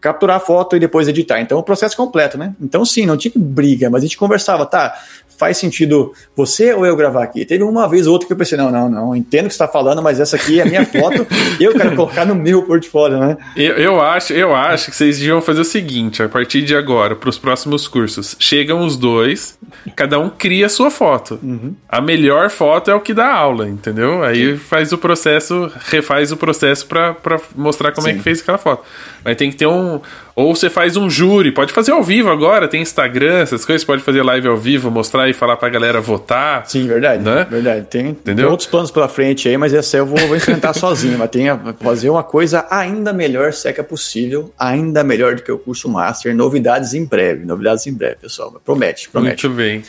[0.00, 1.40] capturar a foto e depois editar.
[1.40, 2.54] Então, o processo completo, né?
[2.60, 4.98] Então, sim, não tinha briga, mas a gente conversava, tá?
[5.40, 7.46] Faz sentido você ou eu gravar aqui?
[7.46, 9.62] Teve uma vez ou outra que eu pensei, não, não, não, entendo o que você
[9.62, 11.26] está falando, mas essa aqui é a minha foto,
[11.58, 13.38] eu quero colocar no meu portfólio, né?
[13.56, 17.16] Eu, eu, acho, eu acho que vocês deviam fazer o seguinte, a partir de agora,
[17.16, 19.58] para os próximos cursos, chegam os dois,
[19.96, 21.38] cada um cria a sua foto.
[21.42, 21.74] Uhum.
[21.88, 24.22] A melhor foto é o que dá aula, entendeu?
[24.22, 24.56] Aí sim.
[24.58, 27.16] faz o processo, refaz o processo para
[27.56, 28.12] mostrar como sim.
[28.12, 28.84] é que fez aquela foto.
[29.24, 30.00] Mas tem que ter um.
[30.40, 34.02] Ou você faz um júri, pode fazer ao vivo agora, tem Instagram, essas coisas, pode
[34.02, 36.66] fazer live ao vivo, mostrar e falar pra galera votar.
[36.66, 37.22] Sim, verdade.
[37.22, 37.46] Né?
[37.50, 37.86] Verdade.
[37.90, 38.44] Tem, Entendeu?
[38.44, 41.18] tem outros planos pela frente aí, mas essa eu vou, vou enfrentar sozinho.
[41.18, 45.34] Mas tem que fazer uma coisa ainda melhor, se é que é possível, ainda melhor
[45.34, 46.34] do que o curso Master.
[46.34, 48.58] Novidades em breve, novidades em breve, pessoal.
[48.64, 49.46] Promete, promete.
[49.46, 49.82] Muito bem.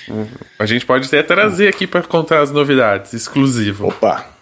[0.59, 3.87] A gente pode até trazer aqui para contar as novidades, exclusivo.
[3.87, 4.40] Opa!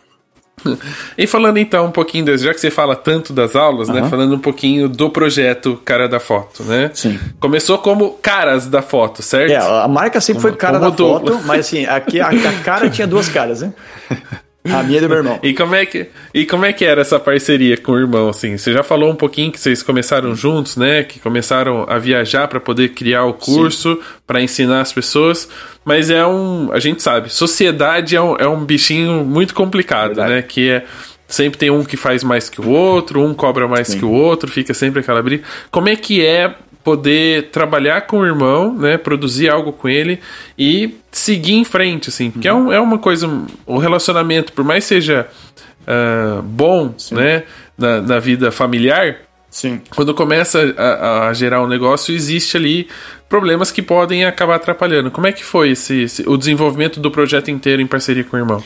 [1.17, 3.95] E falando então um pouquinho, das, já que você fala tanto das aulas, uhum.
[3.95, 4.09] né?
[4.09, 6.91] Falando um pouquinho do projeto Cara da Foto, né?
[6.93, 7.19] Sim.
[7.39, 9.51] Começou como Caras da Foto, certo?
[9.51, 13.07] É, a marca sempre foi Cara da Foto, mas assim, aqui a, a cara tinha
[13.07, 13.73] duas caras, né?
[14.69, 15.39] A minha e do meu irmão.
[15.41, 18.57] E como, é que, e como é que era essa parceria com o irmão, assim?
[18.57, 21.03] Você já falou um pouquinho que vocês começaram juntos, né?
[21.03, 25.47] Que começaram a viajar para poder criar o curso, para ensinar as pessoas.
[25.85, 26.69] Mas é um...
[26.73, 30.33] A gente sabe, sociedade é um, é um bichinho muito complicado, Verdade.
[30.33, 30.41] né?
[30.41, 30.85] Que é...
[31.25, 33.99] Sempre tem um que faz mais que o outro, um cobra mais Sim.
[33.99, 35.43] que o outro, fica sempre aquela briga.
[35.69, 36.55] Como é que é
[36.89, 40.19] poder trabalhar com o irmão, né, produzir algo com ele
[40.57, 42.57] e seguir em frente, assim, porque uhum.
[42.57, 45.27] é, um, é uma coisa, o um relacionamento, por mais seja
[45.83, 47.13] uh, bom, Sim.
[47.13, 47.43] né,
[47.77, 49.17] na, na, vida familiar,
[49.51, 49.79] Sim.
[49.91, 52.87] quando começa a, a, gerar um negócio, existe ali
[53.29, 55.11] problemas que podem acabar atrapalhando.
[55.11, 58.39] Como é que foi esse, esse o desenvolvimento do projeto inteiro em parceria com o
[58.39, 58.63] irmão?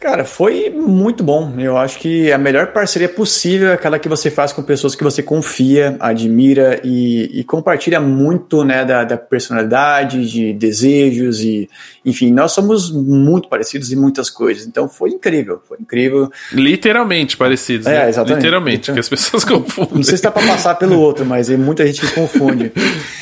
[0.00, 1.54] Cara, foi muito bom.
[1.58, 5.02] Eu acho que a melhor parceria possível é aquela que você faz com pessoas que
[5.02, 11.68] você confia, admira e, e compartilha muito né, da, da, personalidade, de desejos e,
[12.04, 14.68] enfim, nós somos muito parecidos em muitas coisas.
[14.68, 16.30] Então foi incrível, foi incrível.
[16.52, 17.88] Literalmente parecidos.
[17.88, 18.08] É, né?
[18.08, 18.36] exatamente.
[18.36, 19.96] Literalmente, que as pessoas confundem.
[19.96, 22.72] Não sei se está para passar pelo outro, mas tem muita gente que confunde.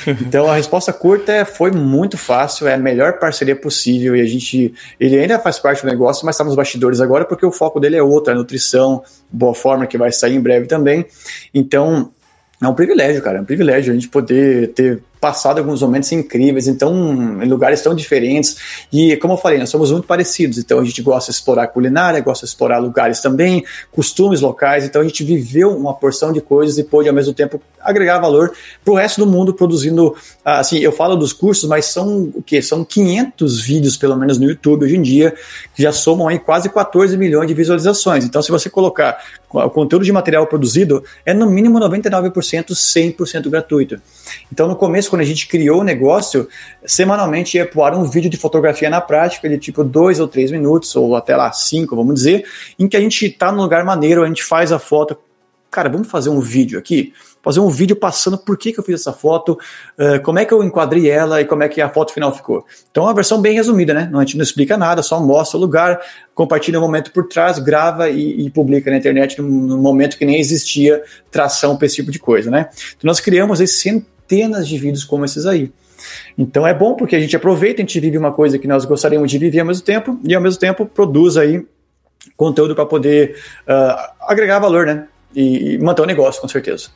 [0.06, 4.26] Então a resposta curta é foi muito fácil, é a melhor parceria possível e a
[4.26, 7.96] gente, ele ainda faz parte do negócio, mas estamos bastidores agora, porque o foco dele
[7.96, 11.06] é outro, é nutrição, boa forma, que vai sair em breve também.
[11.54, 12.10] Então,
[12.60, 16.68] é um privilégio, cara, é um privilégio a gente poder ter passado alguns momentos incríveis,
[16.68, 18.56] então em lugares tão diferentes.
[18.92, 22.20] E como eu falei, nós somos muito parecidos, então a gente gosta de explorar culinária,
[22.20, 26.78] gosta de explorar lugares também, costumes locais, então a gente viveu uma porção de coisas
[26.78, 28.52] e pôde ao mesmo tempo agregar valor
[28.84, 30.14] para o resto do mundo produzindo,
[30.44, 32.60] assim, eu falo dos cursos, mas são o que?
[32.60, 35.34] São 500 vídeos pelo menos no YouTube hoje em dia,
[35.74, 38.24] que já somam aí quase 14 milhões de visualizações.
[38.24, 39.18] Então se você colocar
[39.48, 44.00] o conteúdo de material produzido, é no mínimo 99% 100% gratuito.
[44.52, 46.48] Então no começo quando a gente criou o negócio,
[46.84, 50.94] semanalmente ia pro um vídeo de fotografia na prática, de tipo dois ou três minutos,
[50.96, 52.44] ou até lá cinco, vamos dizer,
[52.78, 55.16] em que a gente tá num lugar maneiro, a gente faz a foto.
[55.70, 57.12] Cara, vamos fazer um vídeo aqui?
[57.42, 59.58] Fazer um vídeo passando por que, que eu fiz essa foto,
[59.98, 62.64] uh, como é que eu enquadrei ela e como é que a foto final ficou.
[62.90, 64.10] Então é uma versão bem resumida, né?
[64.12, 66.00] A gente não explica nada, só mostra o lugar,
[66.34, 70.24] compartilha o momento por trás, grava e, e publica na internet num, num, momento que
[70.24, 72.68] nem existia tração para esse tipo de coisa, né?
[72.96, 73.78] Então nós criamos esse
[74.26, 75.70] centenas de vídeos como esses aí.
[76.36, 79.30] Então é bom porque a gente aproveita, a gente vive uma coisa que nós gostaríamos
[79.30, 81.64] de viver ao mesmo tempo e ao mesmo tempo produz aí
[82.36, 83.36] conteúdo para poder
[83.66, 85.06] uh, agregar valor, né?
[85.34, 86.88] E, e manter o negócio, com certeza.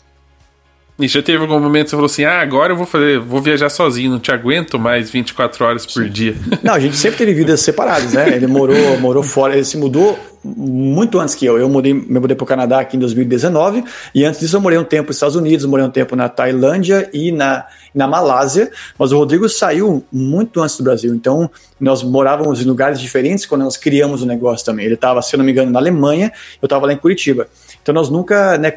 [0.98, 3.40] E já teve algum momento que você falou assim: ah, agora eu vou fazer, vou
[3.40, 6.36] viajar sozinho, não te aguento mais 24 horas por dia.
[6.62, 8.34] Não, a gente sempre teve vidas separadas, né?
[8.34, 11.58] Ele morou, morou fora, ele se mudou muito antes que eu.
[11.58, 13.84] Eu mudei, me mudei para o Canadá aqui em 2019
[14.14, 17.08] e antes disso eu morei um tempo nos Estados Unidos, morei um tempo na Tailândia
[17.12, 18.70] e na, na Malásia.
[18.98, 23.62] Mas o Rodrigo saiu muito antes do Brasil, então nós morávamos em lugares diferentes quando
[23.62, 24.84] nós criamos o negócio também.
[24.84, 27.48] Ele estava, se eu não me engano, na Alemanha, eu estava lá em Curitiba.
[27.82, 28.72] Então nós nunca né,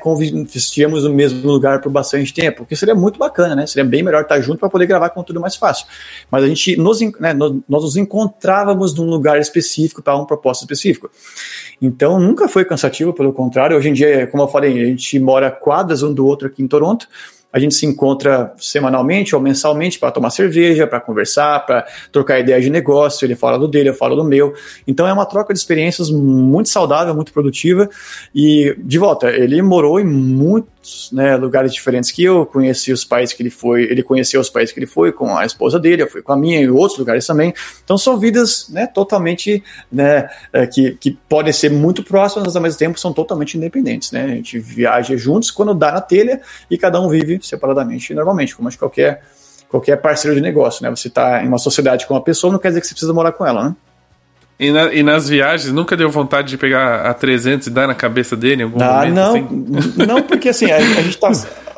[0.53, 3.67] estivemos no mesmo lugar por bastante tempo, porque seria muito bacana, né?
[3.67, 5.85] Seria bem melhor estar junto para poder gravar conteúdo mais fácil.
[6.31, 10.63] Mas a gente nos, né, nós, nós nos encontrávamos num lugar específico para um propósito
[10.63, 11.09] específico.
[11.81, 13.77] Então nunca foi cansativo, pelo contrário.
[13.77, 16.67] Hoje em dia, como eu falei, a gente mora quadras um do outro aqui em
[16.67, 17.07] Toronto.
[17.53, 22.63] A gente se encontra semanalmente ou mensalmente para tomar cerveja, para conversar, para trocar ideias
[22.63, 23.25] de negócio.
[23.25, 24.53] Ele fala do dele, eu falo do meu.
[24.88, 27.88] Então é uma troca de experiências muito saudável, muito produtiva.
[28.34, 30.72] E, de volta, ele morou em muitos
[31.11, 32.45] né, lugares diferentes que eu.
[32.45, 35.45] Conheci os países que ele foi, ele conheceu os países que ele foi com a
[35.45, 37.53] esposa dele, eu fui com a minha e outros lugares também.
[37.84, 42.61] Então são vidas né, totalmente né, é, que, que podem ser muito próximas, mas ao
[42.61, 44.11] mesmo tempo são totalmente independentes.
[44.11, 44.23] Né?
[44.23, 48.69] A gente viaja juntos quando dá na telha e cada um vive separadamente normalmente, como
[48.69, 49.23] que qualquer,
[49.69, 50.89] qualquer parceiro de negócio, né?
[50.89, 53.31] Você está em uma sociedade com uma pessoa, não quer dizer que você precisa morar
[53.31, 53.76] com ela, né?
[54.64, 57.94] E, na, e, nas viagens, nunca deu vontade de pegar a 300 e dar na
[57.94, 59.14] cabeça dele em algum ah, momento?
[59.14, 59.94] Não, assim?
[60.07, 61.31] não porque assim, a, a, gente tá.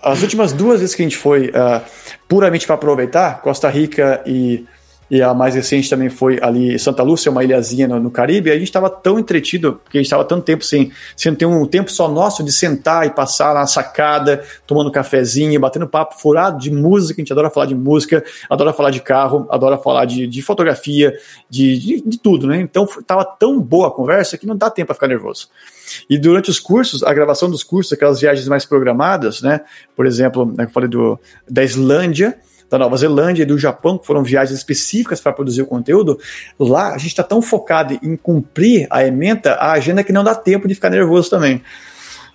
[0.03, 1.81] As últimas duas vezes que a gente foi uh,
[2.27, 4.65] puramente para aproveitar, Costa Rica e
[5.09, 8.51] e a mais recente também foi ali Santa Lúcia, uma ilhazinha no, no Caribe, e
[8.51, 11.65] a gente estava tão entretido, porque a gente estava tanto tempo sem, sem ter um
[11.65, 16.71] tempo só nosso de sentar e passar na sacada, tomando cafezinho, batendo papo furado de
[16.71, 20.41] música, a gente adora falar de música, adora falar de carro, adora falar de, de
[20.41, 21.15] fotografia,
[21.49, 22.59] de, de, de tudo, né?
[22.59, 25.49] Então estava tão boa a conversa que não dá tempo para ficar nervoso.
[26.09, 29.61] E durante os cursos, a gravação dos cursos, aquelas viagens mais programadas, né?
[29.95, 32.37] Por exemplo, né, eu falei do, da Islândia,
[32.77, 36.19] da Nova Zelândia e do Japão, que foram viagens específicas para produzir o conteúdo,
[36.59, 40.35] lá a gente está tão focado em cumprir a ementa, a agenda que não dá
[40.35, 41.61] tempo de ficar nervoso também.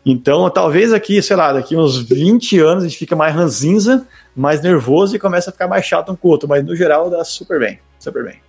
[0.05, 4.62] Então, talvez aqui, sei lá, daqui uns 20 anos a gente fica mais ranzinza, mais
[4.62, 7.23] nervoso e começa a ficar mais chato um com o outro, mas no geral dá
[7.23, 8.41] super bem, super bem.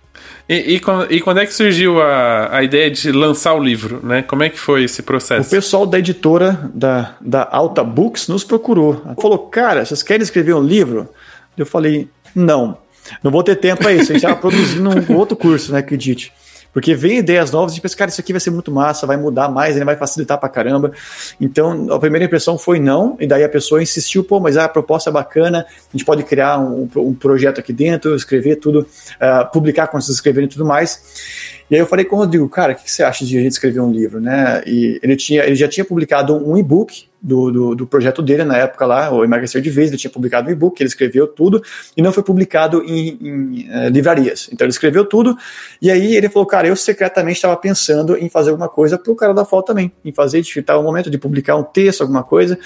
[0.48, 4.22] E, e, e, quando é que surgiu a, a ideia de lançar o livro, né?
[4.22, 5.46] Como é que foi esse processo?
[5.46, 9.02] O pessoal da editora da, da Alta Books nos procurou.
[9.20, 11.08] Falou, cara, vocês querem escrever um livro?
[11.56, 12.78] Eu falei, não,
[13.22, 14.04] não vou ter tempo para isso.
[14.04, 15.78] A gente estava produzindo um outro curso, né?
[15.78, 16.32] Acredite.
[16.72, 19.48] Porque vem ideias novas e pensa, cara, isso aqui vai ser muito massa, vai mudar
[19.50, 20.92] mais, vai facilitar pra caramba.
[21.38, 25.10] Então, a primeira impressão foi não, e daí a pessoa insistiu, pô, mas a proposta
[25.10, 29.88] é bacana, a gente pode criar um, um projeto aqui dentro, escrever tudo, uh, publicar
[29.88, 31.61] quando vocês escreverem e tudo mais.
[31.70, 33.52] E aí eu falei com o Rodrigo, cara, o que você acha de a gente
[33.52, 34.62] escrever um livro, né?
[34.66, 38.56] E ele, tinha, ele já tinha publicado um e-book do, do, do, projeto dele na
[38.56, 41.62] época lá, o Emagrecer de Vez, ele tinha publicado um e-book, ele escreveu tudo
[41.96, 44.50] e não foi publicado em, em uh, livrarias.
[44.52, 45.36] Então ele escreveu tudo
[45.80, 49.14] e aí ele falou, cara, eu secretamente estava pensando em fazer alguma coisa para o
[49.14, 52.58] cara da FOL também, em fazer, de o momento de publicar um texto, alguma coisa.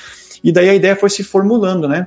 [0.42, 2.06] E daí a ideia foi se formulando, né?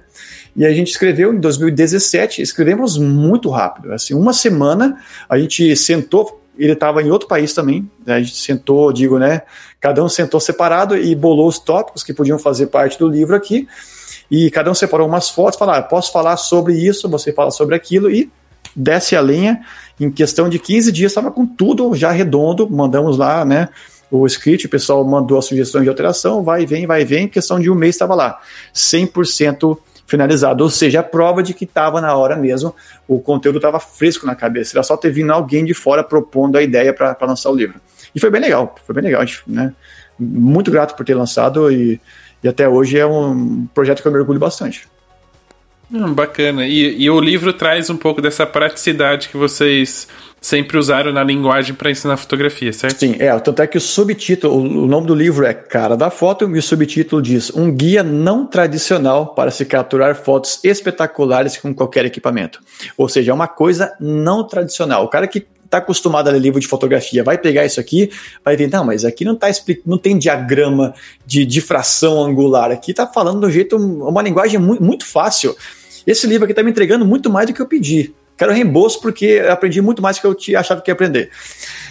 [0.56, 3.94] E a gente escreveu em 2017, escrevemos muito rápido.
[3.94, 4.98] Assim, uma semana
[5.28, 9.42] a gente sentou, ele estava em outro país também, né, a gente sentou, digo, né,
[9.80, 13.68] cada um sentou separado e bolou os tópicos que podiam fazer parte do livro aqui,
[14.30, 17.76] e cada um separou umas fotos, falou, ah, posso falar sobre isso, você fala sobre
[17.76, 18.30] aquilo, e
[18.76, 19.62] desce a linha,
[20.00, 23.70] em questão de 15 dias estava com tudo já redondo, mandamos lá, né,
[24.12, 27.60] o script, o pessoal mandou as sugestões de alteração, vai vem, vai vem, em questão
[27.60, 28.40] de um mês estava lá,
[28.74, 29.78] 100%
[30.10, 32.76] finalizado, ou seja, a prova de que estava na hora mesmo,
[33.08, 36.64] o conteúdo estava fresco na cabeça, era só ter vindo alguém de fora propondo a
[36.64, 37.80] ideia para lançar o livro.
[38.14, 39.72] E foi bem legal, foi bem legal, né?
[40.20, 42.02] Muito grato por ter lançado e,
[42.44, 44.88] e até hoje é um projeto que eu mergulho bastante.
[45.92, 46.68] Hum, bacana.
[46.68, 50.08] E, e o livro traz um pouco dessa praticidade que vocês
[50.42, 53.00] sempre usaram na linguagem para ensinar fotografia, certo?
[53.00, 53.38] Sim, é.
[53.40, 56.62] Tanto é que o subtítulo, o nome do livro é Cara da Foto e o
[56.62, 62.62] subtítulo diz Um guia não tradicional para se capturar fotos espetaculares com qualquer equipamento.
[62.98, 65.04] Ou seja, é uma coisa não tradicional.
[65.04, 68.10] O cara que está acostumado a ler livro de fotografia vai pegar isso aqui,
[68.44, 69.48] vai ver, não, mas aqui não tá
[69.86, 70.96] não tem diagrama
[71.26, 75.56] de difração angular, aqui está falando do jeito, uma linguagem muito fácil.
[76.10, 78.16] Esse livro aqui está me entregando muito mais do que eu pedi.
[78.36, 81.30] Quero reembolso porque aprendi muito mais do que eu te achava que ia aprender.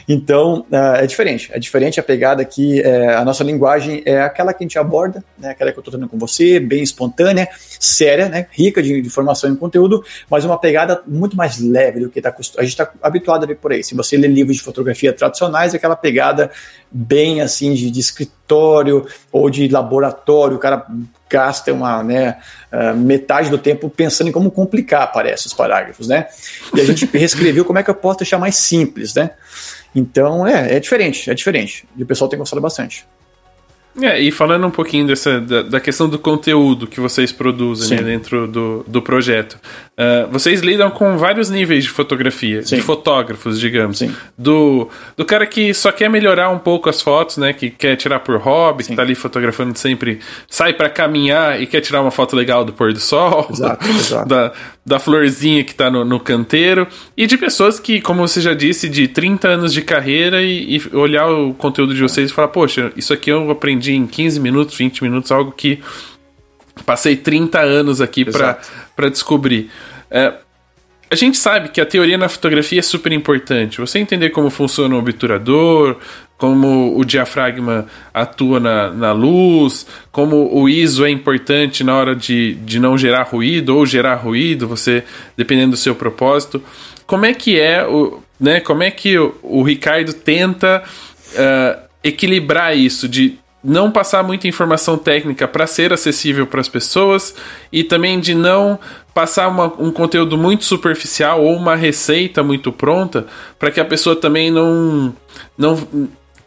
[0.09, 1.51] Então, uh, é diferente.
[1.53, 2.81] É diferente a pegada aqui.
[2.81, 5.93] É, a nossa linguagem é aquela que a gente aborda, né, aquela que eu estou
[5.93, 7.47] tendo com você, bem espontânea,
[7.79, 12.23] séria, né, rica de, informação e conteúdo, mas uma pegada muito mais leve do que
[12.23, 13.85] tá, a gente está habituado a ver por aí.
[13.85, 16.51] Se você lê livros de fotografia tradicionais, é aquela pegada
[16.91, 20.87] bem assim de, de escritório ou de laboratório, o cara
[21.29, 22.39] gasta uma né,
[22.73, 26.27] uh, metade do tempo pensando em como complicar, parece, os parágrafos, né?
[26.75, 29.33] E a gente reescreveu como é que eu posso deixar mais simples, né?
[29.99, 31.85] Então, é, é diferente, é diferente.
[31.97, 33.05] E o pessoal tem gostado bastante.
[34.01, 38.05] É, e falando um pouquinho dessa, da, da questão do conteúdo que vocês produzem né,
[38.05, 42.77] dentro do, do projeto, uh, vocês lidam com vários níveis de fotografia, Sim.
[42.77, 43.99] de fotógrafos, digamos.
[43.99, 44.15] Sim.
[44.37, 47.53] Do, do cara que só quer melhorar um pouco as fotos, né?
[47.53, 48.91] Que quer tirar por hobby, Sim.
[48.91, 52.73] que tá ali fotografando sempre, sai para caminhar e quer tirar uma foto legal do
[52.73, 54.29] pôr do sol, exato, exato.
[54.29, 54.53] Da,
[54.87, 58.89] da florzinha que tá no, no canteiro, e de pessoas que, como você já disse,
[58.89, 62.93] de 30 anos de carreira e, e olhar o conteúdo de vocês e falar, poxa,
[62.97, 65.81] isso aqui eu aprendi em 15 minutos, 20 minutos, algo que
[66.85, 69.71] passei 30 anos aqui para descobrir.
[70.11, 70.35] É,
[71.11, 73.81] a gente sabe que a teoria na fotografia é super importante.
[73.81, 75.97] Você entender como funciona o obturador,
[76.37, 82.55] como o diafragma atua na, na luz, como o ISO é importante na hora de,
[82.57, 85.03] de não gerar ruído ou gerar ruído, você
[85.37, 86.63] dependendo do seu propósito.
[87.07, 88.61] Como é que é o, né?
[88.61, 90.85] Como é que o, o Ricardo tenta
[91.33, 97.35] uh, equilibrar isso de não passar muita informação técnica para ser acessível para as pessoas
[97.73, 98.79] e também de não
[99.13, 103.27] passar uma, um conteúdo muito superficial ou uma receita muito pronta
[103.59, 105.15] para que a pessoa também não
[105.57, 105.77] não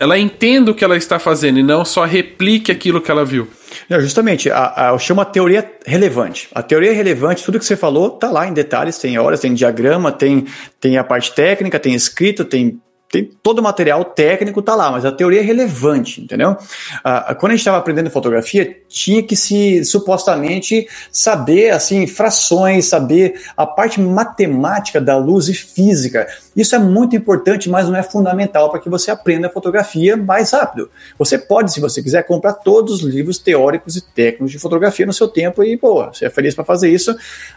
[0.02, 3.48] ela entenda o que ela está fazendo e não só replique aquilo que ela viu.
[3.88, 6.50] Não, justamente, a, a, eu chamo a teoria relevante.
[6.56, 10.12] A teoria relevante, tudo que você falou, tá lá em detalhes, tem horas, tem diagrama,
[10.12, 10.48] tem,
[10.80, 12.82] tem a parte técnica, tem escrito, tem
[13.12, 16.56] tem todo o material técnico tá lá, mas a teoria é relevante, entendeu?
[17.04, 23.42] Ah, quando a gente estava aprendendo fotografia, tinha que se supostamente saber assim frações, saber
[23.58, 26.26] a parte matemática da luz e física.
[26.56, 30.90] Isso é muito importante, mas não é fundamental para que você aprenda fotografia mais rápido.
[31.20, 35.14] Você pode, se você quiser, comprar todos os livros teóricos e técnicos de fotografia no
[35.14, 37.14] seu tempo e, pô, você é feliz para fazer isso.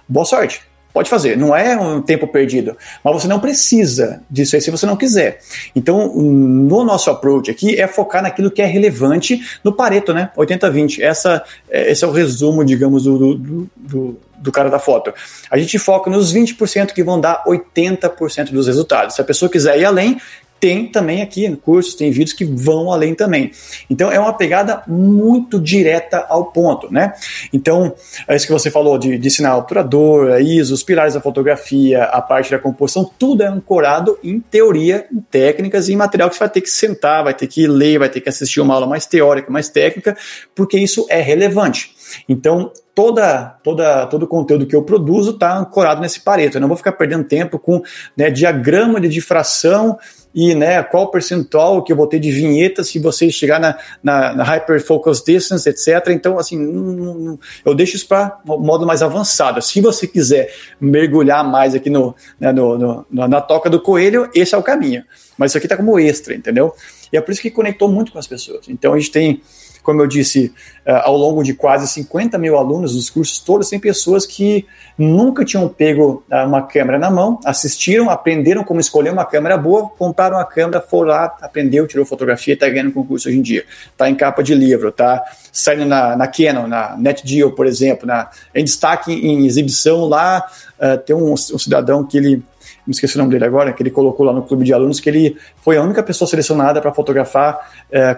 [0.08, 0.73] Boa sorte.
[0.94, 4.86] Pode fazer, não é um tempo perdido, mas você não precisa disso aí se você
[4.86, 5.40] não quiser.
[5.74, 10.30] Então, no nosso approach aqui é focar naquilo que é relevante no Pareto, né?
[10.36, 11.02] 80-20.
[11.02, 15.12] Essa, é, esse é o resumo, digamos, do, do, do, do cara da foto.
[15.50, 19.16] A gente foca nos 20% que vão dar 80% dos resultados.
[19.16, 20.20] Se a pessoa quiser ir além,
[20.60, 23.50] tem também aqui cursos, tem vídeos que vão além também.
[23.90, 27.12] Então é uma pegada muito direta ao ponto, né?
[27.52, 27.94] Então,
[28.26, 32.22] é isso que você falou de, de sinal obturador, ISO, os pilares da fotografia, a
[32.22, 36.40] parte da composição, tudo é ancorado em teoria, em técnicas e em material que você
[36.40, 39.06] vai ter que sentar, vai ter que ler, vai ter que assistir uma aula mais
[39.06, 40.16] teórica, mais técnica,
[40.54, 41.94] porque isso é relevante.
[42.28, 46.56] Então, toda, toda, todo o conteúdo que eu produzo está ancorado nesse pareto.
[46.56, 47.82] Eu não vou ficar perdendo tempo com
[48.16, 49.98] né, diagrama de difração
[50.34, 54.34] e né, qual percentual que eu vou ter de vinhetas se você chegar na, na,
[54.34, 56.08] na Hyper Focus Distance, etc.
[56.08, 59.62] Então, assim, eu deixo isso para modo mais avançado.
[59.62, 64.54] Se você quiser mergulhar mais aqui no, né, no, no, na toca do coelho, esse
[64.54, 65.04] é o caminho.
[65.38, 66.74] Mas isso aqui está como extra, entendeu?
[67.12, 68.68] E é por isso que conectou muito com as pessoas.
[68.68, 69.40] Então, a gente tem
[69.84, 70.46] como eu disse,
[70.86, 74.66] uh, ao longo de quase 50 mil alunos dos cursos todos, tem pessoas que
[74.98, 79.90] nunca tinham pego uh, uma câmera na mão, assistiram, aprenderam como escolher uma câmera boa,
[79.90, 83.64] compraram a câmera, foram lá, aprendeu, tirou fotografia está ganhando concurso hoje em dia.
[83.92, 88.30] Está em capa de livro, está saindo na, na Canon, na NetGeo, por exemplo, na,
[88.54, 90.46] em destaque em exibição lá,
[90.80, 92.42] uh, tem um, um cidadão que ele
[92.86, 95.10] me esqueci o nome dele agora, que ele colocou lá no clube de alunos, que
[95.10, 97.58] ele foi a única pessoa selecionada para fotografar.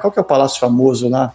[0.01, 1.33] qual que é o palácio famoso lá?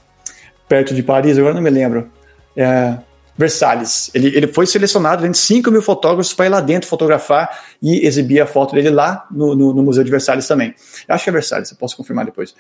[0.72, 2.10] Perto de Paris, agora não me lembro.
[2.56, 2.95] É,
[3.38, 4.10] Versalhes.
[4.14, 8.39] Ele, ele foi selecionado entre 5 mil fotógrafos para ir lá dentro fotografar e exibir
[8.39, 10.73] a foto dele lá no, no, no Museu de Versalhes também.
[11.10, 12.56] Eu acho que é Versalhes, eu posso confirmar depois.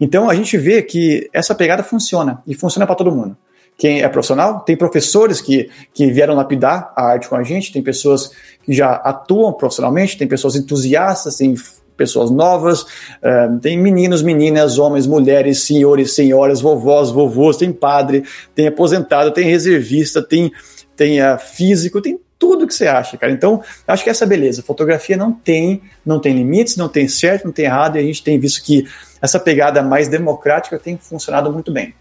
[0.00, 3.36] Então a gente vê que essa pegada funciona e funciona para todo mundo.
[3.76, 7.82] Quem é profissional, tem professores que, que vieram lapidar a arte com a gente, tem
[7.82, 8.30] pessoas
[8.62, 11.56] que já atuam profissionalmente, tem pessoas entusiastas, tem
[11.96, 18.24] pessoas novas, uh, tem meninos, meninas, homens, mulheres, senhores, senhoras, vovós, vovôs, tem padre,
[18.54, 20.52] tem aposentado, tem reservista, tem,
[20.94, 23.32] tem uh, físico, tem tudo que você acha, cara.
[23.32, 24.62] Então, acho que essa é beleza.
[24.62, 28.22] Fotografia não tem, não tem limites, não tem certo, não tem errado, e a gente
[28.22, 28.86] tem visto que
[29.20, 31.94] essa pegada mais democrática tem funcionado muito bem.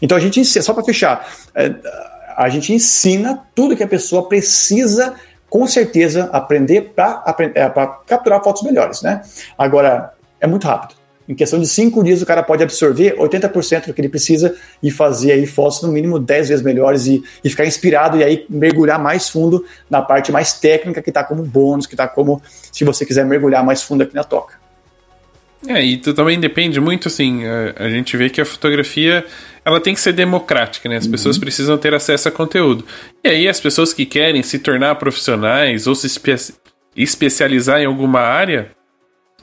[0.00, 1.74] Então a gente só para fechar, eh,
[2.36, 5.14] a gente ensina tudo que a pessoa precisa
[5.48, 7.68] com certeza aprender para é,
[8.06, 9.22] capturar fotos melhores, né?
[9.56, 10.98] Agora, é muito rápido.
[11.28, 14.90] Em questão de cinco dias, o cara pode absorver 80% do que ele precisa e
[14.90, 18.98] fazer aí fotos no mínimo 10 vezes melhores e, e ficar inspirado e aí mergulhar
[18.98, 22.40] mais fundo na parte mais técnica que está como bônus, que está como
[22.72, 24.54] se você quiser mergulhar mais fundo aqui na toca.
[25.66, 29.26] É, e também depende muito, assim, a, a, gente vê que a fotografia,
[29.68, 30.96] ela tem que ser democrática, né?
[30.96, 31.10] As uhum.
[31.10, 32.84] pessoas precisam ter acesso a conteúdo.
[33.22, 36.34] E aí as pessoas que querem se tornar profissionais ou se espe
[36.96, 38.72] especializar em alguma área,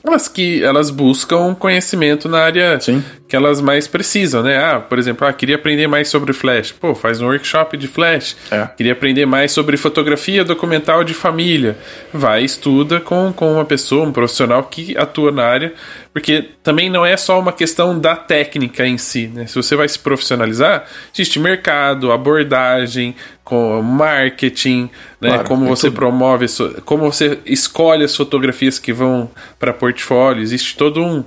[0.04, 3.02] elas que elas buscam conhecimento na área Sim.
[3.28, 4.56] Que elas mais precisam, né?
[4.56, 6.72] Ah, por exemplo, ah, queria aprender mais sobre Flash.
[6.72, 8.36] Pô, faz um workshop de Flash.
[8.50, 8.66] É.
[8.76, 11.76] Queria aprender mais sobre fotografia documental de família.
[12.12, 15.74] Vai, estuda com, com uma pessoa, um profissional que atua na área,
[16.12, 19.46] porque também não é só uma questão da técnica em si, né?
[19.46, 24.88] Se você vai se profissionalizar, existe mercado, abordagem, com marketing,
[25.20, 25.30] né?
[25.30, 25.96] Claro, como você tudo.
[25.96, 26.46] promove,
[26.84, 31.24] como você escolhe as fotografias que vão para portfólio, existe todo um,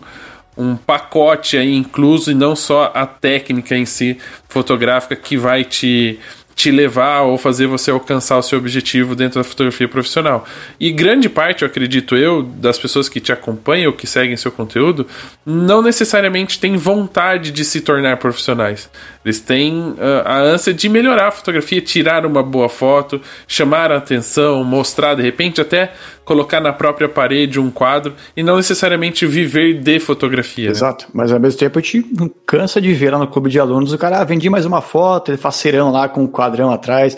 [0.60, 4.18] um pacote aí incluso e não só a técnica em si
[4.49, 6.19] fotográfica que vai te
[6.60, 10.45] te levar ou fazer você alcançar o seu objetivo dentro da fotografia profissional.
[10.77, 14.52] E grande parte, eu acredito eu, das pessoas que te acompanham ou que seguem seu
[14.52, 15.07] conteúdo,
[15.45, 18.90] não necessariamente tem vontade de se tornar profissionais.
[19.23, 23.95] Eles têm uh, a ânsia de melhorar a fotografia, tirar uma boa foto, chamar a
[23.95, 25.94] atenção, mostrar de repente até
[26.30, 30.66] colocar na própria parede um quadro e não necessariamente viver de fotografia.
[30.66, 30.72] Né?
[30.72, 31.12] Exato, né?
[31.12, 32.06] mas ao mesmo tempo a gente
[32.46, 35.32] cansa de ver lá no clube de alunos o cara ah, vendi mais uma foto,
[35.32, 37.18] ele faz serão lá com um quadrão atrás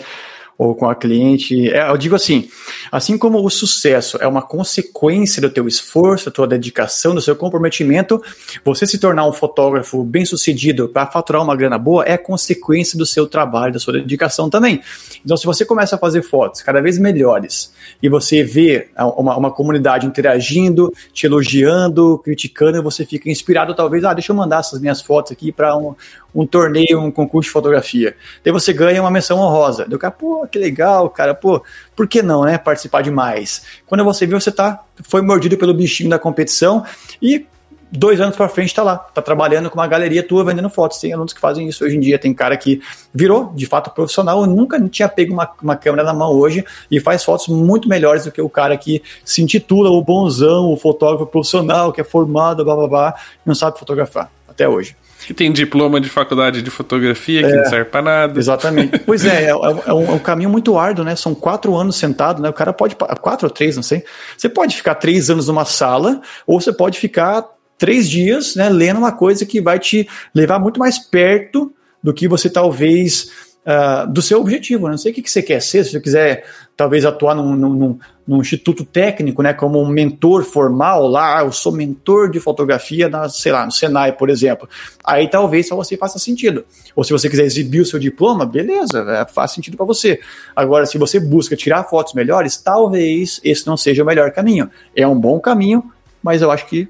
[0.62, 1.68] ou com a cliente.
[1.70, 2.48] É, eu digo assim,
[2.90, 7.34] assim como o sucesso é uma consequência do teu esforço, da tua dedicação, do seu
[7.34, 8.22] comprometimento,
[8.64, 13.26] você se tornar um fotógrafo bem-sucedido para faturar uma grana boa é consequência do seu
[13.26, 14.80] trabalho, da sua dedicação também.
[15.24, 19.50] Então, se você começa a fazer fotos cada vez melhores e você vê uma, uma
[19.50, 25.02] comunidade interagindo, te elogiando, criticando, você fica inspirado, talvez, ah, deixa eu mandar essas minhas
[25.02, 25.94] fotos aqui para um,
[26.34, 28.14] um torneio, um concurso de fotografia.
[28.44, 29.84] Daí você ganha uma menção honrosa.
[29.84, 31.62] Do cara, pô, que legal, cara, pô,
[31.96, 32.58] por que não, né?
[32.58, 33.62] Participar de mais.
[33.86, 36.84] Quando você vê, você tá, foi mordido pelo bichinho da competição
[37.20, 37.46] e
[37.90, 40.98] dois anos para frente está lá, está trabalhando com uma galeria tua vendendo fotos.
[40.98, 42.18] Tem alunos que fazem isso hoje em dia.
[42.18, 42.80] Tem cara que
[43.12, 47.22] virou de fato profissional, nunca tinha pego uma, uma câmera na mão hoje e faz
[47.22, 51.92] fotos muito melhores do que o cara que se intitula o bonzão, o fotógrafo profissional,
[51.92, 53.14] que é formado, blá blá blá,
[53.44, 54.96] não sabe fotografar até hoje.
[55.26, 58.38] Que tem diploma de faculdade de fotografia, que é, não serve para nada.
[58.38, 58.98] Exatamente.
[59.04, 61.14] Pois é, é, é, um, é, um, caminho muito árduo, né?
[61.16, 62.48] São quatro anos sentado, né?
[62.48, 62.96] O cara pode.
[62.96, 64.04] Quatro ou três, não sei.
[64.36, 67.44] Você pode ficar três anos numa sala, ou você pode ficar
[67.82, 72.28] três dias, né, lendo uma coisa que vai te levar muito mais perto do que
[72.28, 73.28] você talvez
[73.66, 74.84] uh, do seu objetivo.
[74.84, 74.92] Né?
[74.92, 76.44] Não sei o que, que você quer ser, se você quiser
[76.82, 81.52] talvez atuar num, num, num, instituto técnico, né, como um mentor formal lá, ah, eu
[81.52, 84.68] sou mentor de fotografia na, sei lá, no Senai, por exemplo.
[85.04, 86.64] Aí talvez só você faça sentido.
[86.96, 90.18] Ou se você quiser exibir o seu diploma, beleza, é, faz sentido para você.
[90.56, 94.68] Agora, se você busca tirar fotos melhores, talvez esse não seja o melhor caminho.
[94.96, 95.88] É um bom caminho,
[96.20, 96.88] mas eu acho que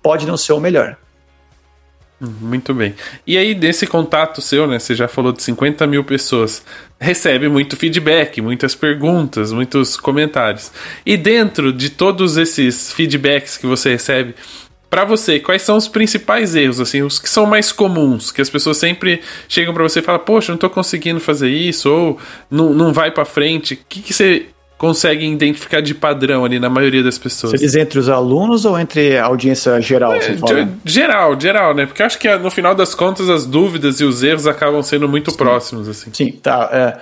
[0.00, 0.96] pode não ser o melhor.
[2.40, 2.94] Muito bem.
[3.26, 4.78] E aí, nesse contato seu, né?
[4.78, 6.62] Você já falou de 50 mil pessoas.
[6.98, 10.72] Recebe muito feedback, muitas perguntas, muitos comentários.
[11.04, 14.34] E dentro de todos esses feedbacks que você recebe,
[14.88, 18.48] para você, quais são os principais erros, assim, os que são mais comuns, que as
[18.48, 22.18] pessoas sempre chegam para você e falam, poxa, não tô conseguindo fazer isso, ou
[22.48, 23.74] não, não vai para frente.
[23.74, 24.46] O que, que você
[24.84, 27.52] conseguem identificar de padrão ali na maioria das pessoas.
[27.52, 30.12] Você diz entre os alunos ou entre a audiência geral?
[30.12, 31.86] É, geral, geral, né?
[31.86, 35.30] Porque acho que no final das contas as dúvidas e os erros acabam sendo muito
[35.30, 35.36] Sim.
[35.38, 36.10] próximos, assim.
[36.12, 36.68] Sim, tá.
[36.70, 36.98] É,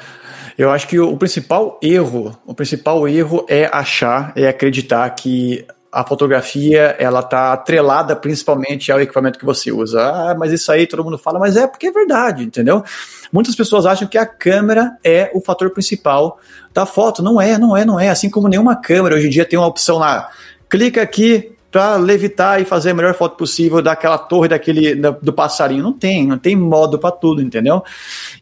[0.56, 6.04] eu acho que o principal erro, o principal erro é achar, é acreditar que a
[6.06, 10.00] fotografia ela está atrelada principalmente ao equipamento que você usa.
[10.00, 12.82] Ah, mas isso aí todo mundo fala, mas é porque é verdade, entendeu?
[13.30, 16.38] Muitas pessoas acham que a câmera é o fator principal
[16.72, 17.22] da foto.
[17.22, 18.08] Não é, não é, não é.
[18.08, 20.30] Assim como nenhuma câmera hoje em dia tem uma opção lá.
[20.70, 25.82] Clica aqui, para levitar e fazer a melhor foto possível daquela torre daquele do passarinho.
[25.82, 27.82] Não tem, não tem modo para tudo, entendeu?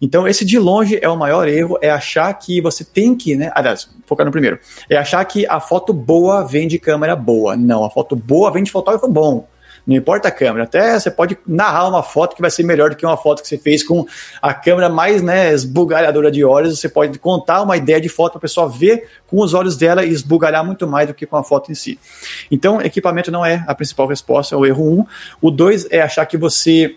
[0.02, 3.52] Então esse de longe é o maior erro, é achar que você tem que, né?
[3.54, 4.58] Aliás, focar no primeiro,
[4.88, 7.56] é achar que a foto boa vem de câmera boa.
[7.56, 9.46] Não, a foto boa vem de fotógrafo bom.
[9.90, 10.62] Não importa a câmera.
[10.62, 13.48] Até você pode narrar uma foto que vai ser melhor do que uma foto que
[13.48, 14.06] você fez com
[14.40, 16.78] a câmera mais né, esbugalhadora de olhos.
[16.78, 20.04] Você pode contar uma ideia de foto para a pessoa ver com os olhos dela
[20.04, 21.98] e esbugalhar muito mais do que com a foto em si.
[22.52, 25.00] Então, equipamento não é a principal resposta, é o erro 1.
[25.00, 25.06] Um.
[25.42, 26.94] O 2 é achar que você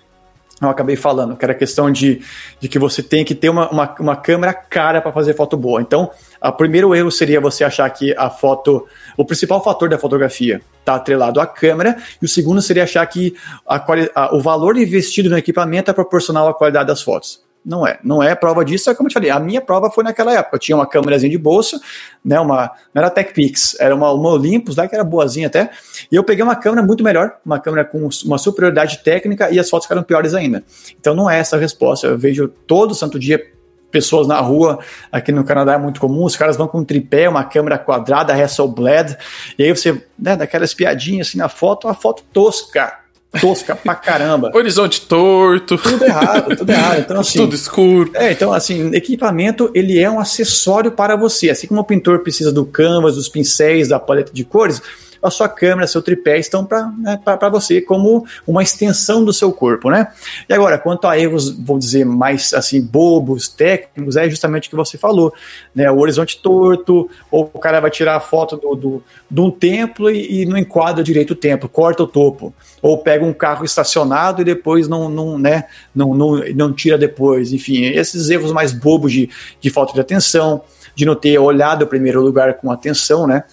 [0.62, 2.22] eu acabei falando, que era a questão de,
[2.60, 5.82] de que você tem que ter uma, uma, uma câmera cara para fazer foto boa.
[5.82, 6.10] Então,
[6.42, 10.96] o primeiro erro seria você achar que a foto, o principal fator da fotografia está
[10.96, 13.36] atrelado à câmera, e o segundo seria achar que
[13.68, 13.84] a,
[14.16, 17.43] a, o valor investido no equipamento é proporcional à qualidade das fotos.
[17.66, 20.04] Não é, não é prova disso, é como eu te falei, a minha prova foi
[20.04, 21.80] naquela época, eu tinha uma câmerazinha de bolso,
[22.24, 25.70] né, uma, não era TechPix, era uma, uma Olympus lá, que era boazinha até,
[26.12, 29.70] e eu peguei uma câmera muito melhor, uma câmera com uma superioridade técnica, e as
[29.70, 30.62] fotos ficaram piores ainda.
[31.00, 33.42] Então não é essa a resposta, eu vejo todo santo dia
[33.90, 34.80] pessoas na rua,
[35.10, 38.34] aqui no Canadá é muito comum, os caras vão com um tripé, uma câmera quadrada,
[38.34, 39.16] Hasselblad,
[39.58, 43.03] e aí você, né, daquela espiadinha assim na foto, uma foto tosca,
[43.40, 44.52] tosca pra caramba.
[44.54, 45.78] Horizonte torto.
[45.78, 47.00] Tudo errado, tudo errado.
[47.00, 48.12] Então, assim, tudo escuro.
[48.14, 51.50] É, então, assim, equipamento, ele é um acessório para você.
[51.50, 54.82] Assim como o pintor precisa do canvas, dos pincéis, da paleta de cores,
[55.24, 57.20] a sua câmera, seu tripé estão para né,
[57.50, 60.10] você como uma extensão do seu corpo, né?
[60.50, 64.76] E agora, quanto a erros, vou dizer, mais assim, bobos, técnicos, é justamente o que
[64.76, 65.34] você falou,
[65.74, 65.90] né?
[65.90, 70.12] O horizonte torto, ou o cara vai tirar a foto do, do, de um templo
[70.12, 72.54] e, e não enquadra direito o templo, corta o topo.
[72.82, 77.54] Ou pega um carro estacionado e depois não, não, né, não, não, não tira depois.
[77.54, 79.30] Enfim, esses erros mais bobos de,
[79.62, 80.62] de falta de atenção,
[80.94, 83.44] de não ter olhado o primeiro lugar com atenção, né?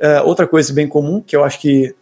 [0.00, 1.94] Uh, outra coisa bem comum, que eu acho que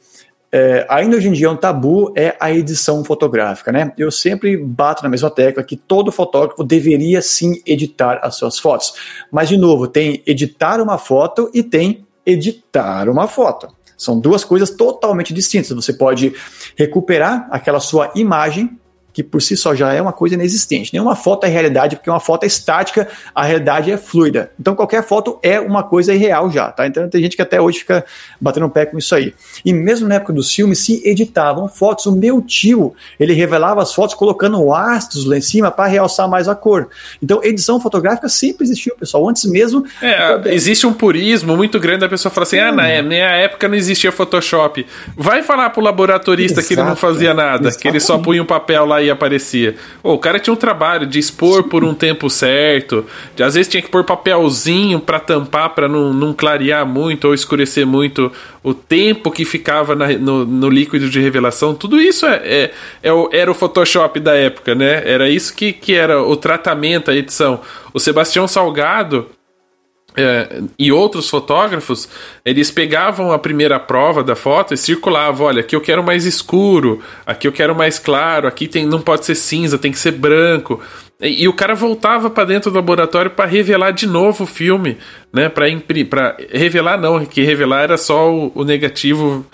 [0.58, 3.92] é, ainda hoje em dia é um tabu, é a edição fotográfica, né?
[3.98, 8.94] Eu sempre bato na mesma tecla que todo fotógrafo deveria sim editar as suas fotos.
[9.30, 13.68] Mas, de novo, tem editar uma foto e tem editar uma foto.
[13.98, 15.72] São duas coisas totalmente distintas.
[15.72, 16.32] Você pode
[16.76, 18.78] recuperar aquela sua imagem
[19.16, 20.92] que por si só já é uma coisa inexistente.
[20.92, 24.50] Nenhuma foto é realidade, porque uma foto é estática, a realidade é fluida.
[24.60, 26.86] Então qualquer foto é uma coisa irreal já, tá?
[26.86, 28.04] Então tem gente que até hoje fica
[28.38, 29.32] batendo o pé com isso aí.
[29.64, 32.04] E mesmo na época dos filmes se editavam fotos.
[32.04, 36.46] O meu tio, ele revelava as fotos colocando astros lá em cima para realçar mais
[36.46, 36.90] a cor.
[37.22, 39.26] Então edição fotográfica sempre existiu, pessoal.
[39.26, 39.82] Antes mesmo.
[40.02, 43.76] É, existe um purismo muito grande da pessoa falar assim: ah, na minha época não
[43.76, 44.86] existia Photoshop.
[45.16, 48.46] Vai falar pro laboratorista Exato, que ele não fazia nada, que ele só punha um
[48.46, 49.76] papel lá e aparecia.
[50.02, 53.04] Oh, o cara tinha um trabalho de expor por um tempo certo,
[53.34, 57.34] de, às vezes tinha que pôr papelzinho para tampar, para não, não clarear muito ou
[57.34, 61.74] escurecer muito o tempo que ficava na, no, no, líquido de revelação.
[61.74, 62.70] Tudo isso é, é,
[63.02, 65.02] é o, era o Photoshop da época, né?
[65.04, 67.60] Era isso que, que era o tratamento, a edição.
[67.94, 69.28] O Sebastião Salgado
[70.16, 72.08] é, e outros fotógrafos,
[72.42, 77.02] eles pegavam a primeira prova da foto e circulavam, olha, aqui eu quero mais escuro,
[77.26, 80.80] aqui eu quero mais claro, aqui tem, não pode ser cinza, tem que ser branco.
[81.20, 84.96] E, e o cara voltava para dentro do laboratório para revelar de novo o filme,
[85.30, 85.50] né?
[85.50, 85.66] Para
[86.08, 89.44] para revelar não, que revelar era só o, o, negativo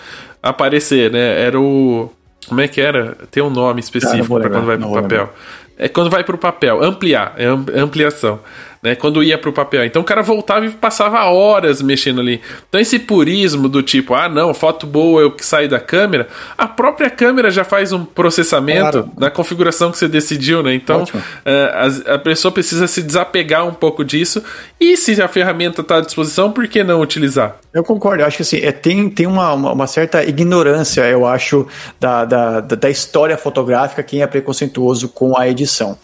[0.41, 1.41] aparecer, né?
[1.41, 2.09] Era o
[2.47, 3.17] como é que era?
[3.31, 5.33] Tem um nome específico para quando vai pro papel.
[5.77, 7.47] É quando vai pro papel, ampliar, é
[7.79, 8.39] ampliação
[8.83, 8.95] né?
[8.95, 9.85] Quando ia pro papel.
[9.85, 12.41] Então o cara voltava e passava horas mexendo ali.
[12.67, 16.27] Então esse purismo do tipo, ah, não, foto boa é o que sai da câmera,
[16.57, 19.11] a própria câmera já faz um processamento claro.
[19.17, 20.73] na configuração que você decidiu, né?
[20.73, 21.05] Então
[21.45, 21.71] é,
[22.07, 24.43] a, a, pessoa precisa se desapegar um pouco disso.
[24.79, 27.55] E se a ferramenta está à disposição, por que não utilizar?
[27.73, 31.25] Eu concordo, eu acho que assim, é, tem, tem uma, uma, uma certa ignorância, eu
[31.25, 31.65] acho,
[31.99, 35.97] da, da, da história fotográfica, quem é preconceituoso com a edição.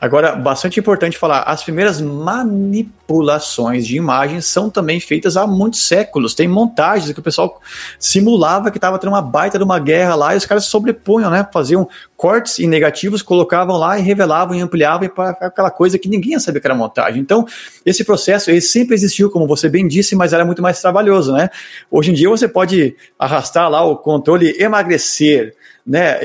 [0.00, 6.34] Agora, bastante importante falar, as primeiras manipulações de imagens são também feitas há muitos séculos.
[6.34, 7.60] Tem montagens que o pessoal
[7.98, 11.46] simulava que estava tendo uma baita de uma guerra lá e os caras sobrepunham, né?
[11.52, 11.86] Faziam
[12.16, 16.40] cortes e negativos, colocavam lá e revelavam e ampliavam para aquela coisa que ninguém ia
[16.40, 17.20] saber que era montagem.
[17.20, 17.46] Então,
[17.84, 21.50] esse processo ele sempre existiu, como você bem disse, mas era muito mais trabalhoso, né?
[21.90, 25.54] Hoje em dia você pode arrastar lá o controle emagrecer,
[25.86, 26.18] né?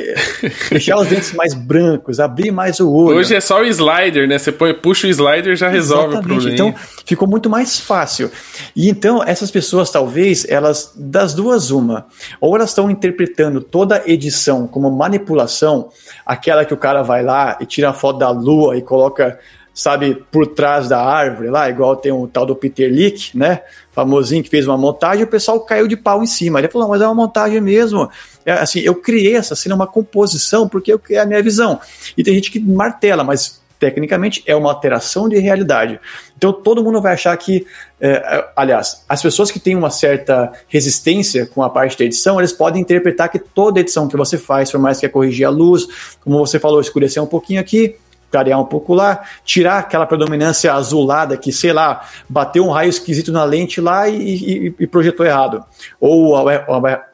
[0.69, 3.17] Deixar os dentes mais brancos, abrir mais o olho.
[3.17, 4.37] Hoje é só o slider, né?
[4.37, 6.25] Você põe, puxa o slider já resolve Exatamente.
[6.25, 6.53] o problema.
[6.53, 6.75] Então
[7.05, 8.31] ficou muito mais fácil.
[8.73, 12.05] E então essas pessoas talvez elas das duas uma,
[12.39, 15.89] ou elas estão interpretando toda a edição como manipulação,
[16.25, 19.37] aquela que o cara vai lá e tira a foto da lua e coloca
[19.79, 23.61] sabe, por trás da árvore lá, igual tem o tal do Peter Lick, né?
[23.93, 26.59] Famosinho que fez uma montagem, o pessoal caiu de pau em cima.
[26.59, 28.09] Ele falou, mas é uma montagem mesmo.
[28.49, 31.79] É, assim, eu criei essa cena, uma composição, porque é a minha visão.
[32.17, 35.99] E tem gente que martela, mas tecnicamente é uma alteração de realidade.
[36.35, 37.65] Então todo mundo vai achar que,
[38.01, 42.51] é, aliás, as pessoas que têm uma certa resistência com a parte da edição, eles
[42.51, 45.87] podem interpretar que toda edição que você faz, por mais que é corrigir a luz,
[46.21, 47.95] como você falou, escurecer um pouquinho aqui,
[48.31, 53.31] clarear um pouco lá, tirar aquela predominância azulada que, sei lá, bateu um raio esquisito
[53.31, 55.63] na lente lá e, e, e projetou errado.
[55.99, 56.35] Ou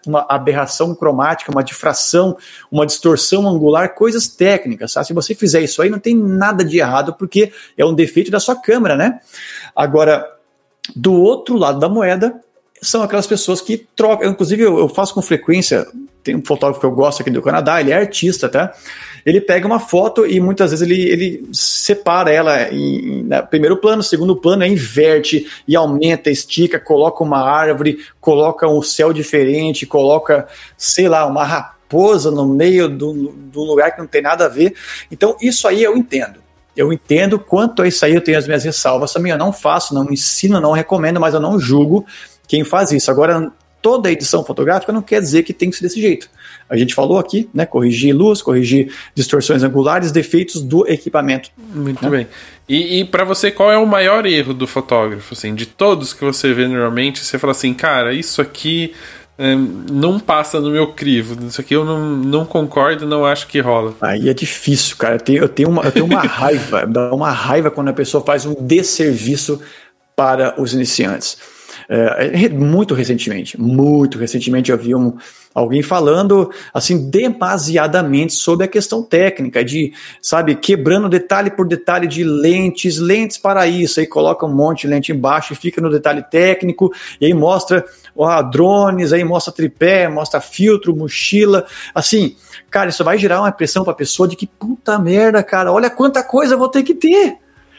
[0.05, 2.37] uma aberração cromática, uma difração,
[2.71, 4.91] uma distorção angular, coisas técnicas.
[4.91, 5.07] Sabe?
[5.07, 8.39] Se você fizer isso aí, não tem nada de errado, porque é um defeito da
[8.39, 9.19] sua câmera, né?
[9.75, 10.25] Agora,
[10.95, 12.39] do outro lado da moeda,
[12.81, 14.29] são aquelas pessoas que trocam.
[14.29, 15.87] Inclusive, eu, faço com frequência.
[16.25, 18.73] Tem um fotógrafo que eu gosto aqui do Canadá, ele é artista, tá?
[19.25, 24.03] ele pega uma foto e muitas vezes ele, ele separa ela em, né, primeiro plano,
[24.03, 30.47] segundo plano, aí inverte e aumenta, estica, coloca uma árvore, coloca um céu diferente, coloca,
[30.77, 34.75] sei lá, uma raposa no meio do, do lugar que não tem nada a ver.
[35.11, 36.45] Então, isso aí eu entendo.
[36.77, 39.31] Eu entendo quanto a isso aí eu tenho as minhas ressalvas também.
[39.31, 42.05] Eu não faço, não ensino, não recomendo, mas eu não julgo
[42.47, 43.09] quem faz isso.
[43.09, 43.51] Agora,
[43.85, 46.27] toda edição fotográfica não quer dizer que tem que ser desse jeito.
[46.67, 47.67] A gente falou aqui, né?
[47.67, 51.51] Corrigir luz, corrigir distorções angulares, defeitos do equipamento.
[51.55, 52.09] Muito né?
[52.09, 52.27] bem.
[52.67, 55.35] E, e para você, qual é o maior erro do fotógrafo?
[55.35, 58.91] Assim, de todos que você vê normalmente, você fala assim, cara, isso aqui
[59.37, 61.45] é, não passa no meu crivo.
[61.45, 63.93] Isso aqui eu não, não concordo, não acho que rola.
[64.01, 65.13] Aí é difícil, cara.
[65.13, 68.25] Eu tenho, eu tenho uma, eu tenho uma raiva, dá uma raiva quando a pessoa
[68.25, 69.61] faz um desserviço
[70.15, 71.37] para os iniciantes.
[71.87, 75.15] É, muito recentemente, muito recentemente eu vi um,
[75.53, 82.23] alguém falando assim demasiadamente sobre a questão técnica de, sabe, quebrando detalhe por detalhe de
[82.23, 86.23] lentes, lentes para isso, aí coloca um monte de lente embaixo e fica no detalhe
[86.23, 86.91] técnico,
[87.21, 87.85] e aí mostra
[88.15, 92.35] ó, drones, aí mostra tripé, mostra filtro, mochila, assim,
[92.69, 95.89] cara, isso vai gerar uma impressão para a pessoa de que puta merda, cara, olha
[95.89, 97.37] quanta coisa eu vou ter que ter.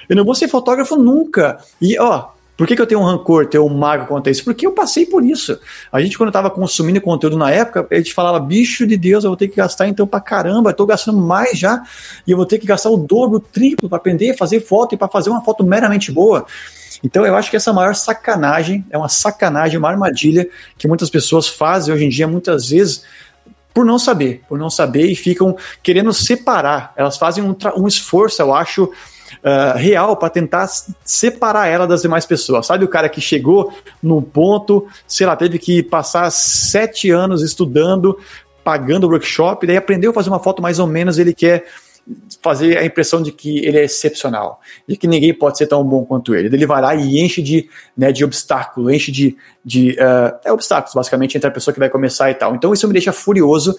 [0.08, 1.58] Eu não vou ser fotógrafo nunca.
[1.82, 4.42] E ó, por que, que eu tenho um rancor, tenho um mago contra isso?
[4.42, 5.58] Porque eu passei por isso.
[5.92, 9.30] A gente, quando estava consumindo conteúdo na época, a gente falava, bicho de Deus, eu
[9.30, 11.82] vou ter que gastar então pra caramba, eu tô gastando mais já,
[12.26, 14.98] e eu vou ter que gastar o dobro, o triplo para aprender fazer foto e
[14.98, 16.46] para fazer uma foto meramente boa.
[17.04, 21.46] Então eu acho que essa maior sacanagem, é uma sacanagem, uma armadilha que muitas pessoas
[21.46, 23.02] fazem hoje em dia, muitas vezes,
[23.74, 26.94] por não saber, por não saber e ficam querendo separar.
[26.96, 28.90] Elas fazem um, um esforço, eu acho,
[29.44, 30.68] uh, real para tentar
[31.04, 32.66] separar ela das demais pessoas.
[32.66, 33.72] Sabe o cara que chegou
[34.02, 38.18] num ponto, sei lá, teve que passar sete anos estudando
[38.66, 41.66] pagando workshop, daí aprendeu a fazer uma foto mais ou menos, ele quer
[42.42, 46.04] fazer a impressão de que ele é excepcional, de que ninguém pode ser tão bom
[46.04, 46.48] quanto ele.
[46.48, 50.94] Ele vai lá e enche de, né, de obstáculo, enche de, de uh, é obstáculos,
[50.94, 52.54] basicamente, entre a pessoa que vai começar e tal.
[52.56, 53.76] Então isso me deixa furioso.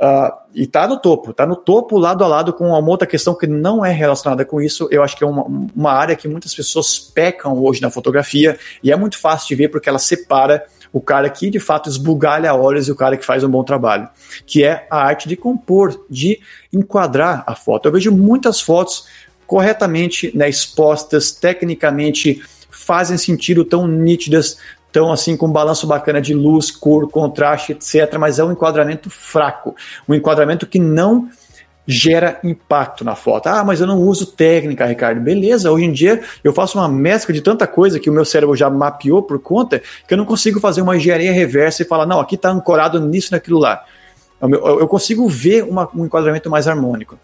[0.00, 3.34] Uh, e tá no topo, tá no topo lado a lado com uma outra questão
[3.34, 4.88] que não é relacionada com isso.
[4.90, 8.90] Eu acho que é uma, uma área que muitas pessoas pecam hoje na fotografia e
[8.90, 12.88] é muito fácil de ver porque ela separa o cara que de fato esbugalha olhos
[12.88, 14.08] e o cara que faz um bom trabalho,
[14.46, 16.40] que é a arte de compor, de
[16.72, 17.86] enquadrar a foto.
[17.86, 19.06] Eu vejo muitas fotos
[19.46, 24.56] corretamente né, expostas, tecnicamente fazem sentido, tão nítidas,
[24.92, 28.16] tão assim com um balanço bacana de luz, cor, contraste, etc.
[28.18, 29.74] Mas é um enquadramento fraco,
[30.08, 31.28] um enquadramento que não
[31.86, 33.48] gera impacto na foto.
[33.48, 35.20] Ah, mas eu não uso técnica, Ricardo.
[35.20, 38.54] Beleza, hoje em dia eu faço uma mescla de tanta coisa que o meu cérebro
[38.54, 42.20] já mapeou por conta que eu não consigo fazer uma engenharia reversa e falar, não,
[42.20, 43.84] aqui está ancorado nisso, naquilo lá.
[44.40, 47.18] Eu consigo ver uma, um enquadramento mais harmônico.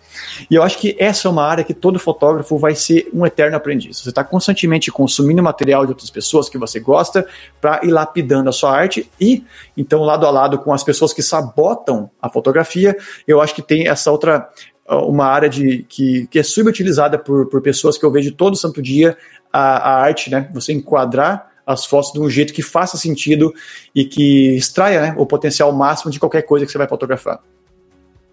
[0.51, 3.57] E eu acho que essa é uma área que todo fotógrafo vai ser um eterno
[3.57, 3.99] aprendiz.
[3.99, 7.27] Você está constantemente consumindo material de outras pessoas que você gosta
[7.61, 9.45] para ir lapidando a sua arte e,
[9.77, 12.95] então, lado a lado com as pessoas que sabotam a fotografia,
[13.27, 14.51] eu acho que tem essa outra
[14.89, 18.81] uma área de, que, que é subutilizada por, por pessoas que eu vejo todo santo
[18.81, 19.17] dia,
[19.53, 20.49] a, a arte, né?
[20.53, 23.53] Você enquadrar as fotos de um jeito que faça sentido
[23.95, 27.41] e que extraia né, o potencial máximo de qualquer coisa que você vai fotografar.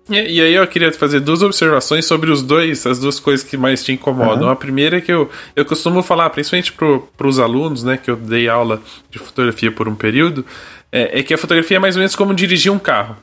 [0.10, 3.56] E, e, aí eu queria fazer duas observações sobre os dois, as duas coisas que
[3.56, 4.48] mais te incomodam.
[4.48, 4.52] Uhum.
[4.52, 8.18] A primeira é que eu, eu costumo falar, principalmente para os alunos, né, que eu
[8.18, 10.46] dei aula de fotografia por um período,
[10.92, 13.16] é, é que a fotografia é mais ou menos como dirigir um carro.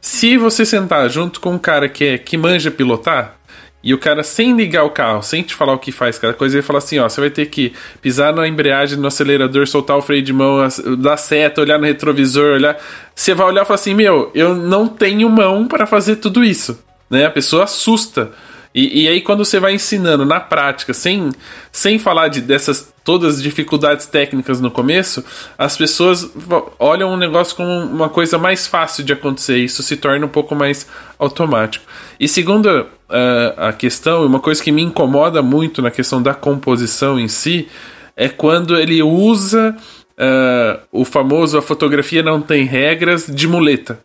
[0.00, 3.38] Se você sentar junto com um cara que, é, que manja pilotar,
[3.82, 6.56] e o cara, sem ligar o carro, sem te falar o que faz cada coisa,
[6.56, 10.02] ele fala assim: ó, você vai ter que pisar na embreagem, no acelerador, soltar o
[10.02, 10.58] freio de mão,
[10.98, 12.76] dar seta, olhar no retrovisor, olhar.
[13.14, 16.78] Você vai olhar e falar assim: meu, eu não tenho mão para fazer tudo isso.
[17.08, 17.24] Né?
[17.24, 18.32] A pessoa assusta.
[18.72, 21.32] E, e, aí, quando você vai ensinando na prática, sem,
[21.72, 25.24] sem falar de dessas todas as dificuldades técnicas no começo,
[25.58, 26.30] as pessoas
[26.78, 29.58] olham o negócio como uma coisa mais fácil de acontecer.
[29.58, 30.86] Isso se torna um pouco mais
[31.18, 31.84] automático.
[32.20, 32.86] E segundo uh,
[33.56, 37.68] a questão, uma coisa que me incomoda muito na questão da composição em si,
[38.16, 39.76] é quando ele usa
[40.12, 43.98] uh, o famoso a fotografia não tem regras de muleta.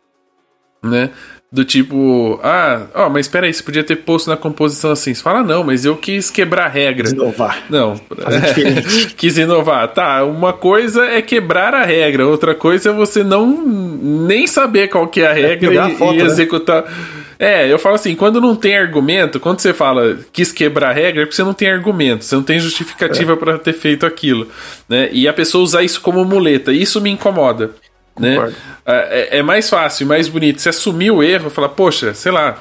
[0.82, 1.12] Né?
[1.56, 5.14] Do tipo, ah, ó, mas espera aí, você podia ter posto na composição assim.
[5.14, 7.07] Você fala, não, mas eu quis quebrar a regra.
[7.07, 7.64] Inovar.
[7.69, 8.82] Não, é,
[9.15, 9.88] quis inovar.
[9.94, 15.07] Tá, uma coisa é quebrar a regra, outra coisa é você não nem saber qual
[15.07, 16.26] que é a é regra é e, foto, e, né?
[16.26, 16.84] executar.
[16.84, 16.91] Né?
[17.40, 21.22] É, eu falo assim, quando não tem argumento, quando você fala quis quebrar a regra,
[21.22, 23.36] é porque você não tem argumento, você não tem justificativa é.
[23.38, 24.49] para ter feito aquilo,
[24.90, 25.07] né?
[25.14, 27.72] E a pessoa usar isso como muleta, isso me incomoda.
[28.20, 28.54] Né?
[28.86, 30.62] É, é, mais fácil, mais bonito.
[30.62, 32.58] Você assumir o erro, falar, poxa, sei lá,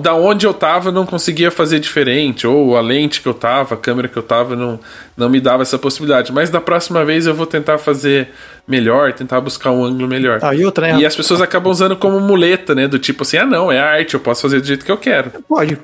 [0.00, 3.74] da onde eu tava eu não conseguia fazer diferente, ou a lente que eu tava,
[3.74, 4.80] a câmera que eu tava não,
[5.16, 6.32] não me dava essa possibilidade.
[6.32, 8.30] Mas da próxima vez eu vou tentar fazer
[8.66, 10.40] melhor, tentar buscar um ângulo melhor.
[10.42, 11.00] Ah, e, outra, né?
[11.00, 12.88] e as pessoas acabam usando como muleta, né?
[12.88, 15.30] Do tipo assim, ah não, é arte, eu posso fazer do jeito que eu quero.
[15.48, 15.76] Pode,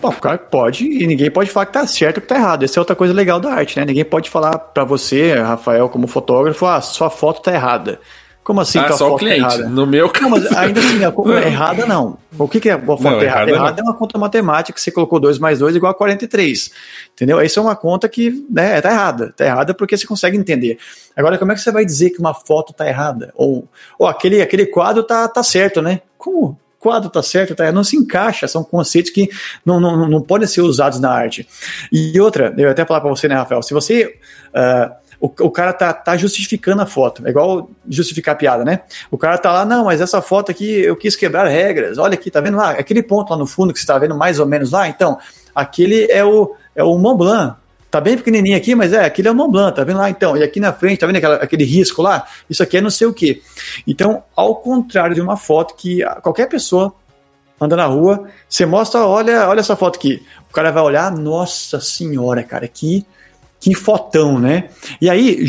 [0.51, 2.64] pode, e ninguém pode falar que tá certo ou que tá errado.
[2.64, 3.85] Essa é outra coisa legal da arte, né?
[3.85, 8.01] Ninguém pode falar para você, Rafael, como fotógrafo, ah, sua foto tá errada.
[8.47, 8.78] Como assim?
[8.78, 9.40] Ah, só o cliente.
[9.40, 9.68] Errada?
[9.68, 10.23] No meu caso.
[10.23, 11.32] Não, mas ainda assim, a não.
[11.36, 12.16] errada não.
[12.39, 13.51] O que, que é a foto não, errada?
[13.51, 16.70] Errada, é uma conta matemática que você colocou 2 mais 2 igual a 43.
[17.12, 17.43] Entendeu?
[17.43, 19.35] Isso é uma conta que né, tá errada.
[19.36, 20.78] Tá errada porque você consegue entender.
[21.16, 23.32] Agora, como é que você vai dizer que uma foto tá errada?
[23.35, 23.66] Ou,
[23.98, 26.02] ou aquele, aquele quadro tá, tá certo, né?
[26.16, 26.56] Como?
[26.78, 29.28] quadro tá certo, tá, não se encaixa, são conceitos que
[29.64, 31.48] não, não, não podem ser usados na arte.
[31.90, 34.20] E outra, eu até falar para você, né, Rafael, se você
[34.55, 37.26] uh, o, o cara tá, tá justificando a foto.
[37.26, 38.80] É igual justificar a piada, né?
[39.10, 41.98] O cara tá lá, não, mas essa foto aqui eu quis quebrar regras.
[41.98, 42.70] Olha aqui, tá vendo lá?
[42.70, 45.18] Aquele ponto lá no fundo que você tá vendo mais ou menos lá, então,
[45.55, 47.56] aquele é o, é o Mont Blanc.
[47.90, 50.36] Tá bem pequenininho aqui, mas é, aquele é o Mont Blanc, tá vendo lá então?
[50.36, 52.26] E aqui na frente, tá vendo aquela, aquele risco lá?
[52.51, 53.43] Isso aqui é não sei o que.
[53.86, 56.94] Então, ao contrário de uma foto que qualquer pessoa
[57.60, 60.22] anda na rua, você mostra, olha, olha essa foto aqui.
[60.51, 63.06] O cara vai olhar, nossa senhora, cara, que
[63.66, 64.68] que fotão, né?
[65.01, 65.44] E aí,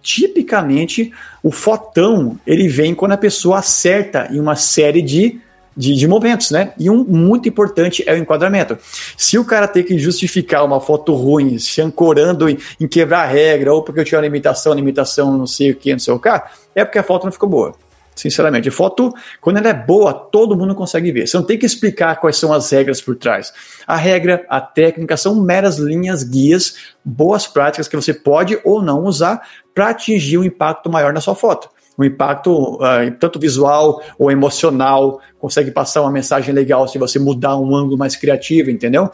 [0.00, 1.10] tipicamente,
[1.42, 5.40] o fotão ele vem quando a pessoa acerta em uma série de,
[5.76, 6.72] de, de, momentos, né?
[6.78, 8.78] E um muito importante é o enquadramento.
[9.16, 13.26] Se o cara tem que justificar uma foto ruim, se ancorando em, em quebrar a
[13.26, 16.20] regra, ou porque eu tinha uma limitação, limitação, não sei o que, não sei o
[16.20, 16.28] que,
[16.72, 17.74] é porque a foto não ficou boa.
[18.16, 19.12] Sinceramente, foto,
[19.42, 21.28] quando ela é boa, todo mundo consegue ver.
[21.28, 23.52] Você não tem que explicar quais são as regras por trás.
[23.86, 29.04] A regra, a técnica são meras linhas guias, boas práticas que você pode ou não
[29.04, 31.68] usar para atingir um impacto maior na sua foto.
[31.98, 37.56] um impacto uh, tanto visual ou emocional, consegue passar uma mensagem legal se você mudar
[37.56, 39.10] um ângulo mais criativo, entendeu?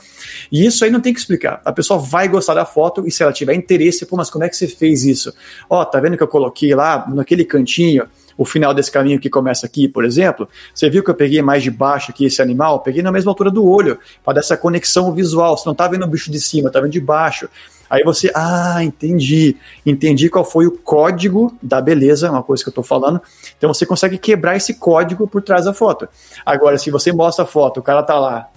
[0.50, 1.60] E isso aí não tem que explicar.
[1.64, 4.48] A pessoa vai gostar da foto e se ela tiver interesse, pô, mas como é
[4.48, 5.32] que você fez isso?
[5.70, 8.04] Ó, tá vendo que eu coloquei lá naquele cantinho
[8.36, 11.62] o final desse caminho que começa aqui, por exemplo, você viu que eu peguei mais
[11.62, 12.80] de baixo aqui esse animal?
[12.80, 15.56] Peguei na mesma altura do olho, para dar essa conexão visual.
[15.56, 17.48] Você não tá vendo o bicho de cima, tá vendo de baixo.
[17.92, 19.54] Aí você, ah, entendi.
[19.84, 23.20] Entendi qual foi o código da beleza, uma coisa que eu estou falando.
[23.58, 26.08] Então você consegue quebrar esse código por trás da foto.
[26.44, 28.48] Agora, se você mostra a foto, o cara tá lá.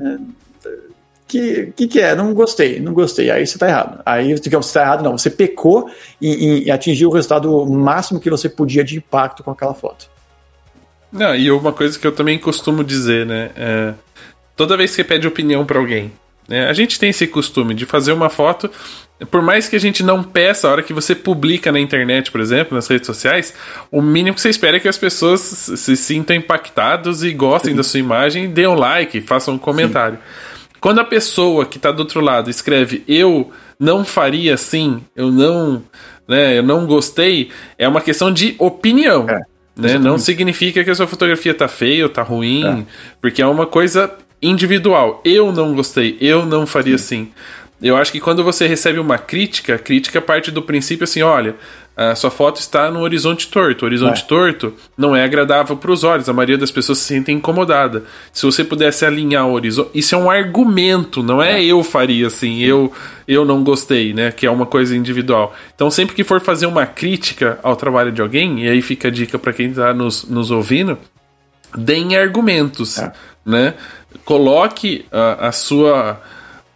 [0.00, 0.16] É,
[1.30, 2.14] que, que que é?
[2.14, 3.30] Não gostei, não gostei.
[3.30, 4.02] Aí você está errado.
[4.04, 5.16] Aí, digamos, você está errado, não.
[5.16, 5.88] Você pecou
[6.20, 10.10] em, em atingir o resultado máximo que você podia de impacto com aquela foto.
[11.12, 13.50] Não, e uma coisa que eu também costumo dizer, né?
[13.56, 13.94] É,
[14.56, 16.12] toda vez que você pede opinião para alguém,
[16.48, 16.68] né?
[16.68, 18.70] A gente tem esse costume de fazer uma foto,
[19.30, 22.40] por mais que a gente não peça, a hora que você publica na internet, por
[22.40, 23.54] exemplo, nas redes sociais,
[23.90, 27.76] o mínimo que você espera é que as pessoas se sintam impactados e gostem Sim.
[27.76, 30.16] da sua imagem dêem um like, façam um comentário.
[30.16, 30.49] Sim.
[30.80, 35.82] Quando a pessoa que está do outro lado escreve eu não faria assim, eu não,
[36.26, 39.28] né, eu não gostei, é uma questão de opinião.
[39.28, 39.42] É.
[39.76, 39.98] Né?
[39.98, 42.84] Não significa que a sua fotografia tá feia ou tá ruim, é.
[43.20, 44.12] porque é uma coisa
[44.42, 45.22] individual.
[45.24, 47.04] Eu não gostei, eu não faria Sim.
[47.04, 47.32] assim.
[47.82, 51.56] Eu acho que quando você recebe uma crítica, a crítica parte do princípio assim: olha,
[51.96, 53.84] a sua foto está no horizonte torto.
[53.84, 54.26] O horizonte é.
[54.26, 58.04] torto não é agradável para os olhos, a maioria das pessoas se sentem incomodada.
[58.32, 59.90] Se você pudesse alinhar o horizonte.
[59.94, 62.92] Isso é um argumento, não é, é, eu faria assim, eu,
[63.28, 64.32] eu não gostei, né?
[64.32, 65.54] Que é uma coisa individual.
[65.74, 69.10] Então, sempre que for fazer uma crítica ao trabalho de alguém, e aí fica a
[69.10, 70.96] dica para quem está nos, nos ouvindo,
[71.76, 73.12] deem argumentos, é.
[73.44, 73.74] né?
[74.24, 76.20] Coloque a, a sua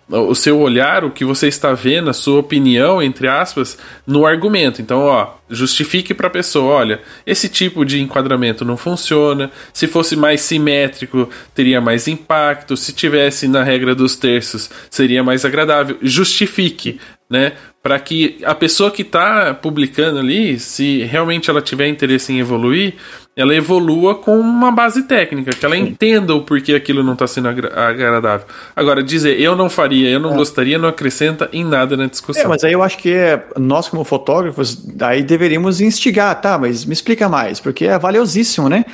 [0.09, 4.83] o seu olhar, o que você está vendo, a sua opinião, entre aspas, no argumento.
[4.83, 9.51] Então, ó, justifique para a pessoa, olha, esse tipo de enquadramento não funciona.
[9.73, 12.77] Se fosse mais simétrico, teria mais impacto.
[12.77, 15.97] Se tivesse na regra dos terços, seria mais agradável.
[16.03, 17.53] Justifique, né?
[17.83, 22.95] Para que a pessoa que está publicando ali, se realmente ela tiver interesse em evoluir,
[23.37, 25.83] ela evolua com uma base técnica, que ela Sim.
[25.83, 28.47] entenda o porquê aquilo não está sendo agradável.
[28.77, 30.37] Agora, dizer eu não faria, eu não é.
[30.37, 32.45] gostaria, não acrescenta em nada na discussão.
[32.45, 36.57] É, mas aí eu acho que é, nós, como fotógrafos, aí deveríamos instigar, tá?
[36.57, 38.85] Mas me explica mais, porque é valiosíssimo, né?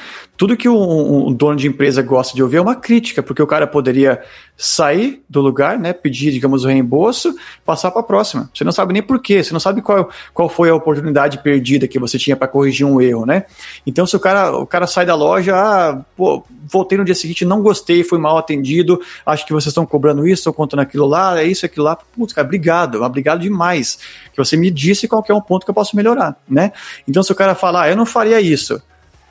[0.41, 3.47] Tudo que um, um, dono de empresa gosta de ouvir é uma crítica, porque o
[3.47, 4.23] cara poderia
[4.57, 8.49] sair do lugar, né, pedir, digamos, o reembolso, passar para a próxima.
[8.55, 11.87] Você não sabe nem por quê, você não sabe qual, qual foi a oportunidade perdida
[11.87, 13.45] que você tinha para corrigir um erro, né?
[13.87, 17.45] Então, se o cara, o cara sai da loja, ah, pô, voltei no dia seguinte,
[17.45, 21.39] não gostei, fui mal atendido, acho que vocês estão cobrando isso, estão contando aquilo lá,
[21.39, 21.97] é isso, aquilo lá.
[21.97, 23.99] Putz, cara, obrigado, obrigado demais,
[24.33, 26.73] que você me disse qual é um ponto que eu posso melhorar, né?
[27.07, 28.81] Então, se o cara falar, ah, eu não faria isso,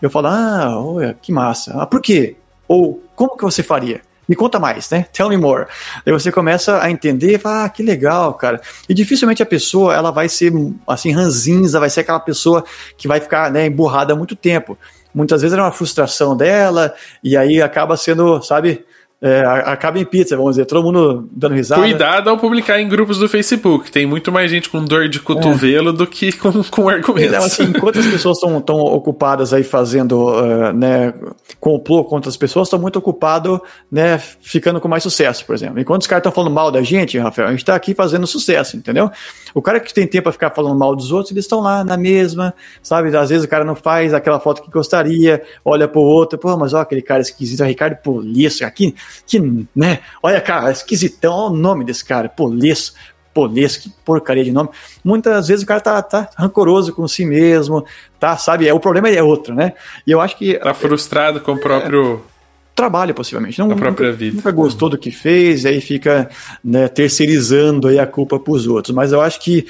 [0.02, 1.74] eu falo, ah, olha, que massa.
[1.82, 2.36] Ah, por quê?
[2.68, 4.02] Ou como que você faria?
[4.28, 5.08] Me conta mais, né?
[5.12, 5.66] Tell me more.
[6.06, 8.62] Aí você começa a entender, ah, que legal, cara.
[8.88, 10.54] E dificilmente a pessoa, ela vai ser,
[10.88, 12.64] assim, ranzinza, vai ser aquela pessoa
[12.96, 14.78] que vai ficar, né, emburrada há muito tempo.
[15.12, 16.94] Muitas vezes é uma frustração dela,
[17.24, 18.86] e aí acaba sendo, sabe,
[19.22, 21.82] é, acaba em pizza, vamos dizer, todo mundo dando risada.
[21.82, 23.92] Cuidado ao publicar em grupos do Facebook.
[23.92, 25.94] Tem muito mais gente com dor de cotovelo é.
[25.94, 27.34] do que com, com argumentos.
[27.34, 31.14] Então, assim, enquanto as pessoas estão ocupadas aí fazendo uh, né,
[31.60, 33.60] complô contra as pessoas, estão muito ocupados
[33.92, 35.82] né, ficando com mais sucesso, por exemplo.
[35.82, 38.78] Enquanto os caras estão falando mal da gente, Rafael, a gente está aqui fazendo sucesso,
[38.78, 39.12] entendeu?
[39.54, 41.98] O cara que tem tempo para ficar falando mal dos outros, eles estão lá na
[41.98, 43.14] mesma, sabe?
[43.18, 46.74] Às vezes o cara não faz aquela foto que gostaria, olha pro outro, pô, mas
[46.74, 50.00] ó, aquele cara esquisito, é Ricardo Poliço, aqui que, né?
[50.22, 52.94] Olha, cara, esquisitão, olha o nome desse cara, Polesso,
[53.34, 54.70] Polesso, que porcaria de nome.
[55.04, 57.86] Muitas vezes o cara tá, tá rancoroso com si mesmo,
[58.20, 58.68] tá, sabe?
[58.68, 59.74] É, o problema é outro, né?
[60.06, 60.56] E eu acho que.
[60.56, 62.24] Tá frustrado com o próprio.
[62.36, 62.40] É,
[62.76, 63.60] trabalho, possivelmente.
[63.60, 64.36] Não, a própria nunca, vida.
[64.38, 66.30] Nunca gostou do que fez, aí fica
[66.64, 68.96] né, terceirizando aí a culpa para os outros.
[68.96, 69.68] Mas eu acho que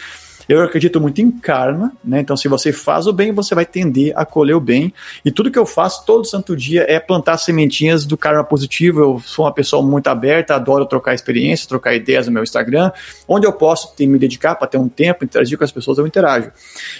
[0.50, 2.22] eu acredito muito em karma, né?
[2.22, 4.92] Então, se você faz o bem, você vai tender a colher o bem.
[5.24, 9.00] E tudo que eu faço todo santo dia é plantar sementinhas do karma positivo.
[9.00, 12.92] Eu sou uma pessoa muito aberta, adoro trocar experiências, trocar ideias no meu Instagram.
[13.28, 16.52] Onde eu posso me dedicar para ter um tempo, interagir com as pessoas, eu interajo.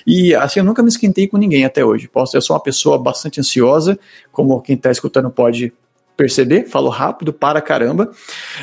[0.06, 2.08] E assim, eu nunca me esquentei com ninguém até hoje.
[2.08, 3.98] Posso, eu sou uma pessoa bastante ansiosa,
[4.32, 5.74] como quem está escutando pode
[6.20, 8.12] perceber, falo rápido para caramba,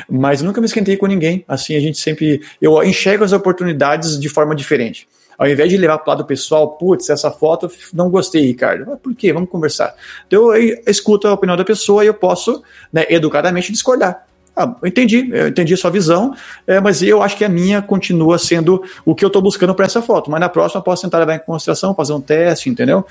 [0.07, 1.43] mas nunca me esquentei com ninguém.
[1.47, 2.39] Assim, a gente sempre.
[2.61, 5.07] Eu enxergo as oportunidades de forma diferente.
[5.35, 8.97] Ao invés de levar para o lado pessoal, putz, essa foto não gostei, Ricardo.
[8.97, 9.33] Por quê?
[9.33, 9.95] Vamos conversar.
[10.27, 12.61] Então, eu escuto a opinião da pessoa e eu posso,
[12.93, 14.26] né, educadamente discordar.
[14.57, 16.33] Ah, eu entendi, eu entendi sua visão,
[16.65, 19.85] é, mas eu acho que a minha continua sendo o que eu estou buscando para
[19.85, 20.31] essa foto.
[20.31, 23.05] Mas na próxima eu posso tentar levar em consideração, fazer um teste, entendeu?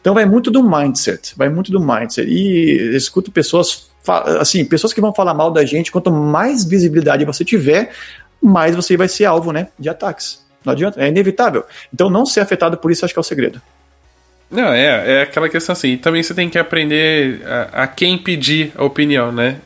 [0.00, 2.26] Então vai muito do mindset, vai muito do mindset.
[2.26, 3.90] E escuto pessoas,
[4.40, 7.90] assim, pessoas que vão falar mal da gente, quanto mais visibilidade você tiver,
[8.42, 10.42] mais você vai ser alvo, né, de ataques.
[10.64, 11.66] Não adianta, é inevitável.
[11.92, 13.60] Então não ser afetado por isso acho que é o segredo.
[14.50, 15.98] Não, é, é aquela questão assim.
[15.98, 19.56] também você tem que aprender a, a, quem pedir a opinião, né?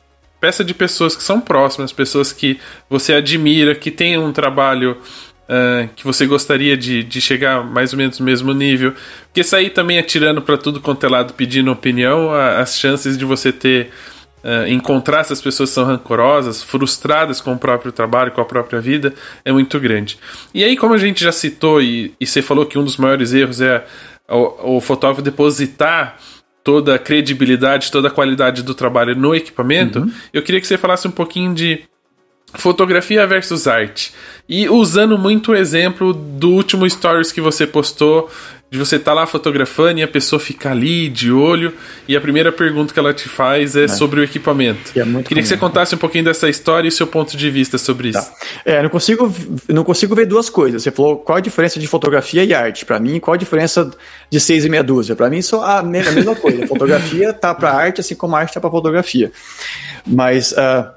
[0.42, 2.58] Peça de pessoas que são próximas, pessoas que
[2.90, 4.98] você admira, que têm um trabalho
[5.44, 8.92] uh, que você gostaria de, de chegar mais ou menos no mesmo nível.
[9.26, 13.24] Porque sair também atirando para tudo quanto é lado pedindo opinião, a, as chances de
[13.24, 13.90] você ter.
[14.42, 18.80] Uh, encontrar essas pessoas que são rancorosas, frustradas com o próprio trabalho, com a própria
[18.80, 19.14] vida,
[19.44, 20.18] é muito grande.
[20.52, 23.32] E aí, como a gente já citou, e, e você falou que um dos maiores
[23.32, 23.84] erros é
[24.28, 26.18] o, o fotógrafo depositar
[26.64, 30.12] toda a credibilidade, toda a qualidade do trabalho no equipamento, uhum.
[30.32, 31.82] eu queria que você falasse um pouquinho de
[32.54, 34.12] fotografia versus arte.
[34.48, 38.30] E usando muito o exemplo do último stories que você postou
[38.72, 41.74] de você estar tá lá fotografando e a pessoa ficar ali de olho
[42.08, 43.88] e a primeira pergunta que ela te faz é, é.
[43.88, 44.92] sobre o equipamento.
[44.92, 45.22] É Queria comum.
[45.22, 48.20] que você contasse um pouquinho dessa história e seu ponto de vista sobre tá.
[48.20, 48.30] isso.
[48.64, 49.30] É, não consigo,
[49.68, 50.82] não consigo ver duas coisas.
[50.82, 52.86] Você falou qual a diferença de fotografia e arte.
[52.86, 53.90] Para mim, qual a diferença
[54.30, 55.14] de seis e meia dúzia?
[55.14, 56.64] Para mim, só a mesma coisa.
[56.66, 59.30] fotografia tá para arte, assim como a arte tá para fotografia.
[60.06, 60.90] Mas uh,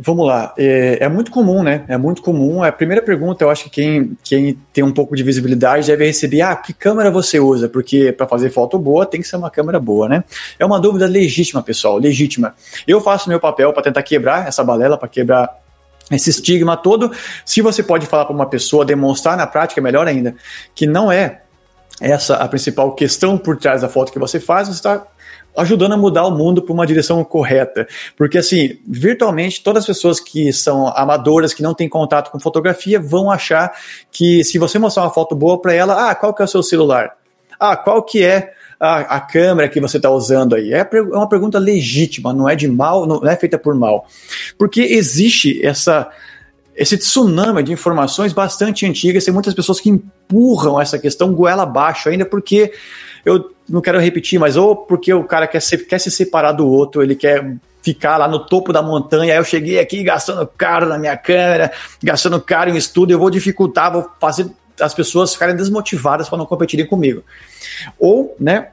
[0.00, 1.84] Vamos lá, é, é, muito comum, né?
[1.88, 2.62] É muito comum.
[2.62, 6.40] A primeira pergunta, eu acho que quem, quem tem um pouco de visibilidade deve receber:
[6.42, 7.68] ah, que câmera você usa?
[7.68, 10.22] Porque para fazer foto boa tem que ser uma câmera boa, né?
[10.56, 12.54] É uma dúvida legítima, pessoal, legítima.
[12.86, 15.58] Eu faço meu papel para tentar quebrar essa balela, para quebrar
[16.12, 17.10] esse estigma todo.
[17.44, 20.34] Se você pode falar para uma pessoa, demonstrar na prática, melhor ainda,
[20.76, 21.42] que não é
[22.00, 25.04] essa a principal questão por trás da foto que você faz, você está
[25.58, 27.86] ajudando a mudar o mundo para uma direção correta.
[28.16, 33.00] Porque, assim, virtualmente, todas as pessoas que são amadoras, que não têm contato com fotografia,
[33.00, 33.72] vão achar
[34.10, 36.62] que se você mostrar uma foto boa para ela, ah, qual que é o seu
[36.62, 37.16] celular?
[37.58, 40.72] Ah, qual que é a, a câmera que você está usando aí?
[40.72, 44.06] É, é uma pergunta legítima, não é de mal, não é feita por mal.
[44.56, 46.08] Porque existe essa
[46.76, 52.08] esse tsunami de informações bastante antigas, tem muitas pessoas que empurram essa questão goela abaixo
[52.08, 52.72] ainda porque
[53.24, 56.66] eu não quero repetir, mas ou porque o cara quer, ser, quer se separar do
[56.66, 60.86] outro, ele quer ficar lá no topo da montanha, aí eu cheguei aqui gastando caro
[60.86, 61.72] na minha câmera,
[62.02, 64.50] gastando caro em estudo, eu vou dificultar, vou fazer
[64.80, 67.22] as pessoas ficarem desmotivadas para não competirem comigo.
[67.98, 68.68] Ou, né,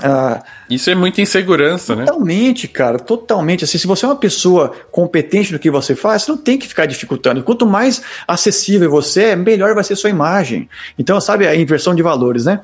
[0.00, 2.06] ah, Isso é muita insegurança, totalmente, né?
[2.06, 3.64] Totalmente, cara, totalmente.
[3.64, 6.66] Assim, se você é uma pessoa competente no que você faz, você não tem que
[6.66, 7.42] ficar dificultando.
[7.42, 10.68] Quanto mais acessível você é, melhor vai ser sua imagem.
[10.98, 12.60] Então, sabe, a inversão de valores, né?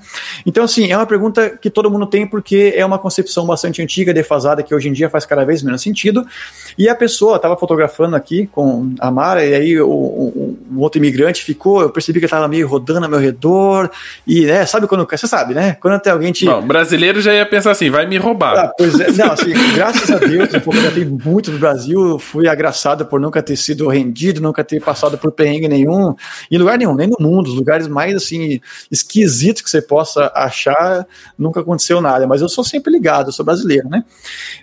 [0.47, 4.15] Então, assim, é uma pergunta que todo mundo tem porque é uma concepção bastante antiga,
[4.15, 6.27] defasada, que hoje em dia faz cada vez menos sentido.
[6.79, 10.99] E a pessoa estava fotografando aqui com a Mara, e aí o, o, o outro
[10.99, 13.91] imigrante ficou, eu percebi que ele estava meio rodando ao meu redor,
[14.27, 15.77] e, né, sabe quando, você sabe, né?
[15.79, 16.47] Quando tem alguém te...
[16.47, 18.57] Bom, brasileiro já ia pensar assim, vai me roubar.
[18.59, 23.07] Ah, pois é, não, assim, graças a Deus, eu fotografei muito no Brasil, fui agraçado
[23.07, 26.15] por nunca ter sido rendido, nunca ter passado por perrengue nenhum,
[26.51, 31.07] em lugar nenhum, nem no mundo, os lugares mais, assim, esquisitos que você possa achar,
[31.39, 34.05] nunca aconteceu nada, mas eu sou sempre ligado, eu sou brasileiro, né?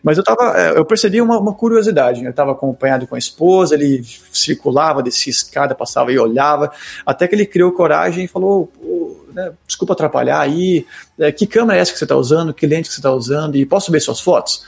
[0.03, 3.75] Mas eu tava, é, eu percebi uma, uma curiosidade, eu estava acompanhado com a esposa,
[3.75, 6.71] ele circulava, descia escada, passava e olhava,
[7.05, 8.71] até que ele criou coragem e falou,
[9.35, 10.85] né, desculpa atrapalhar aí,
[11.19, 13.57] é, que câmera é essa que você está usando, que lente que você está usando,
[13.57, 14.63] e posso ver suas fotos?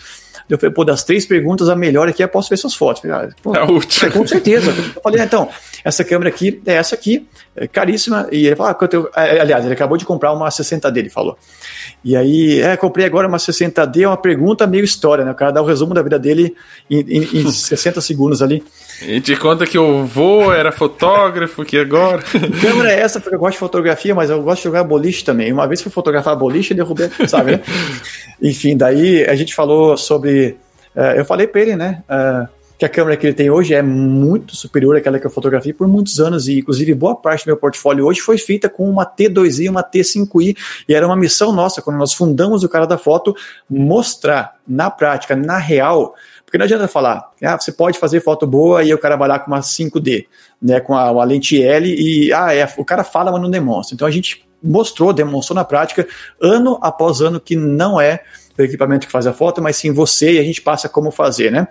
[0.49, 3.01] Eu falei, pô, das três perguntas, a melhor aqui é posso ver suas fotos.
[3.01, 4.09] Falei, ah, pô, a última.
[4.11, 4.71] Com certeza.
[4.95, 5.49] Eu falei, ah, então,
[5.83, 8.29] essa câmera aqui é essa aqui, é caríssima.
[8.31, 9.09] E ele falou, ah, eu...
[9.13, 11.37] É, aliás, ele acabou de comprar uma 60D, ele falou.
[12.01, 15.31] E aí, é, comprei agora uma 60D, é uma pergunta meio história, né?
[15.31, 16.55] O cara dá o resumo da vida dele
[16.89, 18.63] em, em, em 60 segundos ali.
[19.01, 22.21] E te conta que o vô era fotógrafo, que agora.
[22.61, 23.19] Câmera é essa?
[23.19, 25.51] Porque eu gosto de fotografia, mas eu gosto de jogar boliche também.
[25.51, 27.61] Uma vez fui fotografar boliche e derrubei, sabe, né?
[28.41, 30.57] Enfim, daí a gente falou sobre.
[30.95, 32.03] Uh, eu falei para ele, né?
[32.09, 32.47] Uh,
[32.77, 35.87] que a câmera que ele tem hoje é muito superior àquela que eu fotografei por
[35.87, 39.63] muitos anos, e inclusive boa parte do meu portfólio hoje foi feita com uma T2i
[39.63, 40.55] e uma T5i,
[40.87, 43.35] e era uma missão nossa, quando nós fundamos o cara da foto,
[43.67, 46.13] mostrar na prática, na real,
[46.47, 49.37] porque não adianta falar, ah, você pode fazer foto boa e o cara vai lá
[49.37, 50.27] com uma 5D,
[50.61, 53.93] né, com a, uma lente L e ah, é, o cara fala, mas não demonstra.
[53.93, 56.07] Então a gente mostrou, demonstrou na prática,
[56.41, 58.23] ano após ano, que não é
[58.57, 61.51] o equipamento que faz a foto, mas sim você e a gente passa como fazer,
[61.51, 61.67] né?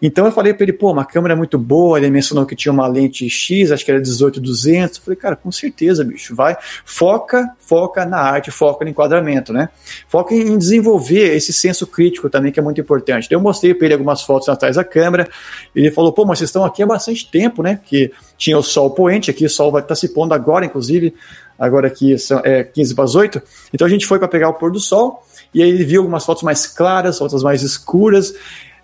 [0.00, 2.72] Então eu falei para ele, pô, uma câmera é muito boa, ele mencionou que tinha
[2.72, 4.96] uma lente X, acho que era 18-200.
[4.96, 9.68] Eu falei, cara, com certeza, bicho, vai, foca, foca na arte, foca no enquadramento, né?
[10.08, 13.26] Foca em desenvolver esse senso crítico também, que é muito importante.
[13.26, 15.28] Então, eu mostrei para ele algumas fotos atrás da câmera,
[15.74, 17.80] ele falou, pô, mas vocês estão aqui há bastante tempo, né?
[17.84, 21.14] Que tinha o sol poente, aqui o sol vai estar tá se pondo agora, inclusive,
[21.58, 23.42] agora aqui são é, 15 para as 8.
[23.72, 25.22] Então a gente foi para pegar o pôr do sol,
[25.56, 28.34] e aí ele viu algumas fotos mais claras, outras mais escuras,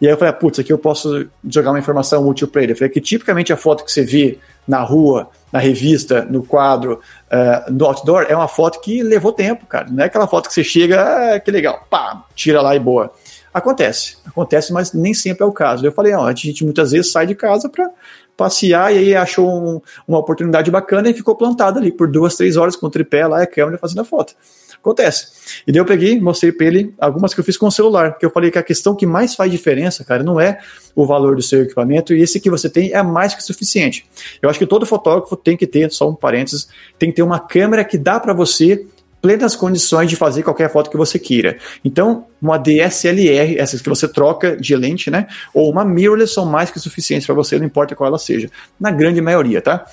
[0.00, 2.72] e aí eu falei, ah, putz, aqui eu posso jogar uma informação útil para ele.
[2.72, 6.98] Eu falei que tipicamente a foto que você vê na rua, na revista, no quadro,
[7.30, 9.88] uh, no outdoor, é uma foto que levou tempo, cara.
[9.90, 13.12] Não é aquela foto que você chega, ah, que legal, pá, tira lá e boa.
[13.52, 15.84] Acontece, acontece, mas nem sempre é o caso.
[15.84, 17.90] Eu falei, ó, a gente muitas vezes sai de casa para
[18.34, 22.56] passear e aí achou um, uma oportunidade bacana e ficou plantado ali por duas, três
[22.56, 24.34] horas com o tripé lá e a câmera fazendo a foto.
[24.82, 25.28] Acontece.
[25.64, 28.26] E daí eu peguei, mostrei para ele algumas que eu fiz com o celular, que
[28.26, 30.58] eu falei que a questão que mais faz diferença, cara, não é
[30.92, 34.04] o valor do seu equipamento, e esse que você tem é mais que suficiente.
[34.42, 36.66] Eu acho que todo fotógrafo tem que ter, só um parênteses,
[36.98, 38.84] tem que ter uma câmera que dá para você
[39.20, 41.56] plenas condições de fazer qualquer foto que você queira.
[41.84, 45.28] Então, uma DSLR, essas que você troca de lente, né?
[45.54, 48.50] Ou uma mirrorless são mais que suficientes para você, não importa qual ela seja.
[48.80, 49.86] Na grande maioria, tá?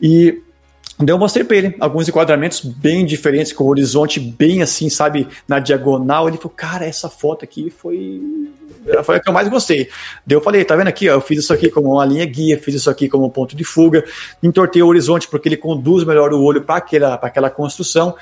[0.00, 0.42] E
[0.98, 5.28] Daí eu mostrei para ele alguns enquadramentos bem diferentes, com o horizonte bem assim, sabe,
[5.46, 6.26] na diagonal.
[6.26, 8.22] Ele falou, cara, essa foto aqui foi.
[9.04, 9.90] Foi a que eu mais gostei.
[10.24, 11.08] Daí eu falei, tá vendo aqui?
[11.08, 13.64] Ó, eu fiz isso aqui como uma linha guia, fiz isso aqui como ponto de
[13.64, 14.04] fuga,
[14.42, 18.14] entortei o horizonte porque ele conduz melhor o olho para aquela, aquela construção.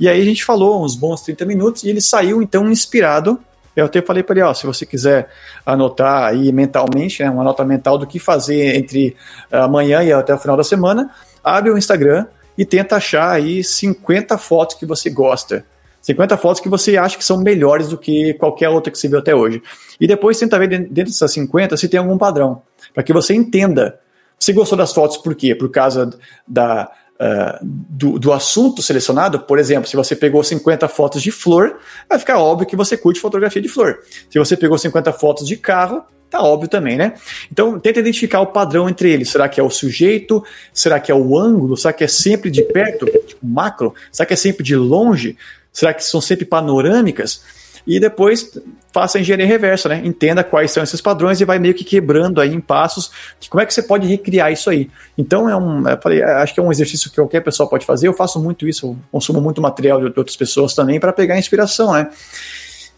[0.00, 3.38] E aí a gente falou uns bons 30 minutos e ele saiu então inspirado
[3.76, 5.28] eu até falei para ele, ó, se você quiser
[5.64, 9.14] anotar aí mentalmente, né, uma nota mental do que fazer entre
[9.52, 11.10] amanhã e até o final da semana,
[11.46, 12.26] abre o Instagram
[12.58, 15.64] e tenta achar aí 50 fotos que você gosta.
[16.02, 19.18] 50 fotos que você acha que são melhores do que qualquer outra que você viu
[19.18, 19.62] até hoje.
[20.00, 22.62] E depois tenta ver dentro dessas 50 se tem algum padrão,
[22.92, 23.98] para que você entenda.
[24.38, 25.54] Se gostou das fotos por quê?
[25.54, 26.10] Por causa
[26.46, 26.90] da,
[27.20, 29.40] uh, do, do assunto selecionado?
[29.40, 31.78] Por exemplo, se você pegou 50 fotos de flor,
[32.08, 34.00] vai ficar óbvio que você curte fotografia de flor.
[34.30, 37.14] Se você pegou 50 fotos de carro, Tá óbvio também, né?
[37.52, 39.30] Então, tenta identificar o padrão entre eles.
[39.30, 40.42] Será que é o sujeito?
[40.72, 41.76] Será que é o ângulo?
[41.76, 43.94] Será que é sempre de perto, tipo macro?
[44.10, 45.36] Será que é sempre de longe?
[45.72, 47.42] Será que são sempre panorâmicas?
[47.86, 48.58] E depois
[48.92, 50.02] faça a engenharia reversa, né?
[50.04, 53.10] Entenda quais são esses padrões e vai meio que quebrando aí em passos
[53.48, 54.90] como é que você pode recriar isso aí.
[55.16, 58.08] Então, é um, falei, acho que é um exercício que qualquer pessoa pode fazer.
[58.08, 62.08] Eu faço muito isso, consumo muito material de outras pessoas também para pegar inspiração, né?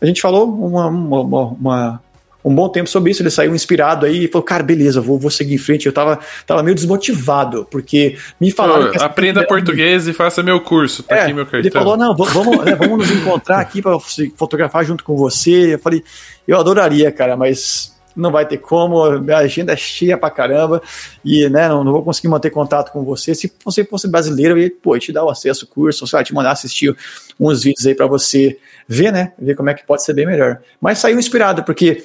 [0.01, 2.03] A gente falou uma, uma, uma
[2.45, 3.23] um bom tempo sobre isso.
[3.23, 5.87] Ele saiu inspirado aí e falou: Cara, beleza, vou, vou seguir em frente.
[5.87, 8.93] Eu tava, tava meio desmotivado, porque me falaram.
[8.93, 11.03] Pô, aprenda português e faça meu curso.
[11.03, 11.61] Tá é, aqui meu cartão.
[11.61, 13.99] Ele falou: Não, vamos, né, vamos nos encontrar aqui para
[14.37, 15.75] fotografar junto com você.
[15.75, 16.03] Eu falei:
[16.47, 20.83] Eu adoraria, cara, mas não vai ter como, a agenda é cheia pra caramba
[21.25, 23.33] e né, não, não vou conseguir manter contato com você.
[23.33, 26.25] Se você fosse brasileiro, eu ia pô, te dar o acesso ao curso, sei lá,
[26.25, 26.95] te mandar assistir
[27.39, 28.59] uns vídeos aí para você
[28.89, 29.33] ver, né?
[29.39, 30.61] Ver como é que pode ser bem melhor.
[30.81, 32.03] Mas saiu inspirado, porque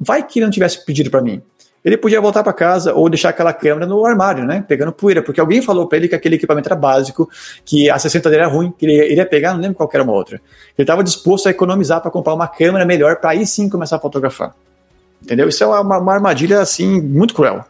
[0.00, 1.42] vai que ele não tivesse pedido para mim.
[1.84, 4.64] Ele podia voltar para casa ou deixar aquela câmera no armário, né?
[4.66, 7.30] Pegando poeira, porque alguém falou para ele que aquele equipamento era básico,
[7.64, 10.12] que a 60 dele era ruim, que ele iria pegar, não lembro qual era uma
[10.12, 10.36] outra.
[10.76, 14.00] Ele estava disposto a economizar para comprar uma câmera melhor para aí sim começar a
[14.00, 14.54] fotografar.
[15.22, 15.48] Entendeu?
[15.48, 17.64] Isso é uma, uma armadilha assim muito cruel.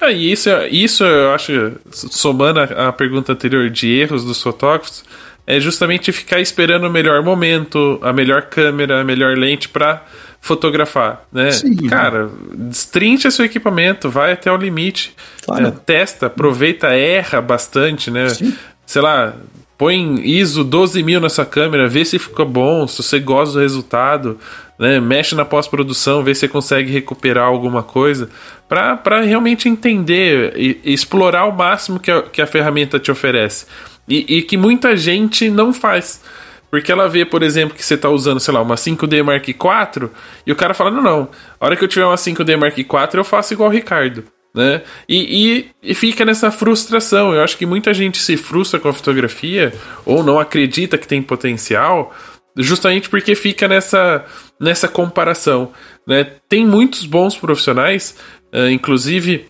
[0.00, 5.04] É, isso, isso eu acho, somando a, a pergunta anterior de erros dos fotógrafos,
[5.46, 10.04] é justamente ficar esperando o melhor momento, a melhor câmera, a melhor lente para
[10.40, 11.50] fotografar, né?
[11.50, 15.14] Sim, Cara, destrincha seu equipamento, vai até o limite,
[15.44, 15.66] claro.
[15.66, 18.28] é, testa, aproveita, erra bastante, né?
[18.30, 18.54] Sim.
[18.86, 19.34] Sei lá,
[19.76, 24.38] põe ISO 12 mil nessa câmera, vê se fica bom, se você gosta do resultado,
[24.78, 24.98] né?
[24.98, 28.30] Mexe na pós-produção, vê se você consegue recuperar alguma coisa,
[28.66, 33.66] para realmente entender e, e explorar o máximo que a, que a ferramenta te oferece.
[34.08, 36.22] E, e que muita gente não faz.
[36.70, 40.10] Porque ela vê, por exemplo, que você está usando, sei lá, uma 5D Mark IV,
[40.46, 41.28] e o cara fala: não, não,
[41.58, 44.24] a hora que eu tiver uma 5D Mark IV, eu faço igual o Ricardo.
[44.54, 44.82] Né?
[45.08, 47.32] E, e, e, fica nessa frustração.
[47.32, 49.72] Eu acho que muita gente se frustra com a fotografia,
[50.04, 52.12] ou não acredita que tem potencial,
[52.56, 54.24] justamente porque fica nessa,
[54.58, 55.72] nessa comparação.
[56.06, 56.24] Né?
[56.48, 58.16] Tem muitos bons profissionais,
[58.52, 59.46] uh, inclusive,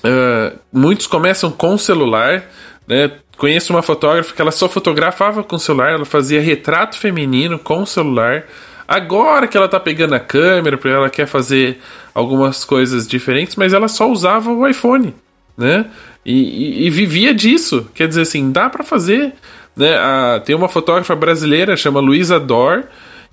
[0.00, 2.50] uh, muitos começam com celular.
[2.88, 3.12] Né?
[3.36, 8.44] Conheço uma fotógrafa que ela só fotografava com celular, ela fazia retrato feminino com celular.
[8.86, 11.78] Agora que ela tá pegando a câmera, porque ela quer fazer
[12.14, 15.14] algumas coisas diferentes, mas ela só usava o iPhone,
[15.56, 15.86] né?
[16.24, 17.88] E, e, e vivia disso.
[17.94, 19.32] Quer dizer assim, dá para fazer.
[19.76, 19.96] Né?
[19.96, 22.84] A, tem uma fotógrafa brasileira, chama Luísa Dor,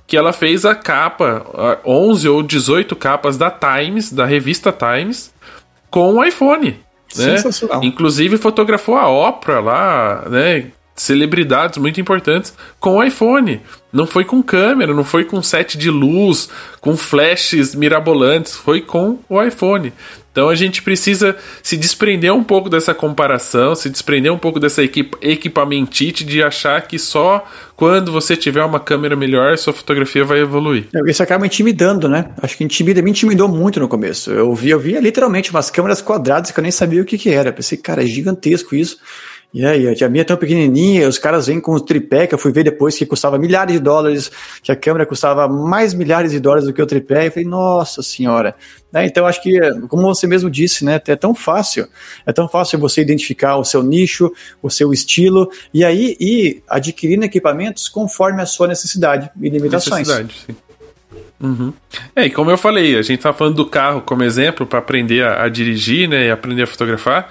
[0.07, 5.33] que ela fez a capa, 11 ou 18 capas da Times, da revista Times,
[5.89, 6.79] com o iPhone.
[7.15, 7.37] Né?
[7.37, 7.83] Sensacional.
[7.83, 10.67] Inclusive fotografou a Oprah lá, né?
[10.95, 13.61] Celebridades muito importantes com o iPhone.
[13.91, 19.19] Não foi com câmera, não foi com set de luz, com flashes mirabolantes, foi com
[19.27, 19.91] o iPhone.
[20.31, 24.81] Então a gente precisa se desprender um pouco dessa comparação, se desprender um pouco dessa
[24.81, 27.45] equip equipamentite de achar que só
[27.75, 30.87] quando você tiver uma câmera melhor sua fotografia vai evoluir.
[30.93, 32.29] É, isso acaba intimidando, né?
[32.41, 34.31] Acho que intimida, me intimidou muito no começo.
[34.31, 37.29] Eu via, eu via literalmente umas câmeras quadradas que eu nem sabia o que, que
[37.29, 37.51] era.
[37.51, 38.97] pensei, cara, é gigantesco isso.
[39.53, 42.39] E aí, a minha é tão pequenininha, os caras vêm com o tripé, que eu
[42.39, 44.31] fui ver depois que custava milhares de dólares,
[44.63, 48.01] que a câmera custava mais milhares de dólares do que o tripé, e falei, nossa
[48.01, 48.55] senhora.
[48.93, 49.05] Né?
[49.05, 49.59] Então, acho que,
[49.89, 51.85] como você mesmo disse, né, é tão fácil,
[52.25, 54.31] é tão fácil você identificar o seu nicho,
[54.63, 60.07] o seu estilo, e aí ir adquirindo equipamentos conforme a sua necessidade e limitações.
[60.07, 60.55] Necessidade, sim.
[61.41, 61.73] Uhum.
[62.15, 65.23] É, e como eu falei, a gente tá falando do carro como exemplo para aprender
[65.23, 67.29] a, a dirigir, né, e aprender a fotografar,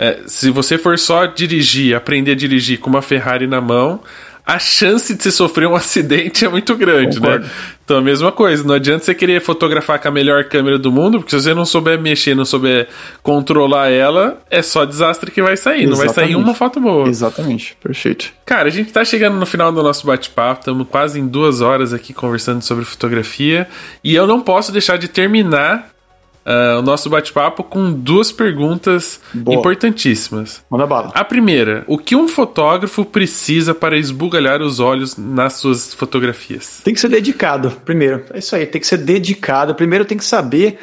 [0.00, 4.00] é, se você for só dirigir, aprender a dirigir com uma Ferrari na mão,
[4.46, 7.26] a chance de você sofrer um acidente é muito grande, né?
[7.26, 7.44] Concordo.
[7.44, 7.50] né?
[7.84, 11.18] Então a mesma coisa, não adianta você querer fotografar com a melhor câmera do mundo,
[11.18, 12.88] porque se você não souber mexer, não souber
[13.22, 15.90] controlar ela, é só desastre que vai sair, Exatamente.
[15.90, 17.06] não vai sair uma foto boa.
[17.06, 18.32] Exatamente, perfeito.
[18.46, 21.92] Cara, a gente tá chegando no final do nosso bate-papo, estamos quase em duas horas
[21.92, 23.68] aqui conversando sobre fotografia,
[24.02, 25.90] e eu não posso deixar de terminar
[26.46, 29.58] uh, o nosso bate-papo com duas perguntas Boa.
[29.58, 30.62] importantíssimas.
[30.70, 31.10] Manda bala.
[31.14, 36.80] A primeira, o que um fotógrafo precisa para esbugalhar os olhos nas suas fotografias?
[36.84, 38.24] Tem que ser dedicado, primeiro.
[38.32, 39.74] É isso aí, tem que ser dedicado.
[39.74, 40.78] Primeiro tem que saber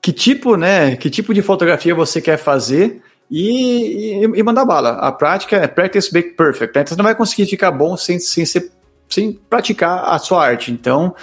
[0.00, 4.90] que tipo, né, que tipo de fotografia você quer fazer e, e, e mandar bala.
[4.90, 6.74] A prática é practice make perfect.
[6.74, 6.82] Né?
[6.82, 8.70] Então você não vai conseguir ficar bom sem, sem, ser,
[9.08, 10.72] sem praticar a sua arte.
[10.72, 11.14] Então,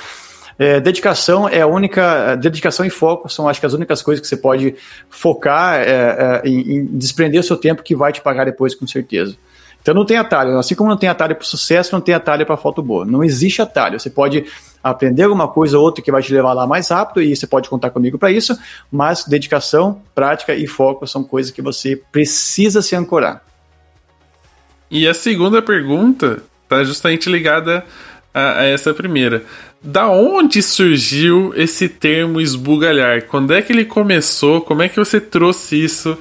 [0.58, 2.36] é, dedicação é a única.
[2.36, 4.76] Dedicação e foco são, acho que, as únicas coisas que você pode
[5.10, 8.88] focar é, é, em, em desprender o seu tempo que vai te pagar depois, com
[8.88, 9.36] certeza.
[9.82, 10.58] Então não tem atalho.
[10.58, 13.06] Assim como não tem atalho para sucesso, não tem atalho para foto boa.
[13.06, 14.00] Não existe atalho.
[14.00, 14.46] Você pode
[14.84, 17.70] aprender alguma coisa ou outra que vai te levar lá mais rápido e você pode
[17.70, 18.58] contar comigo para isso,
[18.92, 23.44] mas dedicação, prática e foco são coisas que você precisa se ancorar.
[24.90, 27.86] E a segunda pergunta está justamente ligada
[28.36, 29.44] a, a essa primeira
[29.86, 33.26] da onde surgiu esse termo esbugalhar?
[33.28, 34.60] Quando é que ele começou?
[34.62, 36.18] Como é que você trouxe isso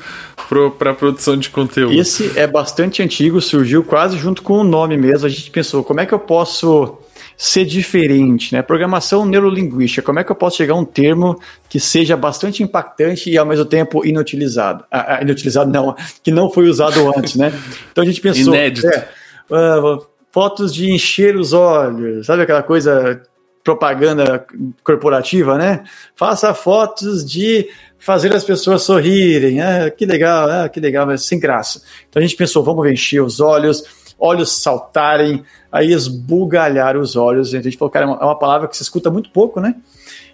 [0.79, 1.95] para a produção de conteúdo?
[1.95, 5.27] Esse é bastante antigo, surgiu quase junto com o nome mesmo.
[5.27, 6.99] A gente pensou, como é que eu posso
[7.39, 8.61] ser diferente, né?
[8.61, 13.31] Programação neurolinguística, como é que eu posso chegar a um termo que seja bastante impactante
[13.31, 14.85] e ao mesmo tempo inutilizado?
[14.91, 17.53] Ah, ah inutilizado não, que não foi usado antes, né?
[17.91, 18.55] Então a gente pensou...
[18.55, 18.87] Inédito.
[18.87, 19.09] É,
[19.51, 23.23] uh, fotos de encher os olhos, sabe aquela coisa
[23.63, 24.45] propaganda
[24.83, 25.85] corporativa, né?
[26.17, 27.69] Faça fotos de
[28.01, 29.61] fazer as pessoas sorrirem.
[29.61, 31.83] Ah, que legal, ah, que legal, mas sem graça.
[32.11, 33.85] Então a gente pensou, vamos encher os olhos,
[34.19, 37.55] olhos saltarem, aí esbugalhar os olhos.
[37.55, 39.77] A gente falou, cara, é uma, é palavra que se escuta muito pouco, né?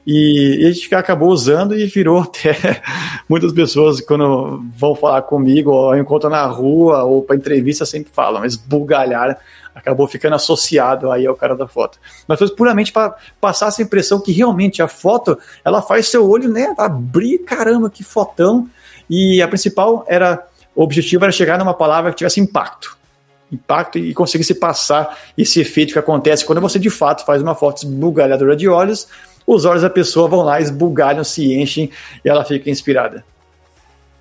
[0.07, 2.81] E, a gente acabou usando e virou até
[3.29, 8.47] muitas pessoas quando vão falar comigo ou encontram na rua ou para entrevista sempre falam
[8.47, 9.39] esbugalhar
[9.81, 11.99] acabou ficando associado aí ao cara da foto.
[12.29, 16.49] Mas foi puramente para passar essa impressão que realmente a foto ela faz seu olho
[16.49, 18.69] né, abrir, caramba, que fotão.
[19.09, 22.97] E a principal era, o objetivo era chegar numa palavra que tivesse impacto.
[23.51, 27.85] Impacto e conseguisse passar esse efeito que acontece quando você de fato faz uma foto
[27.85, 29.09] esbugalhadora de olhos,
[29.45, 31.91] os olhos da pessoa vão lá, esbugalham, se enchem
[32.25, 33.25] e ela fica inspirada.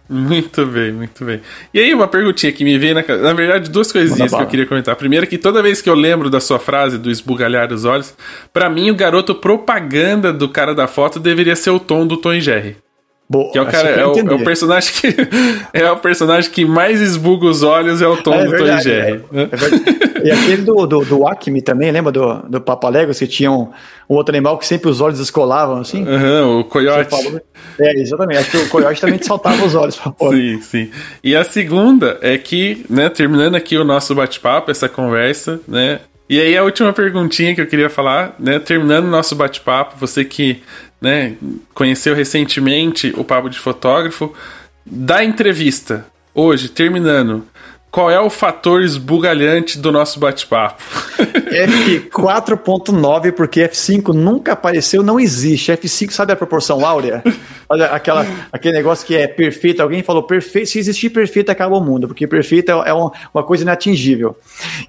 [0.09, 1.39] Muito bem, muito bem.
[1.71, 4.65] E aí, uma perguntinha que me veio na Na verdade, duas coisinhas que eu queria
[4.65, 4.93] comentar.
[4.93, 8.15] A primeira, que toda vez que eu lembro da sua frase do esbugalhar os olhos,
[8.51, 12.39] para mim, o garoto propaganda do cara da foto deveria ser o tom do Tom
[12.39, 12.77] Jerry.
[13.29, 15.15] Boa, que é o cara, é o, é o, personagem que
[15.71, 18.81] é o personagem que mais esbuga os olhos é o Tom é, do verdade, Tom
[18.81, 19.23] Jerry.
[19.31, 19.49] É, né?
[19.51, 23.69] é e aquele do, do, do Acme também, lembra do, do Papaléguas que tinha um,
[24.09, 26.05] um, outro animal que sempre os olhos escolavam assim?
[26.05, 27.15] Uhum, o coiote.
[27.79, 28.39] É, exatamente.
[28.39, 30.35] Acho que o coiote também saltava os olhos pra fora.
[30.35, 30.91] Sim, sim.
[31.23, 36.39] E a segunda é que, né, terminando aqui o nosso bate-papo, essa conversa, né, e
[36.39, 40.61] aí a última perguntinha que eu queria falar, né, terminando o nosso bate-papo, você que
[41.01, 41.33] né,
[41.73, 44.31] conheceu recentemente o Papo de Fotógrafo,
[44.85, 47.45] da entrevista, hoje, terminando,
[47.91, 50.83] qual é o fator esbugalhante do nosso bate-papo?
[51.49, 55.71] F4.9, porque F5 nunca apareceu, não existe.
[55.71, 57.23] F5 sabe a proporção áurea?
[57.67, 59.81] Olha aquela, aquele negócio que é perfeito.
[59.81, 60.69] Alguém falou perfeito.
[60.69, 64.37] Se existir perfeito, acaba o mundo, porque perfeito é, é uma coisa inatingível.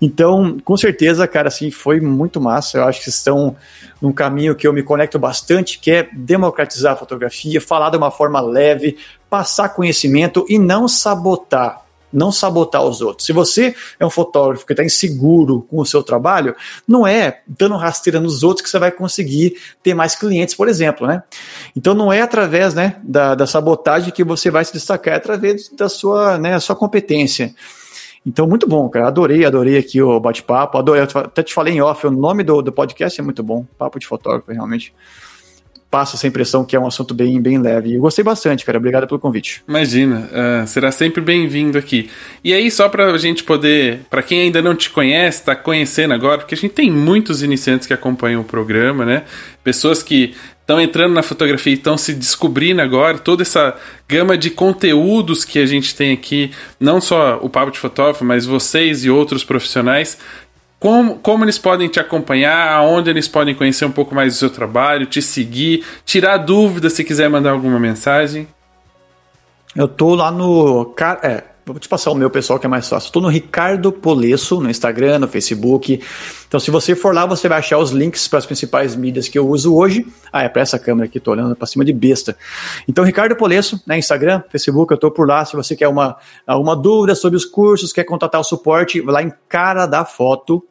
[0.00, 2.78] Então, com certeza, cara, assim, foi muito massa.
[2.78, 3.56] Eu acho que estão
[4.00, 8.10] num caminho que eu me conecto bastante, que é democratizar a fotografia, falar de uma
[8.10, 8.98] forma leve,
[9.30, 13.26] passar conhecimento e não sabotar não sabotar os outros.
[13.26, 16.54] Se você é um fotógrafo que está inseguro com o seu trabalho,
[16.86, 21.06] não é dando rasteira nos outros que você vai conseguir ter mais clientes, por exemplo,
[21.06, 21.22] né?
[21.76, 25.68] Então não é através né, da, da sabotagem que você vai se destacar, é através
[25.70, 27.54] da sua, né, sua competência.
[28.24, 29.08] Então, muito bom, cara.
[29.08, 30.76] Adorei, adorei aqui o bate-papo.
[30.76, 33.64] Adorei, até te falei em off, o nome do, do podcast é muito bom.
[33.78, 34.92] Papo de fotógrafo, realmente
[35.90, 37.94] passa essa impressão que é um assunto bem, bem leve.
[37.94, 38.78] Eu gostei bastante, cara.
[38.78, 39.62] Obrigado pelo convite.
[39.66, 42.08] Imagina, uh, será sempre bem-vindo aqui.
[42.44, 46.38] E aí, só pra gente poder, para quem ainda não te conhece, tá conhecendo agora,
[46.38, 49.24] porque a gente tem muitos iniciantes que acompanham o programa, né?
[49.64, 53.76] Pessoas que estão entrando na fotografia e estão se descobrindo agora, toda essa
[54.08, 58.46] gama de conteúdos que a gente tem aqui, não só o Papo de Fotógrafo, mas
[58.46, 60.16] vocês e outros profissionais
[60.80, 64.48] como, como eles podem te acompanhar, aonde eles podem conhecer um pouco mais do seu
[64.48, 68.48] trabalho, te seguir, tirar dúvidas se quiser mandar alguma mensagem?
[69.76, 70.94] Eu tô lá no.
[71.22, 73.08] É, vou te passar o meu pessoal que é mais fácil.
[73.08, 76.00] Estou no Ricardo Polesso, no Instagram, no Facebook.
[76.46, 79.38] Então, se você for lá, você vai achar os links para as principais mídias que
[79.38, 80.06] eu uso hoje.
[80.32, 82.36] Ah, é para essa câmera aqui, tô olhando para cima de besta.
[82.88, 85.44] Então, Ricardo Polesso, né, Instagram, Facebook, eu tô por lá.
[85.44, 86.16] Se você quer uma,
[86.46, 90.64] alguma dúvida sobre os cursos, quer contatar o suporte, vai lá em cara da foto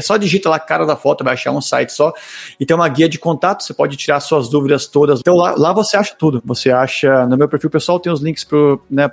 [0.00, 2.12] Só digita lá cara da foto, vai achar um site só
[2.58, 3.62] e tem uma guia de contato.
[3.62, 5.20] Você pode tirar suas dúvidas todas.
[5.20, 6.42] Então lá, lá você acha tudo.
[6.44, 9.08] Você acha no meu perfil pessoal tem os links para né,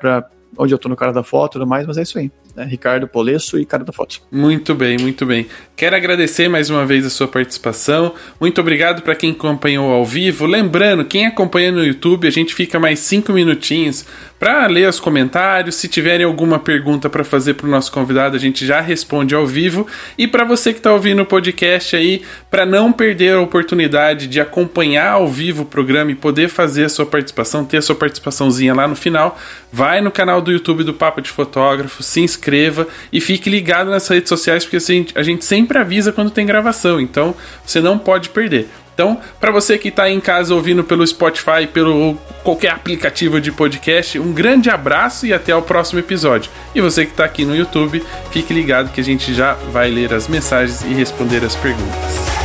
[0.57, 2.31] onde eu tô no cara da foto e tudo mais, mas é isso aí.
[2.55, 2.65] Né?
[2.65, 4.21] Ricardo Polesso e cara da foto.
[4.31, 5.47] Muito bem, muito bem.
[5.75, 8.13] Quero agradecer mais uma vez a sua participação.
[8.39, 10.45] Muito obrigado para quem acompanhou ao vivo.
[10.45, 14.05] Lembrando, quem acompanha no YouTube, a gente fica mais cinco minutinhos
[14.37, 15.75] para ler os comentários.
[15.75, 19.45] Se tiverem alguma pergunta para fazer para o nosso convidado, a gente já responde ao
[19.45, 19.87] vivo.
[20.17, 24.39] E para você que está ouvindo o podcast aí, para não perder a oportunidade de
[24.39, 28.73] acompanhar ao vivo o programa e poder fazer a sua participação, ter a sua participaçãozinha
[28.73, 29.39] lá no final,
[29.71, 34.07] vai no canal do YouTube do Papo de Fotógrafo, se inscreva e fique ligado nas
[34.07, 38.29] redes sociais, porque assim, a gente sempre avisa quando tem gravação, então você não pode
[38.29, 38.67] perder.
[38.93, 44.19] Então, para você que está em casa ouvindo pelo Spotify, pelo qualquer aplicativo de podcast,
[44.19, 46.51] um grande abraço e até o próximo episódio.
[46.75, 50.13] E você que está aqui no YouTube, fique ligado que a gente já vai ler
[50.13, 52.40] as mensagens e responder as perguntas.